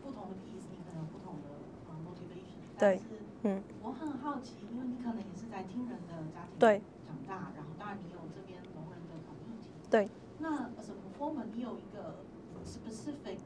[0.05, 1.49] 不同的 piece 你可能有不同的
[1.89, 2.61] 呃 motivation。
[2.79, 3.01] 对。
[3.43, 3.63] 嗯。
[3.83, 9.73] 我很好奇，因为你可能也是在听人的家庭长大，然后当然你有这边聋人的 community。
[9.91, 10.09] 对。
[10.39, 12.21] 那 as a performer，你有一个
[12.67, 13.39] specific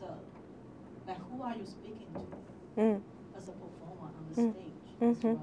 [0.00, 0.18] 的
[1.06, 2.26] ，like who are you speaking to？
[2.74, 3.00] 嗯。
[3.38, 5.38] As a performer on the stage，嗯哼。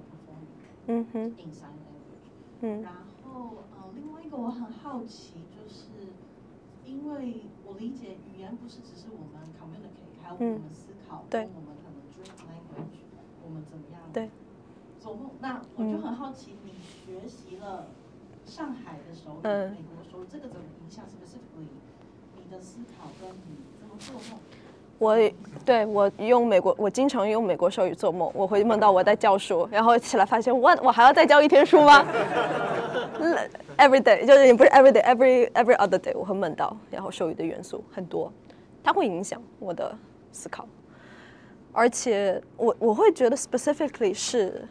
[0.87, 1.23] 嗯哼。
[1.23, 2.27] In sign language。
[2.59, 2.81] 嗯。
[2.81, 2.93] 然
[3.23, 6.11] 后呃，另外一个我很好奇，就是
[6.85, 7.45] 因为。
[7.65, 13.01] 我理解语言不是只是我们 communicate，还有我们思考，跟我们可能 dream language，
[13.43, 14.29] 我们怎么样对。
[14.99, 15.31] 做梦？
[15.39, 17.87] 那我就很好奇，你学习了
[18.45, 21.67] 上海的时候，美国时候，这个怎么影响？Specifically
[22.37, 24.39] 你的思考跟你怎么做梦？
[24.97, 25.17] 我
[25.65, 32.05] 对我用美国，我经常用美国手语做梦，我会梦到我在教书，然后起来发现，我我还要再教一天书吗
[33.77, 38.31] ？Every day 就是也不是 every day，every every other day，我会梦到，然后手语的元素很多，
[38.83, 39.93] 它会影响我的
[40.31, 40.65] 思考，
[41.73, 44.65] 而且我我会觉得 specifically 是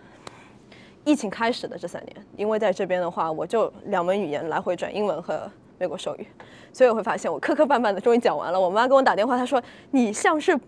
[1.05, 6.26] 疫情开始的这三年，因为在这边的话，我就两门语言来回转，英文和美国手语，
[6.72, 8.60] 所以我会发现我磕磕绊绊的终于讲完了。
[8.60, 10.59] 我妈给我打电话，她说你像是。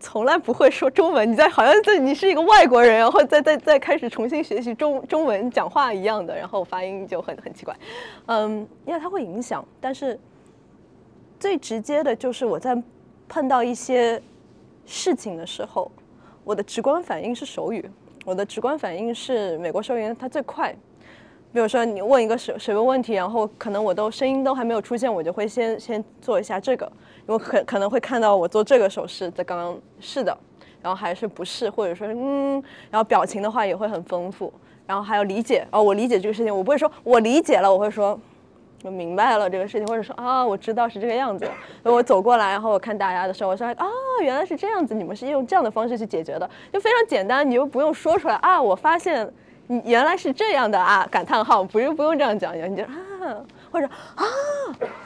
[0.00, 7.76] 从来不会说中文，你在好像在你是一个外国人，然后再再再开始重新学习中中文讲话一样的，然后发音就很很奇怪，
[8.26, 9.66] 嗯，因为它会影响。
[9.80, 10.16] 但是
[11.40, 12.80] 最直接的就是我在
[13.28, 14.22] 碰到一些
[14.86, 15.90] 事情的时候，
[16.44, 17.84] 我的直观反应是手语，
[18.24, 20.72] 我的直观反应是美国手语，它最快。
[21.52, 26.90] 比如说你问一个什什么问题，然后可能我都声音都还没有出现，我就会先先做一下这个。
[27.26, 30.36] 我可可能会看到我做这个手势，在刚刚是的，
[30.82, 34.52] 然后还是不是，或者说嗯，然后表情的话也会很丰富，
[34.86, 38.18] 然后还有理解哦，我理解这个事情，我不会说我理解了，我会说
[38.82, 41.46] 我明白了这个事情，或者说啊，我知道是这个样子。
[41.82, 43.86] 我走过来，然后我看大家的时候，我说啊，
[44.22, 49.30] 原来是这样子，你们是用这样的方式去解决的，就非常简单，你又不用说出来啊，我发现
[49.68, 53.40] 你原来是这样的啊，感叹号，不用不用这样讲，你就啊，
[53.70, 53.86] 或者
[54.16, 54.24] 啊，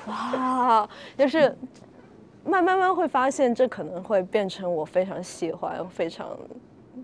[0.06, 1.54] 哇，就是。
[2.44, 6.36] 慢慢慢会发现，这可能会变成我非常喜欢、非常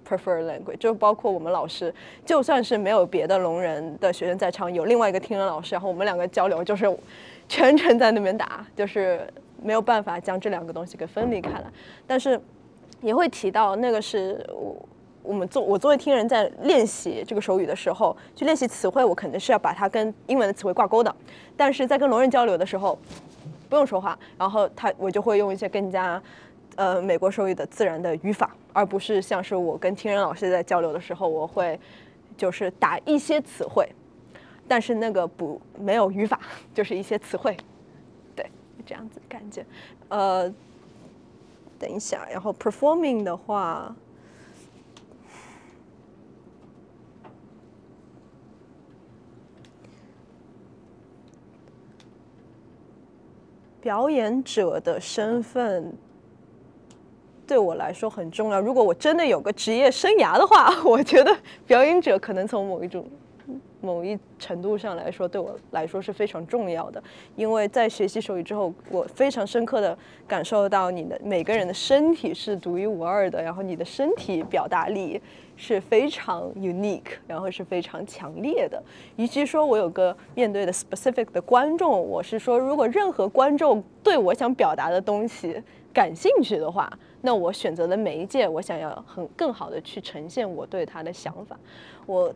[0.05, 0.77] prefer language。
[0.79, 1.95] 就包括我们老师，
[2.27, 6.93] 就算是没有别的聋人的学生在场，有另外一个听人老师，然后我们两个交流，就是
[7.49, 9.25] 全程在那边打，就是
[9.63, 11.67] 没有办法将这两个东西给分离开来。
[12.05, 12.41] 但是
[13.01, 14.77] 也会提到，那个是我
[15.29, 21.15] 我们做我作为听人在练习这个手语的时候，去练习词汇，我肯定是要把它跟英文的词汇挂钩的。
[21.55, 22.99] 但是在跟聋人交流的时候，
[23.69, 26.21] 不用说话，然后他我就会用一些更加，
[26.77, 31.79] 呃，美国手语的自然的语法，而不是像是我跟听人老师在交流的时候，我会
[32.35, 33.87] 就是打一些词汇，
[34.67, 36.41] 但是那个不没有语法，
[36.73, 37.55] 就是一些词汇，
[38.35, 38.51] 对，
[38.87, 39.63] 这样子感觉。
[40.09, 40.51] 呃，
[41.79, 43.95] 等一下，然后 performing 的话。
[53.81, 55.93] 表演者的身份
[57.47, 58.61] 对我来说很重要。
[58.61, 61.37] 如果我真的有个职业生涯的话， 我觉得
[61.67, 63.07] 表演者可能从某一种、
[63.81, 67.03] 某一程度上来说，对我来说是非常重要的。
[67.37, 69.97] 因为在学习手语之后，我非常深刻的
[70.27, 75.21] 感受到，你的每个人的身体是独一无二的，然后你的身体表达力。
[75.61, 78.81] 是非常 unique，然后是非常强烈的。
[79.17, 85.61] 与其说我有个面对的 specific 的观众，我是说，如果任何观众对我想表达的东西
[85.93, 86.89] 感兴趣的话，
[87.23, 91.59] 那我选择的媒介，我想要很更好的去呈现我对他的想法。
[92.07, 92.33] 我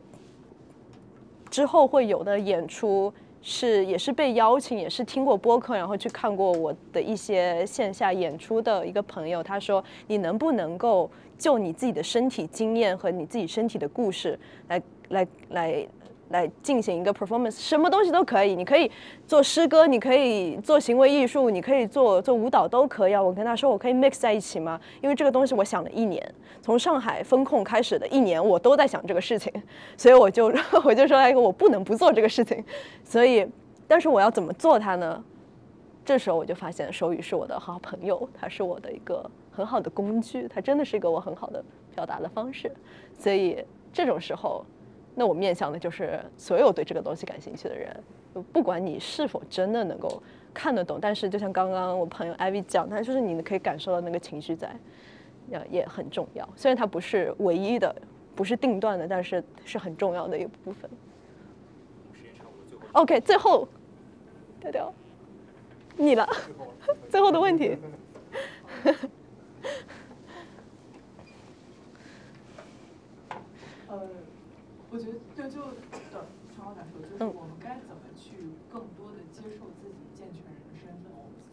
[1.48, 11.08] 之后会有的演出是也是被邀请，也是听过播客，然后去看过我的一些线下演出的一个朋友，他说：“你能不能够？”
[11.42, 14.38] 就你自己的身体经验和你自己身体的故事
[14.68, 15.86] 来来来
[16.28, 18.88] 来进行一个 performance，什么东西都可以，你可以
[19.26, 23.20] 做诗歌，你可以做行为艺术，你可以做做舞蹈都可以啊。
[23.20, 24.80] 我跟他说，我可以 mix 在一起吗？
[25.00, 26.24] 因为这个东西我想了一年，
[26.62, 29.52] 从上海风控开始的一年，我都在想这个事情，
[29.98, 30.46] 所以我就
[30.84, 32.64] 我就说一个我不能不做这个事情，
[33.02, 33.44] 所以
[33.88, 35.24] 但是我要怎么做它呢？
[36.04, 39.30] 这时候我就发现手语是我的好朋友，它是我的一个。
[39.54, 41.62] 很好的工具，它真的是一个我很好的
[41.94, 42.72] 表达的方式，
[43.18, 43.62] 所以
[43.92, 44.64] 这种时候，
[45.14, 47.94] 那我面向的就是所有对这个东西感兴趣的人，
[48.50, 50.22] 不管你是否真的能够
[50.54, 54.74] 看得懂，但是就像刚刚我朋友艾薇讲，他就是你可以感受到那个情绪在，
[55.50, 56.48] 也也很重要。
[56.56, 57.94] 虽然它不是唯一的，
[58.34, 60.90] 不是定段的，但是是很重要的一部分。
[62.92, 63.68] OK，最后，
[64.60, 64.94] 调调，
[65.96, 66.26] 你了，
[67.08, 67.76] 最后的问题。
[73.88, 74.08] 呃，
[74.90, 78.32] 我觉得就就的长话短说，就是我们该怎么去
[78.72, 81.12] 更多的接受自己健全人的身份？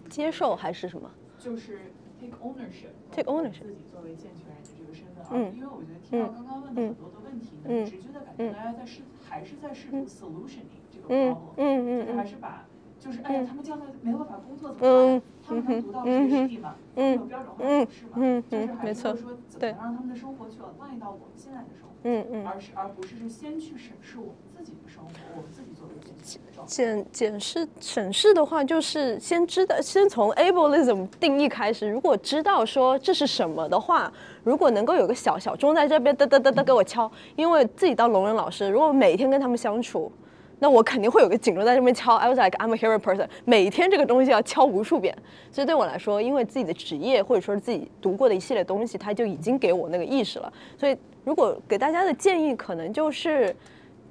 [0.09, 1.11] 接受还是什么？
[1.37, 2.93] 就是 take ownership。
[3.11, 3.63] take ownership。
[3.63, 12.65] 自己作为健全人的这个身份啊，因为我觉得听到刚刚问的很多的问题，呢，直觉的感觉大家在试，还是在试图 solutioning 这个 problem，就是还是把。
[12.99, 15.21] 就是哎呀，他们将来没有办法工作怎么办？
[15.47, 16.75] 他们能读到学历吗？
[16.95, 18.43] 有标准化考试吗？
[18.51, 19.15] 就是还是说
[19.47, 21.89] 怎么让他们的生活去 align 到我们现在的生活？
[22.03, 26.71] 嗯嗯，而是而不是是先去审视我们自己的生活，我们自己作为检视的状态。
[26.71, 31.89] 检检视审视的话，就是先知道，先从 ableism 定义开始。
[31.89, 34.11] 如果知道说这是什么的话，
[34.43, 40.11] 如果能够有个小小钟在这边哒哒哒哒给我敲，因为自己当聋人老师，如果每天跟他们相处。
[40.59, 42.15] 那我肯定会有个警钟在这边敲。
[42.15, 43.27] I was like I'm a hero person。
[43.45, 45.17] 每天这个东西要敲无数遍，
[45.51, 50.51] 所以对我来说，因为自己的职业或者说是自己读过的一系列东西，它就已经给我那个意识了。
[50.77, 53.55] 所以如果给大家的建议，可能就是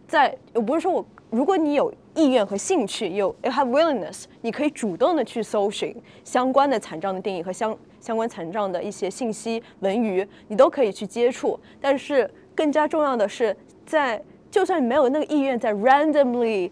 [0.06, 5.94] 在，我不是说我，如果你有意愿和兴趣，有 you have willingness，你可以主动的去搜寻
[6.24, 11.60] 相关的残障的定义和相相关残障的一些信息文娱，你都可以去接触。
[11.80, 13.54] 但是更加重要的是
[13.84, 14.22] 在。
[14.50, 16.70] 就算你没有那个意愿，在 randomly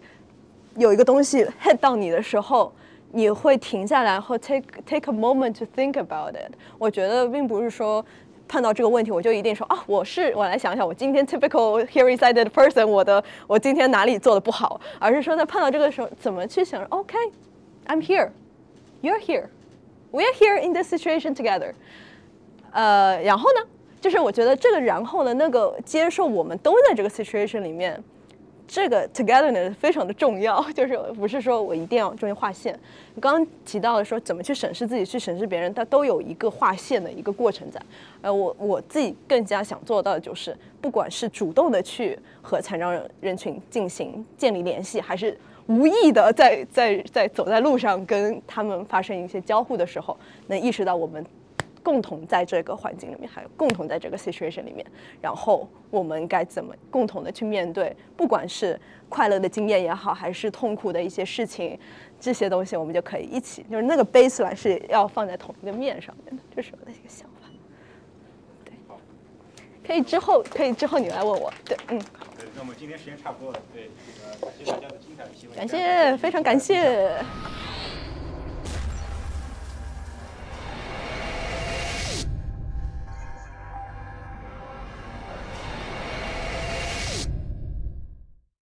[0.75, 2.73] 有一个东西 hit 到你的时候，
[3.11, 6.51] 你会停下来或 take take a moment to think about it。
[6.77, 8.03] 我觉得并不是说
[8.47, 21.73] 碰到这个问题我就一定说啊，我是我来想想，我今天 typical hearing sighted person，我的我今天哪里做的不好，而是说在碰到这个时候怎么去想，OK，I'm here，you're here，we're here in this situation together。
[22.71, 23.67] 呃，然后呢？
[23.99, 28.01] 就是我觉得这个然后呢，那个接受我们都在这个 situation 里面，
[28.67, 30.63] 这个 togetherness 非常的重要。
[30.71, 32.79] 就是不是说我一定要中间划线。
[33.19, 37.81] 刚刚提到的说怎么去审视自己，去审视别人，它都有一个划线的一个过程在。
[38.21, 50.15] 呃，我我自己更加想做到的就是，不管是主动的去和残障人群进行建立联系，还是无意的在在在走在路上跟他们发生一些交互的时候，
[50.45, 51.25] 能意识到我们。
[51.87, 54.85] 共同在这个环境里面，还有共同在这个 situation 里面，
[55.21, 58.77] 然后我们该怎么共同的去面对，不管是
[59.07, 61.79] 快乐的经验也好，还是痛苦的一些事情，
[62.19, 67.47] 这些东西我们就可以一起，就是那个 baseline 是要放在同一个面上面的，这是我的一个想法。
[68.65, 68.73] 对，
[69.87, 72.01] 可以之后可以之后你来问我，对，嗯。
[72.19, 75.55] 好，那我们今天时间差不多了，对，这个感谢大家的精彩的提问。
[75.55, 77.23] 感谢，非常感谢。